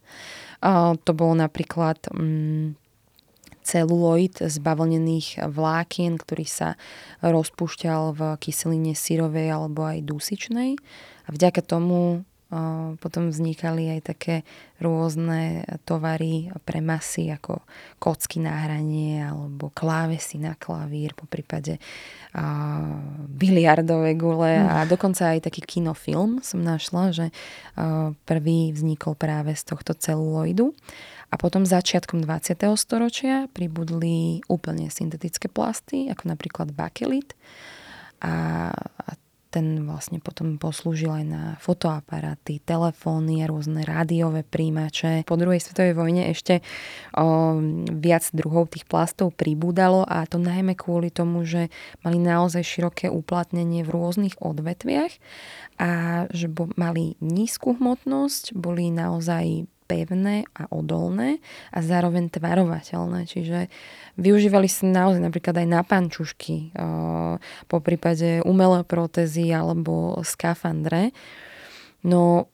A 0.66 0.98
to 0.98 1.14
bolo 1.14 1.38
napríklad 1.38 2.02
mm, 2.10 2.74
celuloid 3.62 4.42
z 4.42 4.56
bavlnených 4.58 5.46
vlákien, 5.54 6.18
ktorý 6.18 6.46
sa 6.50 6.70
rozpúšťal 7.22 8.02
v 8.18 8.22
kyseline 8.42 8.98
syrovej 8.98 9.54
alebo 9.54 9.86
aj 9.86 10.02
dusičnej. 10.02 10.82
A 11.28 11.30
vďaka 11.30 11.62
tomu 11.62 12.26
potom 13.04 13.28
vznikali 13.28 14.00
aj 14.00 14.16
také 14.16 14.36
rôzne 14.80 15.68
tovary 15.84 16.48
pre 16.64 16.80
masy 16.80 17.28
ako 17.28 17.60
kocky 18.00 18.40
na 18.40 18.64
hranie 18.64 19.20
alebo 19.20 19.68
klávesy 19.76 20.40
na 20.40 20.56
klavír, 20.56 21.12
po 21.12 21.28
prípade 21.28 21.76
biliardové 23.28 24.16
gule 24.16 24.64
a 24.64 24.86
mm. 24.86 24.88
dokonca 24.88 25.36
aj 25.36 25.52
taký 25.52 25.60
kinofilm 25.66 26.40
som 26.40 26.64
našla, 26.64 27.12
že 27.12 27.26
prvý 28.24 28.72
vznikol 28.72 29.20
práve 29.20 29.52
z 29.52 29.64
tohto 29.68 29.92
celuloidu. 29.98 30.72
A 31.28 31.36
potom 31.36 31.68
začiatkom 31.68 32.24
20. 32.24 32.56
storočia 32.80 33.52
pribudli 33.52 34.40
úplne 34.48 34.88
syntetické 34.88 35.52
plasty, 35.52 36.08
ako 36.08 36.32
napríklad 36.32 36.72
bakelit. 36.72 37.36
A, 38.24 38.72
a 38.80 39.12
ten 39.48 39.88
vlastne 39.88 40.20
potom 40.20 40.60
poslúžil 40.60 41.12
aj 41.12 41.26
na 41.26 41.44
fotoaparáty, 41.64 42.60
telefóny 42.60 43.44
rôzne 43.48 43.88
rádiové 43.88 44.44
príjimače. 44.44 45.24
Po 45.24 45.40
druhej 45.40 45.64
svetovej 45.64 45.96
vojne 45.96 46.30
ešte 46.32 46.60
o, 47.16 47.56
viac 47.88 48.28
druhov 48.36 48.74
tých 48.74 48.84
plastov 48.84 49.32
pribúdalo 49.36 50.04
a 50.04 50.28
to 50.28 50.36
najmä 50.42 50.76
kvôli 50.76 51.08
tomu, 51.08 51.48
že 51.48 51.72
mali 52.04 52.20
naozaj 52.20 52.64
široké 52.64 53.08
uplatnenie 53.08 53.88
v 53.88 53.94
rôznych 53.94 54.36
odvetviach 54.44 55.14
a 55.80 55.90
že 56.34 56.52
bo, 56.52 56.68
mali 56.76 57.16
nízku 57.24 57.78
hmotnosť, 57.78 58.52
boli 58.58 58.92
naozaj 58.92 59.70
pevné 59.88 60.44
a 60.52 60.68
odolné 60.68 61.40
a 61.72 61.80
zároveň 61.80 62.28
tvarovateľné. 62.28 63.24
Čiže 63.26 63.72
využívali 64.20 64.68
sa 64.68 64.84
naozaj 64.86 65.24
napríklad 65.24 65.64
aj 65.64 65.68
na 65.68 65.82
pančušky, 65.82 66.76
po 67.72 67.78
prípade 67.80 68.44
umelé 68.44 68.84
protézy 68.84 69.48
alebo 69.50 70.20
skafandre. 70.28 71.16
No 72.04 72.52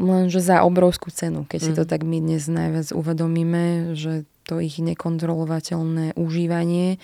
lenže 0.00 0.40
za 0.40 0.64
obrovskú 0.64 1.12
cenu, 1.12 1.44
keď 1.44 1.60
mm. 1.60 1.66
si 1.66 1.72
to 1.76 1.84
mm. 1.84 1.90
tak 1.90 2.00
my 2.06 2.18
dnes 2.24 2.48
najviac 2.48 2.88
uvedomíme, 2.96 3.92
že 3.98 4.24
to 4.48 4.62
ich 4.62 4.80
nekontrolovateľné 4.80 6.16
užívanie 6.16 6.96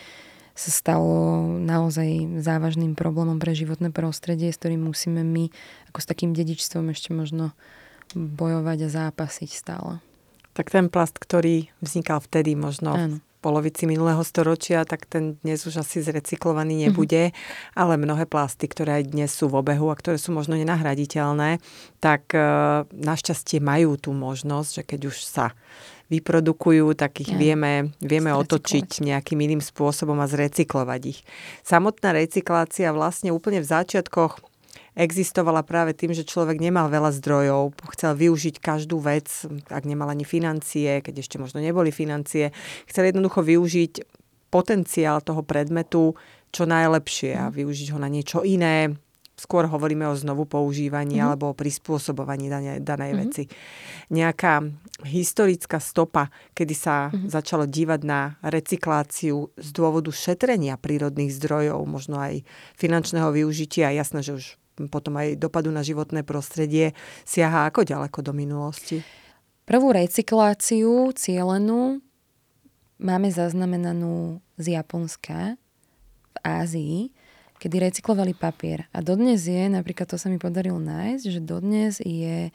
sa 0.56 0.72
stalo 0.72 1.44
naozaj 1.60 2.40
závažným 2.40 2.96
problémom 2.96 3.36
pre 3.36 3.52
životné 3.52 3.92
prostredie, 3.92 4.48
s 4.48 4.56
ktorým 4.56 4.88
musíme 4.88 5.20
my 5.20 5.52
ako 5.92 5.98
s 6.00 6.08
takým 6.08 6.32
dedičstvom 6.32 6.96
ešte 6.96 7.12
možno 7.12 7.52
bojovať 8.14 8.78
a 8.86 8.88
zápasiť 8.88 9.50
stále. 9.50 9.98
Tak 10.56 10.72
ten 10.72 10.88
plast, 10.88 11.20
ktorý 11.20 11.68
vznikal 11.84 12.22
vtedy 12.24 12.56
možno 12.56 12.96
Áno. 12.96 13.16
v 13.20 13.38
polovici 13.44 13.84
minulého 13.84 14.24
storočia, 14.24 14.88
tak 14.88 15.04
ten 15.04 15.36
dnes 15.44 15.62
už 15.68 15.84
asi 15.84 16.00
zrecyklovaný 16.00 16.80
mhm. 16.80 16.82
nebude, 16.88 17.22
mm-hmm. 17.30 17.76
ale 17.76 18.00
mnohé 18.00 18.24
plasty, 18.24 18.66
ktoré 18.66 19.04
aj 19.04 19.12
dnes 19.12 19.30
sú 19.30 19.52
v 19.52 19.60
obehu 19.60 19.92
a 19.92 19.98
ktoré 19.98 20.16
sú 20.16 20.32
možno 20.32 20.56
nenahraditeľné, 20.56 21.60
tak 22.00 22.32
e, 22.32 22.40
našťastie 22.88 23.60
majú 23.60 24.00
tú 24.00 24.16
možnosť, 24.16 24.70
že 24.80 24.82
keď 24.82 25.00
už 25.12 25.16
sa 25.22 25.46
vyprodukujú, 26.06 26.94
tak 26.94 27.18
ich 27.20 27.34
ja. 27.34 27.38
vieme, 27.38 27.90
vieme 27.98 28.30
otočiť 28.30 29.02
nejakým 29.02 29.42
iným 29.42 29.62
spôsobom 29.62 30.14
a 30.22 30.30
zrecyklovať 30.30 31.02
ich. 31.10 31.20
Samotná 31.66 32.14
recyklácia 32.14 32.94
vlastne 32.94 33.34
úplne 33.34 33.58
v 33.58 33.66
začiatkoch 33.66 34.38
existovala 34.96 35.60
práve 35.60 35.92
tým, 35.92 36.16
že 36.16 36.24
človek 36.24 36.56
nemal 36.56 36.88
veľa 36.88 37.12
zdrojov, 37.20 37.76
chcel 37.92 38.16
využiť 38.16 38.56
každú 38.58 38.96
vec, 38.98 39.28
ak 39.68 39.84
nemal 39.84 40.08
ani 40.08 40.24
financie, 40.24 41.04
keď 41.04 41.20
ešte 41.20 41.36
možno 41.36 41.60
neboli 41.60 41.92
financie, 41.92 42.50
chcel 42.88 43.12
jednoducho 43.12 43.44
využiť 43.44 43.92
potenciál 44.48 45.20
toho 45.20 45.44
predmetu 45.44 46.16
čo 46.48 46.64
najlepšie 46.64 47.36
a 47.36 47.52
využiť 47.52 47.92
ho 47.92 47.98
na 48.00 48.08
niečo 48.08 48.40
iné, 48.40 48.96
skôr 49.36 49.68
hovoríme 49.68 50.08
o 50.08 50.16
znovu 50.16 50.48
používaní 50.48 51.20
mm-hmm. 51.20 51.28
alebo 51.28 51.52
o 51.52 51.58
prispôsobovaní 51.58 52.48
danej, 52.48 52.80
danej 52.80 53.12
mm-hmm. 53.12 53.28
veci. 53.28 53.44
Nejaká 54.08 54.64
historická 55.04 55.76
stopa, 55.76 56.32
kedy 56.56 56.72
sa 56.72 57.12
mm-hmm. 57.12 57.28
začalo 57.28 57.68
dívať 57.68 58.00
na 58.08 58.40
recykláciu 58.40 59.52
z 59.60 59.68
dôvodu 59.76 60.08
šetrenia 60.08 60.80
prírodných 60.80 61.36
zdrojov, 61.36 61.84
možno 61.84 62.16
aj 62.16 62.48
finančného 62.80 63.28
využitia. 63.28 63.92
Jasné, 63.92 64.24
že 64.24 64.32
už 64.32 64.44
potom 64.92 65.16
aj 65.16 65.40
dopadu 65.40 65.72
na 65.72 65.80
životné 65.80 66.20
prostredie 66.20 66.92
siaha 67.24 67.72
ako 67.72 67.88
ďaleko 67.88 68.20
do 68.20 68.36
minulosti. 68.36 69.00
Prvú 69.64 69.90
recykláciu 69.90 71.10
cielenú 71.16 72.04
máme 73.00 73.32
zaznamenanú 73.32 74.38
z 74.60 74.76
Japonska 74.76 75.56
v 76.32 76.36
Ázii, 76.44 76.98
kedy 77.56 77.88
recyklovali 77.88 78.36
papier. 78.36 78.86
A 78.92 79.00
dodnes 79.00 79.48
je, 79.48 79.66
napríklad 79.66 80.06
to 80.06 80.20
sa 80.20 80.28
mi 80.28 80.36
podarilo 80.36 80.76
nájsť, 80.76 81.24
že 81.24 81.40
dodnes 81.40 81.98
je 82.04 82.52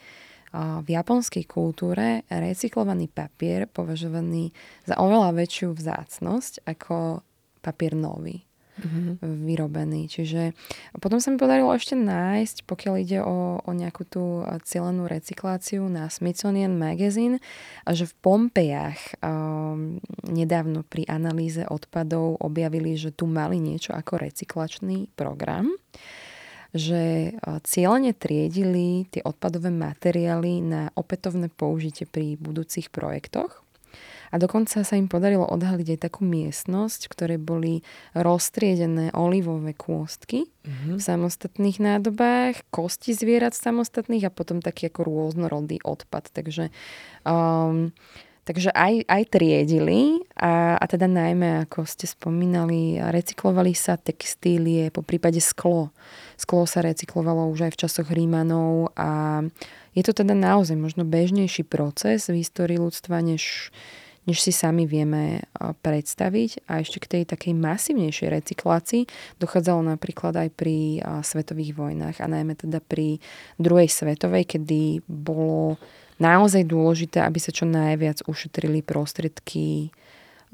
v 0.52 0.88
japonskej 0.88 1.48
kultúre 1.48 2.28
recyklovaný 2.28 3.08
papier 3.08 3.64
považovaný 3.64 4.52
za 4.84 5.00
oveľa 5.00 5.32
väčšiu 5.32 5.72
vzácnosť 5.72 6.68
ako 6.68 7.24
papier 7.64 7.96
nový 7.96 8.51
mm-hmm. 8.78 9.44
vyrobený. 9.44 10.08
Čiže 10.08 10.56
potom 10.98 11.20
sa 11.20 11.32
mi 11.32 11.36
podarilo 11.36 11.72
ešte 11.74 11.98
nájsť, 11.98 12.64
pokiaľ 12.64 12.94
ide 13.00 13.20
o, 13.20 13.60
o 13.60 13.70
nejakú 13.72 14.02
tú 14.08 14.44
cieľenú 14.64 15.06
recykláciu 15.08 15.84
na 15.88 16.08
Smithsonian 16.08 16.74
Magazine, 16.76 17.38
že 17.88 18.08
v 18.08 18.14
Pompejach 18.20 19.18
um, 19.20 19.98
nedávno 20.26 20.84
pri 20.86 21.06
analýze 21.08 21.64
odpadov 21.66 22.40
objavili, 22.40 22.96
že 22.96 23.12
tu 23.12 23.28
mali 23.28 23.60
niečo 23.60 23.92
ako 23.92 24.20
recyklačný 24.20 25.12
program 25.14 25.72
že 26.72 27.36
cieľene 27.68 28.16
triedili 28.16 29.04
tie 29.12 29.20
odpadové 29.20 29.68
materiály 29.68 30.64
na 30.64 30.88
opätovné 30.96 31.52
použitie 31.52 32.08
pri 32.08 32.40
budúcich 32.40 32.88
projektoch 32.88 33.61
a 34.32 34.40
dokonca 34.40 34.80
sa 34.80 34.94
im 34.96 35.12
podarilo 35.12 35.44
odhaliť 35.44 35.94
aj 35.94 35.98
takú 36.08 36.24
miestnosť, 36.24 37.06
v 37.06 37.12
ktorej 37.12 37.38
boli 37.38 37.74
roztriedené 38.16 39.12
olivové 39.12 39.76
kôstky 39.76 40.48
mm-hmm. 40.48 40.96
v 40.96 41.00
samostatných 41.00 41.78
nádobách, 41.78 42.64
kosti 42.72 43.12
zvierat 43.12 43.52
samostatných 43.52 44.26
a 44.26 44.34
potom 44.34 44.64
taký 44.64 44.88
ako 44.88 45.04
rôznorodý 45.04 45.84
odpad. 45.84 46.32
Takže 46.32 46.72
um, 47.28 47.92
Takže 48.42 48.74
aj, 48.74 49.06
aj 49.06 49.22
triedili 49.30 50.18
a, 50.34 50.74
a 50.74 50.84
teda 50.90 51.06
najmä, 51.06 51.62
ako 51.62 51.86
ste 51.86 52.10
spomínali, 52.10 52.98
recyklovali 52.98 53.70
sa 53.70 53.94
textílie, 53.94 54.90
po 54.90 55.06
prípade 55.06 55.38
sklo. 55.38 55.94
Sklo 56.34 56.66
sa 56.66 56.82
recyklovalo 56.82 57.46
už 57.54 57.70
aj 57.70 57.72
v 57.78 57.80
časoch 57.86 58.10
Rímanov 58.10 58.90
a 58.98 59.46
je 59.94 60.02
to 60.02 60.10
teda 60.10 60.34
naozaj 60.34 60.74
možno 60.74 61.06
bežnejší 61.06 61.62
proces 61.62 62.26
v 62.26 62.42
histórii 62.42 62.82
ľudstva, 62.82 63.22
než, 63.22 63.70
než 64.22 64.38
si 64.38 64.54
sami 64.54 64.86
vieme 64.86 65.42
predstaviť. 65.58 66.70
A 66.70 66.78
ešte 66.78 67.02
k 67.02 67.10
tej 67.10 67.22
takej 67.26 67.58
masívnejšej 67.58 68.28
recyklácii 68.30 69.02
dochádzalo 69.42 69.82
napríklad 69.82 70.38
aj 70.38 70.48
pri 70.54 71.02
svetových 71.26 71.74
vojnách 71.74 72.22
a 72.22 72.26
najmä 72.30 72.54
teda 72.54 72.78
pri 72.78 73.18
druhej 73.58 73.90
svetovej, 73.90 74.46
kedy 74.46 75.02
bolo 75.10 75.74
naozaj 76.22 76.62
dôležité, 76.62 77.18
aby 77.18 77.42
sa 77.42 77.50
čo 77.50 77.66
najviac 77.66 78.22
ušetrili 78.30 78.86
prostriedky 78.86 79.90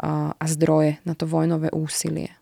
a 0.01 0.45
zdroje 0.49 0.97
na 1.05 1.13
to 1.13 1.29
vojnové 1.29 1.69
úsilie. 1.75 2.33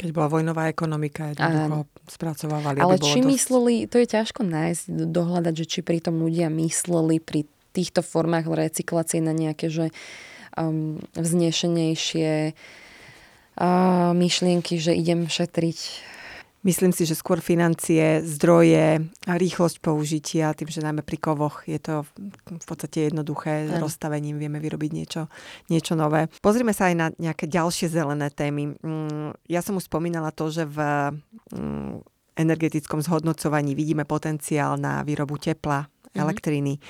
Keď 0.00 0.16
bola 0.16 0.32
vojnová 0.32 0.72
ekonomika, 0.72 1.36
jednoducho 1.36 1.84
spracovávali. 2.08 2.80
Ale 2.80 2.96
či 2.96 3.20
dosť... 3.20 3.28
mysleli, 3.28 3.74
to 3.84 4.00
je 4.00 4.08
ťažko 4.08 4.48
nájsť, 4.48 5.12
dohľadať, 5.12 5.54
že 5.60 5.66
či 5.68 5.80
pritom 5.84 6.24
ľudia 6.24 6.48
mysleli 6.48 7.20
pri 7.20 7.44
týchto 7.76 8.00
formách 8.00 8.48
recyklácie 8.48 9.20
na 9.20 9.36
nejaké, 9.36 9.68
že 9.68 9.92
um, 10.56 10.98
vznešenejšie 11.14 12.52
uh, 12.52 14.10
myšlienky, 14.16 14.80
že 14.80 14.96
idem 14.96 15.26
šetriť 15.26 15.78
Myslím 16.60 16.92
si, 16.92 17.08
že 17.08 17.16
skôr 17.16 17.40
financie, 17.40 18.20
zdroje 18.20 19.08
rýchlosť 19.24 19.80
použitia, 19.80 20.52
tým, 20.52 20.68
že 20.68 20.84
najmä 20.84 21.00
pri 21.00 21.16
kovoch 21.16 21.64
je 21.64 21.80
to 21.80 22.04
v 22.44 22.66
podstate 22.68 23.08
jednoduché, 23.08 23.64
s 23.64 23.80
rozstavením 23.80 24.36
vieme 24.36 24.60
vyrobiť 24.60 24.90
niečo, 24.92 25.32
niečo 25.72 25.96
nové. 25.96 26.28
Pozrime 26.44 26.76
sa 26.76 26.92
aj 26.92 26.94
na 27.00 27.06
nejaké 27.16 27.48
ďalšie 27.48 27.88
zelené 27.88 28.28
témy. 28.28 28.76
Mm, 28.76 29.40
ja 29.48 29.64
som 29.64 29.80
už 29.80 29.88
spomínala 29.88 30.36
to, 30.36 30.52
že 30.52 30.68
v 30.68 30.78
mm, 31.56 32.04
energetickom 32.36 33.00
zhodnocovaní 33.00 33.72
vidíme 33.72 34.04
potenciál 34.04 34.76
na 34.76 35.00
výrobu 35.00 35.40
tepla, 35.40 35.88
mm-hmm. 36.10 36.22
elektriny. 36.22 36.74
E, 36.76 36.80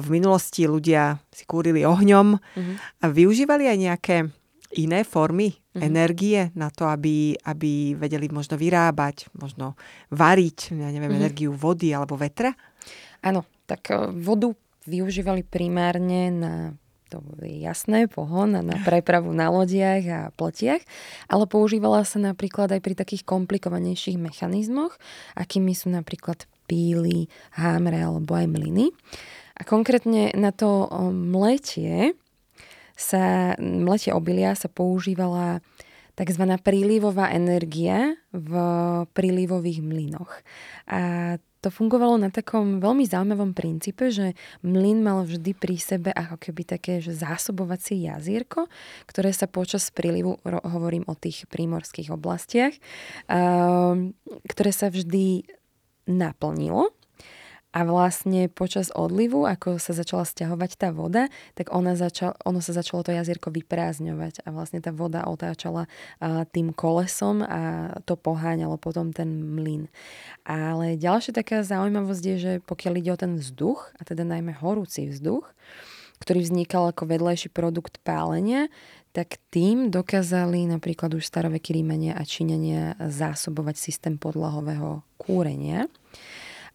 v 0.00 0.08
minulosti 0.08 0.66
ľudia 0.66 1.18
si 1.34 1.44
kúrili 1.44 1.82
ohňom 1.82 2.38
mm-hmm. 2.38 2.76
a 3.02 3.04
využívali 3.10 3.64
aj 3.66 3.78
nejaké 3.78 4.16
iné 4.76 5.06
formy 5.06 5.54
mm-hmm. 5.54 5.82
energie 5.82 6.40
na 6.54 6.70
to, 6.70 6.86
aby, 6.86 7.38
aby 7.46 7.94
vedeli 7.94 8.26
možno 8.30 8.58
vyrábať, 8.58 9.30
možno 9.38 9.78
variť, 10.10 10.74
ja 10.74 10.90
neviem, 10.90 11.10
mm-hmm. 11.10 11.22
energiu 11.22 11.50
vody 11.54 11.94
alebo 11.94 12.14
vetra? 12.18 12.54
Áno, 13.22 13.46
tak 13.66 13.90
e, 13.90 14.10
vodu 14.14 14.54
využívali 14.86 15.42
primárne 15.42 16.30
na 16.30 16.54
to 17.06 17.22
je 17.38 17.62
jasné, 17.62 18.10
pohon 18.10 18.50
na 18.50 18.76
prepravu 18.86 19.30
na 19.30 19.46
lodiach 19.46 20.04
a 20.10 20.20
pletiach, 20.34 20.82
ale 21.30 21.44
používala 21.46 22.02
sa 22.02 22.18
napríklad 22.18 22.74
aj 22.74 22.80
pri 22.82 22.94
takých 22.98 23.22
komplikovanejších 23.22 24.18
mechanizmoch, 24.18 24.98
akými 25.38 25.72
sú 25.72 25.94
napríklad 25.94 26.50
píly, 26.66 27.30
hámre 27.54 28.02
alebo 28.02 28.34
aj 28.36 28.46
mlyny. 28.50 28.92
A 29.56 29.64
konkrétne 29.64 30.34
na 30.36 30.52
to 30.52 30.90
mletie 31.14 32.12
sa, 32.92 33.56
mletie 33.56 34.12
obilia 34.12 34.52
sa 34.52 34.68
používala 34.68 35.64
tzv. 36.16 36.44
prílivová 36.60 37.32
energia 37.32 38.16
v 38.32 38.52
prílivových 39.12 39.84
mlynoch. 39.84 40.32
A 40.88 41.36
to 41.60 41.72
fungovalo 41.72 42.14
na 42.14 42.30
takom 42.30 42.78
veľmi 42.78 43.02
zaujímavom 43.04 43.50
princípe, 43.50 44.14
že 44.14 44.38
mlyn 44.62 45.02
mal 45.02 45.26
vždy 45.26 45.50
pri 45.50 45.76
sebe 45.76 46.14
ako 46.14 46.38
keby 46.38 46.62
také 46.62 47.02
že 47.02 47.10
zásobovacie 47.10 48.06
jazierko, 48.06 48.70
ktoré 49.10 49.34
sa 49.34 49.50
počas 49.50 49.90
prílivu, 49.90 50.38
hovorím 50.46 51.02
o 51.10 51.18
tých 51.18 51.50
prímorských 51.50 52.14
oblastiach, 52.14 52.70
ktoré 54.46 54.70
sa 54.70 54.88
vždy 54.94 55.42
naplnilo 56.06 56.94
a 57.76 57.84
vlastne 57.84 58.48
počas 58.48 58.88
odlivu, 58.88 59.44
ako 59.44 59.76
sa 59.76 59.92
začala 59.92 60.24
stiahovať 60.24 60.80
tá 60.80 60.88
voda, 60.96 61.28
tak 61.52 61.68
ona 61.76 61.92
začal, 61.92 62.32
ono 62.40 62.64
sa 62.64 62.72
začalo 62.72 63.04
to 63.04 63.12
jazierko 63.12 63.52
vyprázdňovať 63.52 64.48
a 64.48 64.54
vlastne 64.54 64.80
tá 64.80 64.96
voda 64.96 65.28
otáčala 65.28 65.84
tým 66.56 66.72
kolesom 66.72 67.44
a 67.44 67.92
to 68.08 68.16
poháňalo 68.16 68.80
potom 68.80 69.12
ten 69.12 69.28
mlyn. 69.28 69.92
Ale 70.48 70.96
ďalšia 70.96 71.36
taká 71.36 71.60
zaujímavosť 71.60 72.24
je, 72.24 72.36
že 72.40 72.52
pokiaľ 72.64 72.92
ide 72.96 73.10
o 73.12 73.20
ten 73.20 73.36
vzduch, 73.36 73.92
a 74.00 74.08
teda 74.08 74.24
najmä 74.24 74.56
horúci 74.56 75.12
vzduch, 75.12 75.44
ktorý 76.16 76.48
vznikal 76.48 76.96
ako 76.96 77.12
vedlejší 77.12 77.52
produkt 77.52 78.00
pálenia, 78.00 78.72
tak 79.16 79.40
tým 79.48 79.88
dokázali 79.88 80.68
napríklad 80.68 81.16
už 81.16 81.24
starovekí 81.24 81.72
Rímania 81.72 82.12
a 82.12 82.20
Číňania 82.20 83.00
zásobovať 83.00 83.80
systém 83.80 84.20
podlahového 84.20 85.00
kúrenia. 85.16 85.88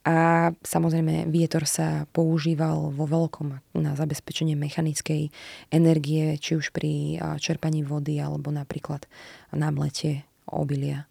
A 0.02 0.50
samozrejme 0.66 1.30
vietor 1.30 1.70
sa 1.70 2.10
používal 2.10 2.90
vo 2.90 3.06
veľkom 3.06 3.78
na 3.78 3.94
zabezpečenie 3.94 4.58
mechanickej 4.58 5.30
energie, 5.70 6.42
či 6.42 6.58
už 6.58 6.74
pri 6.74 7.22
čerpaní 7.38 7.86
vody 7.86 8.18
alebo 8.18 8.50
napríklad 8.50 9.06
na 9.54 9.70
mlete 9.70 10.26
obilia. 10.50 11.06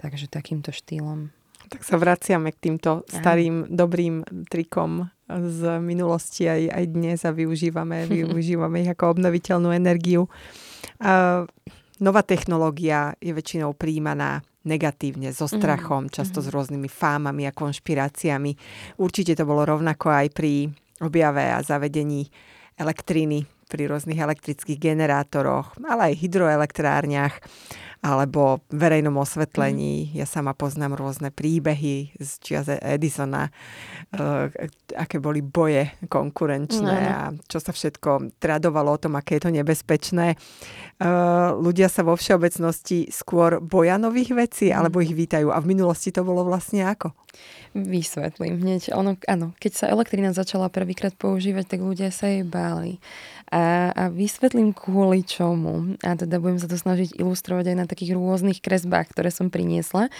Takže 0.00 0.32
takýmto 0.32 0.72
štýlom. 0.72 1.28
Tak 1.68 1.84
sa 1.84 2.00
vraciame 2.00 2.56
k 2.56 2.72
týmto 2.72 3.04
starým 3.04 3.68
Aha. 3.68 3.84
dobrým 3.84 4.24
trikom 4.48 5.12
z 5.28 5.76
minulosti 5.84 6.48
aj, 6.48 6.72
aj 6.72 6.84
dnes 6.88 7.18
a 7.28 7.36
využívame, 7.36 8.08
využívame 8.10 8.80
ich 8.80 8.90
ako 8.96 9.20
obnoviteľnú 9.20 9.68
energiu. 9.76 10.32
Nová 12.00 12.22
technológia 12.24 13.12
je 13.20 13.32
väčšinou 13.36 13.76
príjmaná 13.76 14.40
negatívne, 14.64 15.32
so 15.32 15.48
mhm. 15.48 15.56
strachom, 15.56 16.02
mm. 16.08 16.12
často 16.12 16.40
mm. 16.40 16.44
s 16.44 16.48
rôznymi 16.52 16.88
fámami 16.88 17.48
a 17.48 17.56
konšpiráciami. 17.56 18.52
Určite 19.00 19.32
to 19.36 19.48
bolo 19.48 19.64
rovnako 19.64 20.12
aj 20.12 20.26
pri 20.32 20.68
objave 21.00 21.48
a 21.48 21.64
zavedení 21.64 22.28
elektriny 22.76 23.44
pri 23.70 23.86
rôznych 23.86 24.18
elektrických 24.18 24.82
generátoroch, 24.82 25.78
ale 25.86 26.12
aj 26.12 26.20
hydroelektrárniach. 26.26 27.34
Alebo 28.00 28.64
verejnom 28.72 29.12
osvetlení. 29.20 30.08
Mm. 30.08 30.24
Ja 30.24 30.26
sama 30.26 30.56
poznám 30.56 30.96
rôzne 30.96 31.28
príbehy 31.28 32.16
z 32.16 32.30
čiaze 32.40 32.80
Edisona, 32.80 33.52
uh, 34.16 34.48
aké 34.96 35.20
boli 35.20 35.44
boje 35.44 35.92
konkurenčné 36.08 36.96
mm. 36.96 37.12
a 37.12 37.20
čo 37.44 37.60
sa 37.60 37.76
všetko 37.76 38.40
tradovalo 38.40 38.96
o 38.96 39.00
tom, 39.00 39.20
aké 39.20 39.36
je 39.36 39.44
to 39.44 39.52
nebezpečné. 39.52 40.40
Uh, 40.96 41.52
ľudia 41.60 41.92
sa 41.92 42.00
vo 42.00 42.16
všeobecnosti 42.16 43.12
skôr 43.12 43.60
boja 43.60 44.00
nových 44.00 44.32
vecí, 44.32 44.72
alebo 44.72 45.04
ich 45.04 45.12
vítajú. 45.12 45.52
A 45.52 45.60
v 45.60 45.76
minulosti 45.76 46.08
to 46.08 46.24
bolo 46.24 46.44
vlastne 46.48 46.88
ako? 46.88 47.12
Vysvetlím 47.70 48.58
hneď. 48.58 48.90
Ono, 48.98 49.14
áno, 49.30 49.54
keď 49.62 49.72
sa 49.72 49.86
elektrina 49.86 50.34
začala 50.34 50.66
prvýkrát 50.66 51.14
používať, 51.14 51.76
tak 51.76 51.80
ľudia 51.86 52.10
sa 52.10 52.26
jej 52.26 52.42
báli. 52.42 52.98
A, 53.50 53.94
a 53.94 54.02
vysvetlím 54.10 54.74
kvôli 54.74 55.22
čomu. 55.22 55.94
A 56.02 56.18
teda 56.18 56.42
budem 56.42 56.58
sa 56.58 56.66
to 56.66 56.74
snažiť 56.74 57.14
ilustrovať 57.22 57.70
aj 57.70 57.76
na 57.78 57.86
takých 57.86 58.18
rôznych 58.18 58.58
kresbách, 58.58 59.14
ktoré 59.14 59.30
som 59.30 59.54
priniesla. 59.54 60.10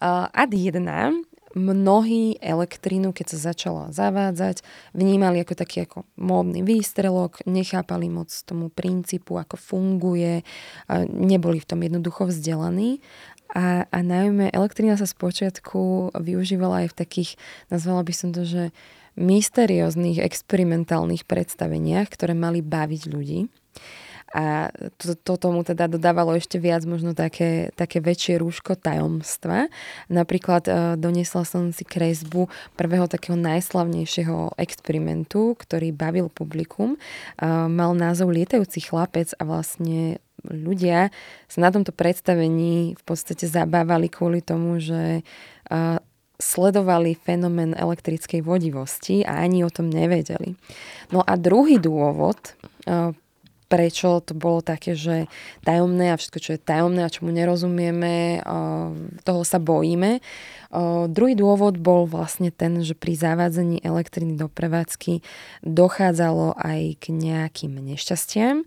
Uh, 0.00 0.28
ad 0.32 0.56
jedna, 0.56 1.12
mnohí 1.56 2.36
elektrínu, 2.44 3.16
keď 3.16 3.26
sa 3.32 3.52
začala 3.52 3.88
zavádzať, 3.88 4.60
vnímali 4.92 5.40
ako 5.40 5.56
taký 5.56 5.88
ako 5.88 6.04
módny 6.20 6.60
výstrelok, 6.60 7.40
nechápali 7.48 8.12
moc 8.12 8.28
tomu 8.44 8.68
princípu, 8.68 9.40
ako 9.40 9.56
funguje, 9.56 10.44
neboli 11.08 11.56
v 11.56 11.68
tom 11.68 11.80
jednoducho 11.80 12.28
vzdelaní 12.28 13.00
a, 13.52 13.86
a 13.86 13.98
najmä 14.02 14.50
elektrina 14.50 14.98
sa 14.98 15.06
spočiatku 15.06 16.12
využívala 16.18 16.86
aj 16.86 16.88
v 16.92 16.98
takých, 16.98 17.30
nazvala 17.70 18.02
by 18.02 18.12
som 18.14 18.30
to, 18.34 18.42
že 18.42 18.74
mysterióznych 19.16 20.20
experimentálnych 20.20 21.24
predstaveniach, 21.24 22.12
ktoré 22.12 22.36
mali 22.36 22.60
baviť 22.60 23.02
ľudí. 23.08 23.48
A 24.36 24.68
to, 25.00 25.16
to 25.16 25.38
tomu 25.40 25.64
teda 25.64 25.88
dodávalo 25.88 26.36
ešte 26.36 26.60
viac 26.60 26.84
možno 26.84 27.16
také, 27.16 27.72
také 27.72 28.04
väčšie 28.04 28.42
rúško 28.42 28.76
tajomstva. 28.76 29.72
Napríklad 30.12 30.66
e, 30.66 30.72
doniesla 31.00 31.46
som 31.48 31.72
si 31.72 31.86
kresbu 31.86 32.50
prvého 32.76 33.08
takého 33.08 33.38
najslavnejšieho 33.38 34.58
experimentu, 34.60 35.56
ktorý 35.56 35.94
bavil 35.94 36.28
publikum. 36.28 36.98
E, 36.98 37.48
mal 37.48 37.96
názov 37.96 38.34
Lietajúci 38.34 38.84
chlapec 38.84 39.32
a 39.38 39.42
vlastne 39.46 40.20
ľudia 40.44 41.08
sa 41.48 41.58
na 41.62 41.70
tomto 41.72 41.94
predstavení 41.94 42.98
v 42.98 43.02
podstate 43.06 43.48
zabávali 43.48 44.12
kvôli 44.12 44.44
tomu, 44.44 44.82
že 44.82 45.24
sledovali 46.36 47.16
fenomén 47.16 47.72
elektrickej 47.72 48.44
vodivosti 48.44 49.24
a 49.24 49.40
ani 49.40 49.64
o 49.64 49.72
tom 49.72 49.88
nevedeli. 49.88 50.52
No 51.08 51.24
a 51.24 51.32
druhý 51.40 51.80
dôvod, 51.80 52.36
prečo 53.66 54.22
to 54.22 54.32
bolo 54.32 54.62
také, 54.62 54.94
že 54.94 55.26
tajomné 55.66 56.14
a 56.14 56.18
všetko, 56.18 56.38
čo 56.38 56.50
je 56.54 56.60
tajomné 56.62 57.02
a 57.02 57.12
čomu 57.12 57.34
nerozumieme, 57.34 58.40
toho 59.26 59.42
sa 59.42 59.58
bojíme. 59.58 60.22
Druhý 61.06 61.34
dôvod 61.38 61.78
bol 61.78 62.10
vlastne 62.10 62.50
ten, 62.50 62.82
že 62.82 62.98
pri 62.98 63.14
zavádzaní 63.14 63.80
elektriny 63.86 64.34
do 64.34 64.50
prevádzky 64.50 65.22
dochádzalo 65.62 66.58
aj 66.58 67.00
k 67.00 67.04
nejakým 67.14 67.78
nešťastiam 67.80 68.66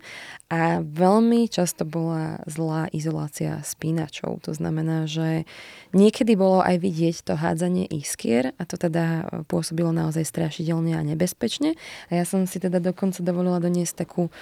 a 0.50 0.82
veľmi 0.82 1.46
často 1.46 1.86
bola 1.86 2.42
zlá 2.48 2.90
izolácia 2.90 3.62
spínačov. 3.62 4.42
To 4.48 4.52
znamená, 4.56 5.06
že 5.06 5.46
niekedy 5.94 6.34
bolo 6.34 6.64
aj 6.64 6.82
vidieť 6.82 7.22
to 7.22 7.38
hádzanie 7.38 7.86
iskier 7.86 8.56
a 8.58 8.66
to 8.66 8.74
teda 8.74 9.30
pôsobilo 9.46 9.94
naozaj 9.94 10.26
strašidelne 10.26 10.96
a 10.98 11.06
nebezpečne. 11.06 11.78
A 12.10 12.18
ja 12.18 12.24
som 12.26 12.48
si 12.48 12.58
teda 12.58 12.82
dokonca 12.82 13.22
dovolila 13.22 13.62
doniesť 13.62 14.08
takú 14.08 14.32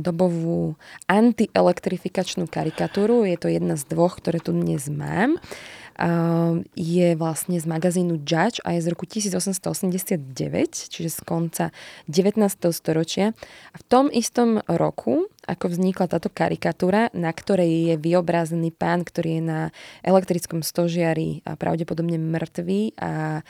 dobovú 0.00 0.78
antielektrifikačnú 1.10 2.48
karikatúru. 2.48 3.26
Je 3.26 3.36
to 3.36 3.52
jedna 3.52 3.76
z 3.76 3.84
dvoch, 3.90 4.16
ktoré 4.16 4.40
tu 4.40 4.56
dnes 4.56 4.88
mám 4.88 5.36
je 6.74 7.08
vlastne 7.14 7.60
z 7.60 7.66
magazínu 7.68 8.24
Judge 8.24 8.64
a 8.64 8.74
je 8.74 8.80
z 8.80 8.88
roku 8.90 9.04
1889, 9.04 10.18
čiže 10.88 11.10
z 11.12 11.20
konca 11.22 11.64
19. 12.08 12.42
storočia. 12.72 13.36
A 13.70 13.76
v 13.76 13.84
tom 13.86 14.06
istom 14.08 14.64
roku, 14.66 15.28
ako 15.44 15.68
vznikla 15.68 16.08
táto 16.08 16.32
karikatúra, 16.32 17.12
na 17.12 17.30
ktorej 17.30 17.92
je 17.92 17.94
vyobrazený 18.00 18.72
pán, 18.72 19.04
ktorý 19.04 19.38
je 19.38 19.44
na 19.44 19.60
elektrickom 20.00 20.64
stožiari 20.64 21.44
a 21.44 21.60
pravdepodobne 21.60 22.16
mŕtvý 22.16 22.96
a 22.96 23.44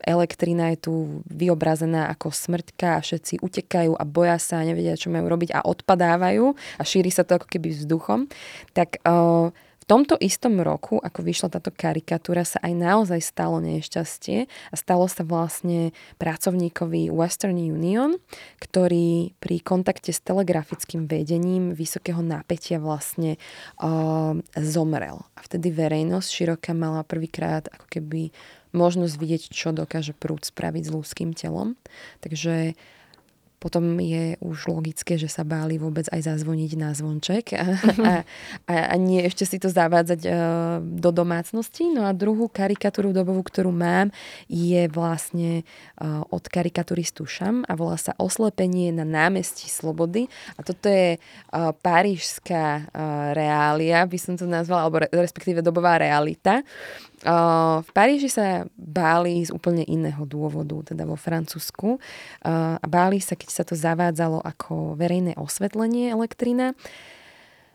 elektrina 0.00 0.72
je 0.72 0.78
tu 0.88 0.94
vyobrazená 1.28 2.08
ako 2.08 2.32
smrťka 2.32 2.96
a 2.96 3.04
všetci 3.04 3.44
utekajú 3.44 3.92
a 3.92 4.04
boja 4.08 4.40
sa 4.40 4.64
a 4.64 4.66
nevedia, 4.66 4.96
čo 4.96 5.12
majú 5.12 5.28
robiť 5.28 5.52
a 5.52 5.64
odpadávajú 5.64 6.44
a 6.80 6.82
šíri 6.82 7.12
sa 7.12 7.22
to 7.22 7.36
ako 7.36 7.46
keby 7.52 7.76
vzduchom, 7.76 8.32
tak 8.72 8.96
uh, 9.04 9.52
tomto 9.86 10.18
istom 10.18 10.58
roku, 10.58 10.98
ako 10.98 11.22
vyšla 11.22 11.48
táto 11.56 11.70
karikatúra, 11.70 12.42
sa 12.42 12.58
aj 12.58 12.74
naozaj 12.74 13.20
stalo 13.22 13.62
nešťastie 13.62 14.50
a 14.50 14.74
stalo 14.74 15.06
sa 15.06 15.22
vlastne 15.22 15.94
pracovníkovi 16.18 17.08
Western 17.14 17.54
Union, 17.54 18.18
ktorý 18.58 19.32
pri 19.38 19.56
kontakte 19.62 20.10
s 20.10 20.18
telegrafickým 20.26 21.06
vedením 21.06 21.70
vysokého 21.70 22.18
napätia 22.18 22.82
vlastne 22.82 23.38
uh, 23.78 24.34
zomrel. 24.58 25.22
A 25.38 25.40
vtedy 25.46 25.70
verejnosť 25.70 26.28
široká 26.28 26.74
mala 26.74 27.06
prvýkrát 27.06 27.70
ako 27.70 27.86
keby 27.86 28.34
možnosť 28.76 29.14
vidieť, 29.16 29.42
čo 29.48 29.72
dokáže 29.72 30.12
prúd 30.12 30.44
spraviť 30.44 30.82
s 30.86 30.94
ľudským 30.94 31.32
telom. 31.32 31.74
Takže 32.20 32.76
potom 33.56 33.96
je 33.98 34.36
už 34.44 34.68
logické, 34.68 35.16
že 35.16 35.32
sa 35.32 35.40
báli 35.40 35.80
vôbec 35.80 36.04
aj 36.12 36.28
zazvoniť 36.28 36.72
na 36.76 36.92
zvonček 36.92 37.56
a, 37.56 37.64
a, 38.68 38.74
a 38.92 38.94
nie 39.00 39.24
ešte 39.24 39.48
si 39.48 39.56
to 39.56 39.72
zavádzať 39.72 40.20
uh, 40.28 40.32
do 40.84 41.08
domácnosti. 41.08 41.88
No 41.88 42.04
a 42.04 42.12
druhú 42.12 42.52
karikatúru 42.52 43.16
dobovú, 43.16 43.40
ktorú 43.40 43.72
mám, 43.72 44.12
je 44.46 44.84
vlastne 44.92 45.64
uh, 45.64 46.20
od 46.28 46.44
karikaturistu 46.44 47.24
Šam 47.24 47.64
a 47.64 47.72
volá 47.74 47.96
sa 47.96 48.12
Oslepenie 48.20 48.92
na 48.92 49.08
námestí 49.08 49.72
Slobody. 49.72 50.28
A 50.54 50.60
toto 50.60 50.92
je 50.92 51.16
uh, 51.16 51.72
parížská 51.80 52.86
uh, 52.86 53.32
reália, 53.32 54.04
by 54.04 54.18
som 54.20 54.36
to 54.36 54.44
nazvala, 54.44 54.84
alebo 54.84 55.00
re, 55.00 55.08
respektíve 55.10 55.64
dobová 55.64 55.96
realita. 55.96 56.60
V 57.82 57.90
Paríži 57.90 58.30
sa 58.30 58.70
báli 58.78 59.42
z 59.42 59.50
úplne 59.50 59.82
iného 59.82 60.22
dôvodu, 60.22 60.94
teda 60.94 61.02
vo 61.02 61.18
Francúzsku. 61.18 61.98
A 62.46 62.86
báli 62.86 63.18
sa, 63.18 63.34
keď 63.34 63.50
sa 63.50 63.64
to 63.66 63.74
zavádzalo 63.74 64.38
ako 64.38 64.94
verejné 64.94 65.34
osvetlenie 65.34 66.14
elektrina, 66.14 66.78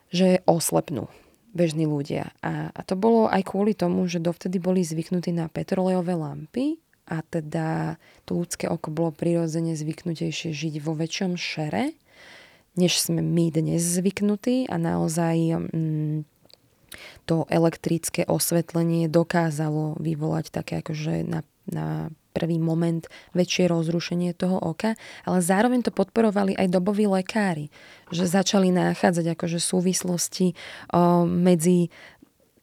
že 0.08 0.40
oslepnú 0.48 1.12
bežní 1.52 1.84
ľudia. 1.84 2.32
A, 2.40 2.72
a 2.72 2.80
to 2.80 2.96
bolo 2.96 3.28
aj 3.28 3.44
kvôli 3.44 3.76
tomu, 3.76 4.08
že 4.08 4.24
dovtedy 4.24 4.56
boli 4.56 4.80
zvyknutí 4.80 5.36
na 5.36 5.52
petrolejové 5.52 6.16
lampy 6.16 6.80
a 7.12 7.20
teda 7.20 8.00
to 8.24 8.40
ľudské 8.40 8.72
oko 8.72 8.88
bolo 8.88 9.12
prirodzene 9.12 9.76
zvyknutejšie 9.76 10.56
žiť 10.56 10.74
vo 10.80 10.96
väčšom 10.96 11.36
šere, 11.36 11.92
než 12.80 12.96
sme 12.96 13.20
my 13.20 13.52
dnes 13.52 13.84
zvyknutí 13.84 14.64
a 14.72 14.80
naozaj 14.80 15.36
mm, 15.60 16.31
to 17.24 17.46
elektrické 17.48 18.24
osvetlenie 18.26 19.06
dokázalo 19.10 19.96
vyvolať 20.00 20.50
také 20.50 20.80
akože 20.80 21.26
na, 21.26 21.40
na 21.68 22.10
prvý 22.32 22.56
moment 22.56 23.04
väčšie 23.36 23.68
rozrušenie 23.68 24.32
toho 24.32 24.56
oka, 24.56 24.96
ale 25.28 25.38
zároveň 25.44 25.84
to 25.84 25.92
podporovali 25.92 26.56
aj 26.56 26.72
doboví 26.72 27.04
lekári, 27.04 27.68
že 28.08 28.24
začali 28.24 28.72
nachádzať 28.72 29.36
akože 29.36 29.60
súvislosti 29.60 30.56
o, 30.90 31.28
medzi 31.28 31.92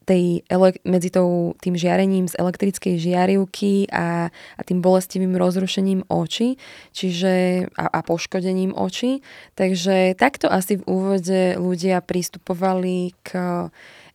tej, 0.09 0.41
medzi 0.89 1.13
tou, 1.13 1.53
tým 1.61 1.77
žiarením 1.77 2.25
z 2.25 2.33
elektrickej 2.41 2.97
žiarivky 2.97 3.85
a, 3.93 4.33
a 4.33 4.61
tým 4.65 4.81
bolestivým 4.81 5.37
rozrušením 5.37 6.01
očí 6.09 6.57
čiže, 6.97 7.69
a, 7.77 7.85
a 7.93 7.99
poškodením 8.01 8.73
očí. 8.73 9.21
Takže 9.53 10.17
takto 10.17 10.49
asi 10.49 10.81
v 10.81 10.87
úvode 10.89 11.61
ľudia 11.61 12.01
pristupovali 12.01 13.13
k 13.21 13.69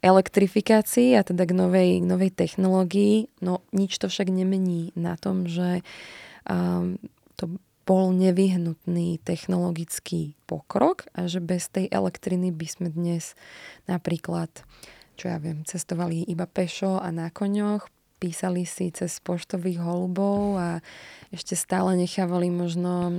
elektrifikácii 0.04 1.16
a 1.16 1.24
teda 1.24 1.48
k 1.48 1.56
novej, 1.56 1.90
k 1.98 2.04
novej 2.04 2.30
technológii. 2.36 3.40
No 3.40 3.64
nič 3.72 3.96
to 3.96 4.12
však 4.12 4.28
nemení 4.28 4.92
na 4.92 5.16
tom, 5.16 5.48
že 5.48 5.80
um, 6.44 7.00
to 7.40 7.56
bol 7.84 8.12
nevyhnutný 8.12 9.20
technologický 9.24 10.36
pokrok 10.48 11.08
a 11.16 11.28
že 11.28 11.40
bez 11.40 11.68
tej 11.72 11.88
elektriny 11.88 12.52
by 12.52 12.66
sme 12.68 12.88
dnes 12.92 13.36
napríklad, 13.88 14.48
čo 15.16 15.32
ja 15.32 15.36
viem, 15.40 15.64
cestovali 15.64 16.24
iba 16.24 16.48
pešo 16.48 17.00
a 17.00 17.08
na 17.12 17.28
koňoch, 17.28 17.88
písali 18.24 18.64
si 18.64 18.88
cez 18.88 19.20
poštových 19.20 19.84
holubov 19.84 20.56
a 20.56 20.80
ešte 21.28 21.52
stále 21.52 21.92
nechávali 22.00 22.48
možno 22.48 23.12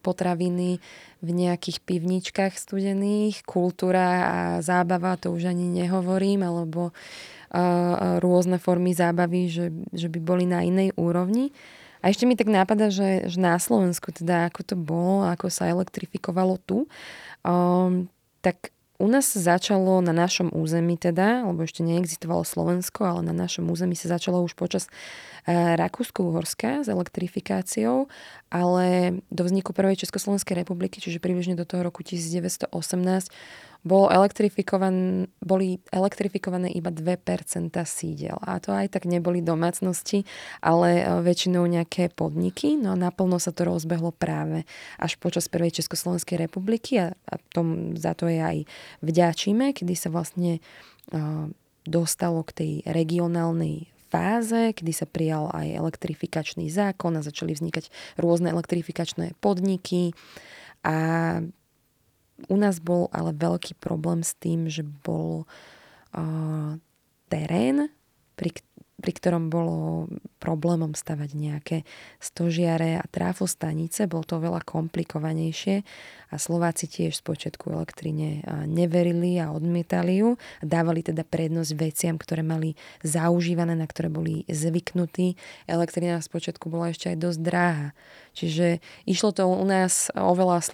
potraviny 0.00 0.80
v 1.20 1.28
nejakých 1.28 1.84
pivničkách 1.84 2.56
studených, 2.56 3.44
kultúra 3.44 4.08
a 4.24 4.38
zábava, 4.64 5.20
to 5.20 5.28
už 5.28 5.52
ani 5.52 5.68
nehovorím, 5.68 6.40
alebo 6.40 6.96
rôzne 8.24 8.56
formy 8.56 8.96
zábavy, 8.96 9.52
že, 9.52 9.68
že 9.92 10.08
by 10.08 10.18
boli 10.24 10.48
na 10.48 10.64
inej 10.64 10.96
úrovni. 10.96 11.52
A 12.00 12.08
ešte 12.08 12.24
mi 12.24 12.32
tak 12.34 12.48
nápada, 12.48 12.88
že, 12.88 13.28
že 13.28 13.36
na 13.36 13.60
Slovensku, 13.60 14.08
teda 14.08 14.48
ako 14.48 14.60
to 14.64 14.74
bolo, 14.74 15.28
ako 15.28 15.52
sa 15.52 15.68
elektrifikovalo 15.68 16.58
tu, 16.64 16.88
um, 17.44 18.08
tak 18.42 18.71
u 19.02 19.10
nás 19.10 19.34
začalo 19.34 19.98
na 19.98 20.14
našom 20.14 20.54
území 20.54 20.94
teda, 20.94 21.42
lebo 21.42 21.66
ešte 21.66 21.82
neexistovalo 21.82 22.46
Slovensko, 22.46 23.02
ale 23.02 23.20
na 23.26 23.34
našom 23.34 23.66
území 23.66 23.98
sa 23.98 24.14
začalo 24.14 24.38
už 24.46 24.54
počas 24.54 24.86
uh, 24.86 25.74
Rakúsko-Uhorska 25.74 26.86
s 26.86 26.88
elektrifikáciou, 26.88 28.06
ale 28.46 29.18
do 29.26 29.42
vzniku 29.42 29.74
prvej 29.74 30.06
Československej 30.06 30.54
republiky, 30.54 31.02
čiže 31.02 31.18
približne 31.18 31.58
do 31.58 31.66
toho 31.66 31.82
roku 31.82 32.06
1918, 32.06 32.70
bolo 33.82 34.06
elektrifikovan, 34.14 35.26
boli 35.42 35.82
elektrifikované 35.90 36.70
iba 36.70 36.94
2% 36.94 37.74
sídel. 37.82 38.38
A 38.38 38.62
to 38.62 38.70
aj 38.70 38.94
tak 38.94 39.10
neboli 39.10 39.42
domácnosti, 39.42 40.22
ale 40.62 41.02
e, 41.02 41.04
väčšinou 41.26 41.66
nejaké 41.66 42.14
podniky. 42.14 42.78
No 42.78 42.94
a 42.94 42.96
naplno 42.96 43.42
sa 43.42 43.50
to 43.50 43.66
rozbehlo 43.66 44.14
práve 44.14 44.62
až 45.02 45.18
počas 45.18 45.50
Prvej 45.50 45.82
Československej 45.82 46.46
republiky 46.46 47.02
a, 47.02 47.10
a 47.26 47.34
tom, 47.50 47.98
za 47.98 48.14
to 48.14 48.30
je 48.30 48.38
aj 48.38 48.58
vďačíme, 49.02 49.74
kedy 49.74 49.98
sa 49.98 50.14
vlastne 50.14 50.62
uh, 51.10 51.50
dostalo 51.82 52.46
k 52.46 52.52
tej 52.54 52.72
regionálnej 52.86 53.90
fáze, 54.12 54.76
kedy 54.76 54.92
sa 54.92 55.06
prijal 55.08 55.48
aj 55.50 55.72
elektrifikačný 55.72 56.68
zákon 56.68 57.16
a 57.16 57.24
začali 57.24 57.56
vznikať 57.56 57.88
rôzne 58.20 58.52
elektrifikačné 58.52 59.34
podniky 59.40 60.12
a 60.84 60.96
u 62.48 62.56
nás 62.58 62.78
bol 62.82 63.10
ale 63.14 63.34
veľký 63.34 63.78
problém 63.78 64.22
s 64.22 64.34
tým, 64.38 64.66
že 64.66 64.82
bol 64.82 65.44
uh, 66.14 66.72
terén, 67.28 67.92
pri, 68.34 68.50
pri 69.00 69.12
ktorom 69.12 69.52
bolo 69.52 70.08
problémom 70.42 70.98
stavať 70.98 71.30
nejaké 71.38 71.76
stožiare 72.18 72.98
a 72.98 73.06
tráfostanice. 73.06 74.10
Bolo 74.10 74.26
to 74.26 74.42
veľa 74.42 74.66
komplikovanejšie 74.66 75.86
a 76.32 76.40
Slováci 76.40 76.90
tiež 76.90 77.14
z 77.14 77.22
počiatku 77.22 77.70
elektrine 77.70 78.42
neverili 78.66 79.38
a 79.38 79.54
odmietali 79.54 80.18
ju. 80.18 80.34
Dávali 80.58 81.06
teda 81.06 81.22
prednosť 81.22 81.72
veciam, 81.78 82.18
ktoré 82.18 82.42
mali 82.42 82.74
zaužívané, 83.06 83.78
na 83.78 83.86
ktoré 83.86 84.10
boli 84.10 84.42
zvyknutí. 84.50 85.38
Elektrina 85.70 86.18
z 86.18 86.26
počiatku 86.26 86.66
bola 86.66 86.90
ešte 86.90 87.14
aj 87.14 87.22
dosť 87.22 87.40
dráha. 87.44 87.88
Čiže 88.32 88.80
išlo 89.04 89.30
to 89.36 89.44
u 89.44 89.62
nás 89.68 90.08
oveľa 90.16 90.64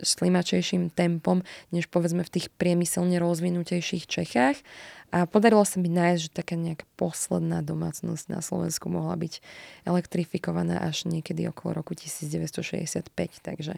slimačejším 0.00 0.94
tempom, 0.94 1.42
než 1.74 1.90
povedzme 1.90 2.22
v 2.22 2.32
tých 2.38 2.46
priemyselne 2.54 3.18
rozvinutejších 3.18 4.06
Čechách 4.06 4.62
a 5.10 5.26
podarilo 5.26 5.66
sa 5.66 5.82
mi 5.82 5.90
nájsť, 5.90 6.20
že 6.22 6.30
taká 6.30 6.54
nejaká 6.54 6.86
posledná 6.94 7.66
domácnosť 7.66 8.30
na 8.30 8.38
Slovensku 8.38 8.86
mohla 8.86 9.09
byť 9.16 9.40
elektrifikovaná 9.86 10.82
až 10.82 11.06
niekedy 11.06 11.48
okolo 11.48 11.82
roku 11.82 11.94
1965. 11.96 13.10
Takže, 13.40 13.74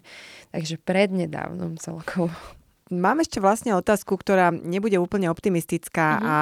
takže 0.51 0.75
prednedávnom 0.81 1.77
celkovo. 1.77 2.33
Mám 2.93 3.25
ešte 3.25 3.41
vlastne 3.41 3.73
otázku, 3.73 4.21
ktorá 4.21 4.53
nebude 4.53 5.01
úplne 5.01 5.33
optimistická, 5.33 6.21
mm-hmm. 6.21 6.29
a, 6.29 6.41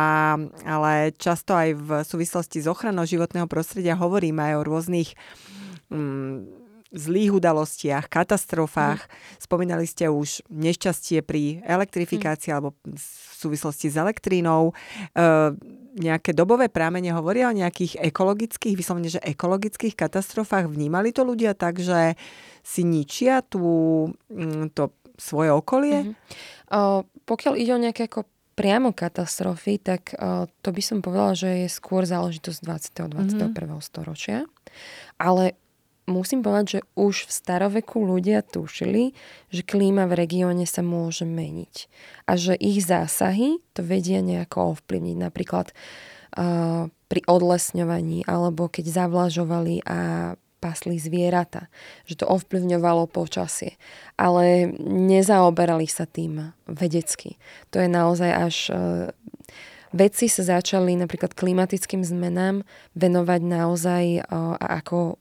ale 0.66 0.93
často 1.14 1.55
aj 1.55 1.68
v 1.78 1.91
súvislosti 2.03 2.59
s 2.59 2.66
ochranou 2.66 3.07
životného 3.07 3.47
prostredia 3.47 3.95
hovoríme 3.95 4.43
aj 4.43 4.55
o 4.59 4.66
rôznych 4.66 5.14
mm, 5.95 6.61
zlých 6.91 7.38
udalostiach, 7.38 8.11
katastrofách. 8.11 9.07
Mm. 9.07 9.11
Spomínali 9.38 9.86
ste 9.86 10.11
už 10.11 10.43
nešťastie 10.51 11.22
pri 11.22 11.62
elektrifikácii 11.62 12.51
mm. 12.51 12.57
alebo 12.59 12.74
v 12.82 12.99
súvislosti 13.38 13.86
s 13.86 13.97
elektrínou. 13.97 14.74
E, 15.14 15.55
nejaké 15.97 16.30
dobové 16.30 16.70
prámene 16.70 17.11
hovoria 17.11 17.51
o 17.51 17.57
nejakých 17.57 17.99
ekologických, 17.99 18.78
vyslovene, 18.78 19.11
že 19.11 19.22
ekologických 19.22 19.99
katastrofách. 19.99 20.70
Vnímali 20.70 21.11
to 21.11 21.26
ľudia 21.26 21.59
tak, 21.59 21.82
že 21.82 22.14
si 22.62 22.86
ničia 22.86 23.43
tú, 23.43 24.07
mm, 24.30 24.74
to 24.76 24.95
svoje 25.18 25.51
okolie? 25.53 25.99
Mm-hmm. 26.07 26.14
O, 26.70 27.05
pokiaľ 27.26 27.55
ide 27.59 27.72
o 27.76 27.82
nejaké 27.82 28.09
ako 28.09 28.24
priamo 28.55 28.93
katastrofy, 28.93 29.80
tak 29.80 30.14
o, 30.16 30.49
to 30.64 30.68
by 30.70 30.82
som 30.84 31.03
povedala, 31.03 31.34
že 31.36 31.66
je 31.66 31.68
skôr 31.68 32.07
záležitosť 32.07 32.59
20. 32.64 33.11
21. 33.11 33.51
Mm-hmm. 33.51 33.80
storočia. 33.82 34.49
Ale 35.20 35.59
musím 36.11 36.42
povedať, 36.42 36.66
že 36.68 36.80
už 36.98 37.24
v 37.24 37.32
staroveku 37.32 38.02
ľudia 38.02 38.42
tušili, 38.42 39.14
že 39.54 39.62
klíma 39.62 40.11
v 40.11 40.18
regióne 40.18 40.66
sa 40.66 40.82
môže 40.82 41.22
meniť 41.22 41.86
a 42.26 42.34
že 42.34 42.58
ich 42.58 42.82
zásahy 42.82 43.62
to 43.72 43.86
vedia 43.86 44.20
nejako 44.20 44.76
ovplyvniť. 44.76 45.16
Napríklad 45.16 45.70
uh, 45.70 46.90
pri 47.06 47.20
odlesňovaní 47.26 48.26
alebo 48.26 48.66
keď 48.66 49.06
zavlažovali 49.06 49.86
a 49.86 49.98
pasli 50.61 51.00
zvieratá, 51.00 51.72
že 52.04 52.20
to 52.20 52.28
ovplyvňovalo 52.28 53.08
počasie. 53.08 53.80
Ale 54.20 54.68
nezaoberali 54.84 55.88
sa 55.88 56.04
tým 56.04 56.52
vedecky. 56.68 57.40
To 57.72 57.80
je 57.80 57.88
naozaj 57.88 58.30
až... 58.30 58.56
Uh, 58.68 58.78
vedci 59.90 60.30
sa 60.30 60.46
začali 60.46 60.94
napríklad 60.94 61.34
klimatickým 61.34 62.06
zmenám 62.06 62.62
venovať 62.94 63.40
naozaj 63.42 64.04
uh, 64.22 64.54
ako 64.61 65.18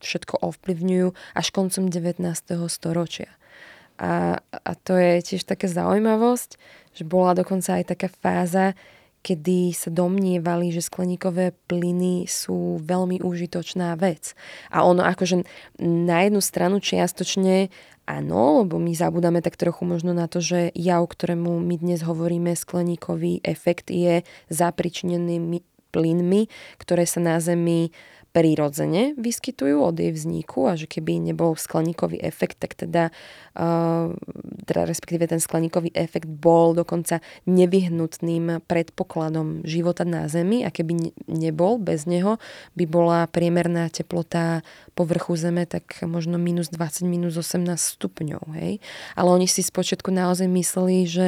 všetko 0.00 0.40
ovplyvňujú 0.42 1.08
až 1.34 1.46
koncom 1.50 1.90
19. 1.90 2.22
storočia. 2.70 3.30
A, 3.98 4.38
a 4.38 4.72
to 4.78 4.94
je 4.94 5.34
tiež 5.34 5.42
taká 5.42 5.66
zaujímavosť, 5.66 6.54
že 6.94 7.02
bola 7.02 7.34
dokonca 7.34 7.82
aj 7.82 7.94
taká 7.94 8.08
fáza, 8.08 8.78
kedy 9.26 9.74
sa 9.74 9.90
domnievali, 9.90 10.70
že 10.70 10.86
skleníkové 10.86 11.50
plyny 11.66 12.30
sú 12.30 12.78
veľmi 12.78 13.18
užitočná 13.20 13.98
vec. 13.98 14.38
A 14.70 14.86
ono 14.86 15.02
akože 15.02 15.42
na 15.82 16.22
jednu 16.22 16.38
stranu 16.38 16.78
čiastočne 16.78 17.74
áno, 18.08 18.64
lebo 18.64 18.80
my 18.80 18.94
zabudáme 18.94 19.44
tak 19.44 19.60
trochu 19.60 19.84
možno 19.84 20.16
na 20.16 20.30
to, 20.30 20.40
že 20.40 20.72
ja, 20.72 21.02
o 21.02 21.06
ktorému 21.10 21.60
my 21.60 21.76
dnes 21.76 22.00
hovoríme, 22.06 22.56
skleníkový 22.56 23.44
efekt 23.44 23.92
je 23.92 24.24
zapričinený 24.48 25.60
plynmi, 25.92 26.48
ktoré 26.80 27.04
sa 27.04 27.20
na 27.20 27.36
Zemi 27.42 27.92
prirodzene 28.38 29.18
vyskytujú 29.18 29.82
od 29.82 29.98
jej 29.98 30.14
vzniku 30.14 30.70
a 30.70 30.78
že 30.78 30.86
keby 30.86 31.18
nebol 31.18 31.58
skleníkový 31.58 32.22
efekt, 32.22 32.62
tak 32.62 32.78
teda, 32.78 33.10
uh, 33.58 34.14
teda 34.62 34.86
respektíve 34.86 35.26
ten 35.26 35.42
skleníkový 35.42 35.90
efekt 35.90 36.30
bol 36.30 36.78
dokonca 36.78 37.18
nevyhnutným 37.50 38.62
predpokladom 38.70 39.66
života 39.66 40.06
na 40.06 40.30
Zemi 40.30 40.62
a 40.62 40.70
keby 40.70 41.10
nebol 41.26 41.82
bez 41.82 42.06
neho, 42.06 42.38
by 42.78 42.86
bola 42.86 43.26
priemerná 43.26 43.90
teplota 43.90 44.62
povrchu 44.94 45.34
Zeme 45.34 45.66
tak 45.66 45.98
možno 46.06 46.38
minus 46.38 46.70
20, 46.70 47.02
minus 47.10 47.34
18 47.34 47.74
stupňov. 47.74 48.54
Hej? 48.54 48.78
Ale 49.18 49.34
oni 49.34 49.50
si 49.50 49.66
spočiatku 49.66 50.14
naozaj 50.14 50.46
mysleli, 50.46 51.10
že 51.10 51.26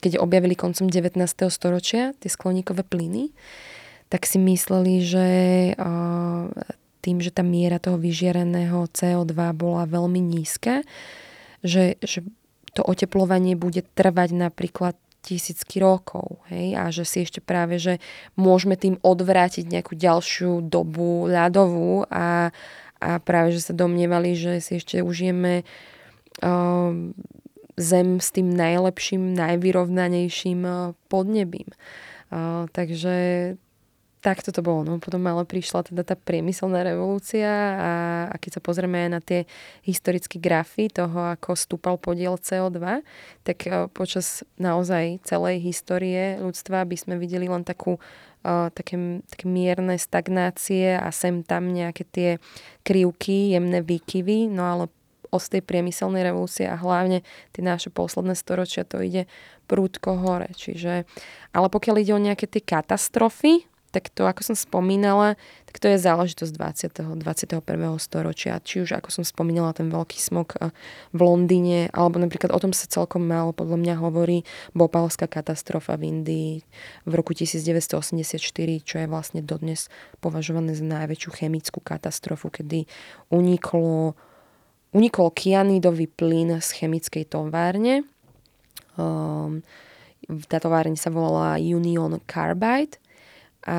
keď 0.00 0.24
objavili 0.24 0.56
koncom 0.56 0.88
19. 0.88 1.20
storočia 1.52 2.16
tie 2.16 2.32
skleníkové 2.32 2.80
plyny, 2.80 3.36
tak 4.08 4.22
si 4.26 4.38
mysleli, 4.38 5.02
že 5.02 5.26
tým, 7.06 7.22
že 7.22 7.30
tá 7.30 7.46
miera 7.46 7.78
toho 7.78 8.02
vyžiareného 8.02 8.90
CO2 8.90 9.34
bola 9.54 9.86
veľmi 9.86 10.18
nízka, 10.18 10.82
že, 11.62 11.98
že 12.02 12.26
to 12.74 12.82
oteplovanie 12.82 13.54
bude 13.54 13.86
trvať 13.94 14.34
napríklad 14.34 14.98
tisícky 15.26 15.82
rokov. 15.82 16.38
Hej? 16.50 16.66
A 16.78 16.90
že 16.94 17.02
si 17.02 17.22
ešte 17.26 17.42
práve, 17.42 17.82
že 17.82 17.98
môžeme 18.38 18.78
tým 18.78 18.98
odvrátiť 19.02 19.66
nejakú 19.66 19.98
ďalšiu 19.98 20.66
dobu 20.66 21.26
ľadovú 21.26 22.06
a, 22.06 22.54
a 23.02 23.10
práve, 23.18 23.54
že 23.54 23.70
sa 23.70 23.74
domnievali, 23.74 24.38
že 24.38 24.62
si 24.62 24.78
ešte 24.78 25.02
užijeme 25.02 25.62
uh, 25.62 26.90
zem 27.74 28.08
s 28.22 28.28
tým 28.30 28.54
najlepším, 28.54 29.34
najvyrovnanejším 29.34 30.60
podnebím. 31.10 31.70
Uh, 32.30 32.70
takže 32.70 33.14
takto 34.26 34.50
to 34.50 34.58
bolo. 34.58 34.82
No. 34.82 34.98
Potom 34.98 35.22
ale 35.30 35.46
prišla 35.46 35.86
teda 35.86 36.02
tá 36.02 36.18
priemyselná 36.18 36.82
revolúcia 36.82 37.46
a, 37.78 37.92
a 38.26 38.36
keď 38.42 38.58
sa 38.58 38.60
pozrieme 38.60 39.06
aj 39.06 39.10
na 39.14 39.20
tie 39.22 39.46
historické 39.86 40.42
grafy 40.42 40.90
toho, 40.90 41.30
ako 41.38 41.54
stúpal 41.54 41.94
podiel 41.94 42.34
CO2, 42.34 43.06
tak 43.46 43.58
uh, 43.70 43.86
počas 43.86 44.42
naozaj 44.58 45.22
celej 45.22 45.62
histórie 45.62 46.42
ľudstva 46.42 46.82
by 46.82 46.96
sme 46.98 47.14
videli 47.22 47.46
len 47.46 47.62
takú 47.62 48.02
uh, 48.02 48.66
také, 48.74 49.22
také 49.30 49.46
mierne 49.46 49.94
stagnácie 49.94 50.98
a 50.98 51.06
sem 51.14 51.46
tam 51.46 51.70
nejaké 51.70 52.02
tie 52.10 52.30
krivky, 52.82 53.54
jemné 53.54 53.78
výkyvy, 53.86 54.50
no 54.50 54.66
ale 54.66 54.84
od 55.30 55.42
tej 55.42 55.62
priemyselnej 55.62 56.22
revolúcie 56.22 56.66
a 56.66 56.78
hlavne 56.78 57.22
tie 57.54 57.62
naše 57.62 57.90
posledné 57.94 58.34
storočia 58.34 58.82
to 58.86 59.02
ide 59.02 59.30
prúdko 59.66 60.18
hore. 60.18 60.50
Čiže, 60.54 61.04
ale 61.50 61.66
pokiaľ 61.66 61.94
ide 62.00 62.12
o 62.14 62.22
nejaké 62.22 62.46
tie 62.46 62.62
katastrofy, 62.62 63.66
tak 63.96 64.12
to, 64.12 64.28
ako 64.28 64.52
som 64.52 64.56
spomínala, 64.56 65.40
tak 65.64 65.80
to 65.80 65.88
je 65.88 65.96
záležitosť 65.96 66.52
20. 66.52 67.16
21. 67.24 67.64
storočia. 67.96 68.60
Či 68.60 68.84
už, 68.84 68.92
ako 68.92 69.08
som 69.08 69.24
spomínala, 69.24 69.72
ten 69.72 69.88
veľký 69.88 70.20
smog 70.20 70.52
eh, 70.60 70.68
v 71.16 71.20
Londýne, 71.24 71.88
alebo 71.96 72.20
napríklad 72.20 72.52
o 72.52 72.60
tom 72.60 72.76
sa 72.76 72.84
celkom 72.84 73.24
málo 73.24 73.56
podľa 73.56 73.80
mňa 73.80 73.94
hovorí 73.96 74.44
Bopalská 74.76 75.24
katastrofa 75.24 75.96
v 75.96 76.12
Indii 76.12 76.52
v 77.08 77.12
roku 77.16 77.32
1984, 77.32 78.36
čo 78.84 79.00
je 79.00 79.06
vlastne 79.08 79.40
dodnes 79.40 79.88
považované 80.20 80.76
za 80.76 80.84
najväčšiu 80.84 81.32
chemickú 81.32 81.80
katastrofu, 81.80 82.52
kedy 82.52 82.84
uniklo, 83.32 84.12
unikol 84.92 85.32
kianidový 85.32 86.04
plyn 86.12 86.60
z 86.60 86.68
chemickej 86.84 87.32
továrne 87.32 88.04
Um, 88.96 89.60
tá 90.48 90.58
továrň 90.58 90.96
sa 90.96 91.12
volala 91.12 91.60
Union 91.60 92.16
Carbide 92.24 92.98
a 93.66 93.78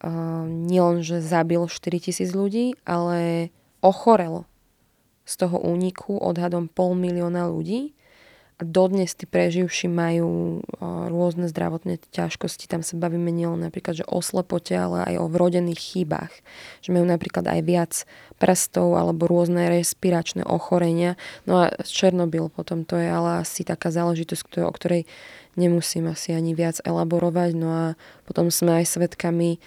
um, 0.00 0.64
nielen, 0.64 1.04
že 1.04 1.20
zabil 1.20 1.60
4000 1.68 2.32
ľudí, 2.32 2.72
ale 2.88 3.52
ochorelo 3.84 4.48
z 5.28 5.46
toho 5.46 5.60
úniku 5.60 6.16
odhadom 6.16 6.66
pol 6.66 6.96
milióna 6.96 7.52
ľudí 7.52 7.92
a 8.60 8.62
dodnes 8.68 9.16
tí 9.16 9.24
preživší 9.24 9.88
majú 9.88 10.60
rôzne 11.08 11.48
zdravotné 11.48 11.96
ťažkosti. 12.12 12.68
Tam 12.68 12.84
sa 12.84 13.00
bavíme 13.00 13.32
nielen 13.32 13.64
napríklad 13.64 14.04
že 14.04 14.04
o 14.04 14.20
slepote, 14.20 14.76
ale 14.76 15.08
aj 15.08 15.14
o 15.16 15.32
vrodených 15.32 15.80
chybách. 15.80 16.32
Že 16.84 17.00
majú 17.00 17.06
napríklad 17.08 17.48
aj 17.48 17.60
viac 17.64 17.92
prstov 18.36 19.00
alebo 19.00 19.24
rôzne 19.32 19.72
respiračné 19.72 20.44
ochorenia. 20.44 21.16
No 21.48 21.64
a 21.64 21.72
Černobyl 21.80 22.52
potom 22.52 22.84
to 22.84 23.00
je 23.00 23.08
ale 23.08 23.40
asi 23.40 23.64
taká 23.64 23.88
záležitosť, 23.88 24.60
o 24.60 24.72
ktorej 24.76 25.08
nemusím 25.60 26.08
asi 26.08 26.32
ani 26.32 26.56
viac 26.56 26.80
elaborovať. 26.80 27.50
No 27.52 27.68
a 27.68 27.84
potom 28.24 28.48
sme 28.48 28.80
aj 28.80 28.96
svetkami 28.96 29.60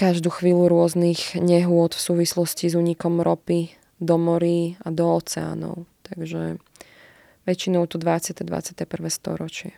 každú 0.00 0.32
chvíľu 0.32 0.72
rôznych 0.72 1.36
nehôd 1.36 1.92
v 1.92 2.00
súvislosti 2.00 2.72
s 2.72 2.74
únikom 2.78 3.20
ropy 3.20 3.76
do 4.00 4.16
morí 4.16 4.80
a 4.80 4.88
do 4.88 5.04
oceánov. 5.12 5.84
Takže 6.08 6.56
väčšinou 7.44 7.84
to 7.84 8.00
20. 8.00 8.40
21. 8.40 8.80
storočie. 9.12 9.76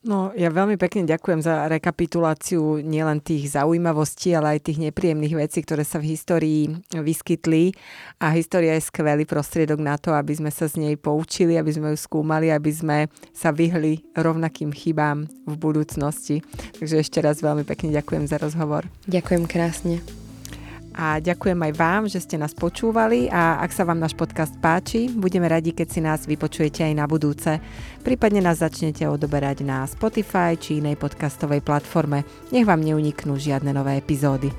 No, 0.00 0.32
ja 0.32 0.48
veľmi 0.48 0.80
pekne 0.80 1.04
ďakujem 1.04 1.44
za 1.44 1.68
rekapituláciu 1.68 2.80
nielen 2.80 3.20
tých 3.20 3.52
zaujímavostí, 3.52 4.32
ale 4.32 4.56
aj 4.56 4.72
tých 4.72 4.80
nepríjemných 4.80 5.36
vecí, 5.36 5.60
ktoré 5.60 5.84
sa 5.84 6.00
v 6.00 6.16
histórii 6.16 6.62
vyskytli. 6.88 7.76
A 8.16 8.32
história 8.32 8.80
je 8.80 8.88
skvelý 8.88 9.28
prostriedok 9.28 9.76
na 9.76 10.00
to, 10.00 10.16
aby 10.16 10.32
sme 10.32 10.48
sa 10.48 10.72
z 10.72 10.80
nej 10.80 10.94
poučili, 10.96 11.60
aby 11.60 11.68
sme 11.68 11.92
ju 11.92 11.98
skúmali, 12.00 12.48
aby 12.48 12.72
sme 12.72 12.98
sa 13.36 13.52
vyhli 13.52 14.00
rovnakým 14.16 14.72
chybám 14.72 15.28
v 15.44 15.54
budúcnosti. 15.60 16.40
Takže 16.80 17.04
ešte 17.04 17.20
raz 17.20 17.44
veľmi 17.44 17.68
pekne 17.68 17.92
ďakujem 17.92 18.24
za 18.24 18.40
rozhovor. 18.40 18.88
Ďakujem 19.04 19.44
krásne 19.44 20.00
a 20.94 21.22
ďakujem 21.22 21.56
aj 21.56 21.72
vám, 21.78 22.02
že 22.10 22.18
ste 22.18 22.34
nás 22.34 22.50
počúvali 22.50 23.30
a 23.30 23.62
ak 23.62 23.70
sa 23.70 23.86
vám 23.86 24.02
náš 24.02 24.18
podcast 24.18 24.58
páči, 24.58 25.06
budeme 25.06 25.46
radi, 25.46 25.70
keď 25.70 25.88
si 25.88 26.00
nás 26.02 26.26
vypočujete 26.26 26.82
aj 26.82 26.94
na 26.98 27.06
budúce. 27.06 27.62
Prípadne 28.02 28.42
nás 28.42 28.58
začnete 28.58 29.06
odoberať 29.06 29.62
na 29.62 29.86
Spotify 29.86 30.58
či 30.58 30.82
inej 30.82 30.98
podcastovej 30.98 31.62
platforme. 31.62 32.26
Nech 32.50 32.66
vám 32.66 32.82
neuniknú 32.82 33.38
žiadne 33.38 33.70
nové 33.70 34.02
epizódy. 34.02 34.50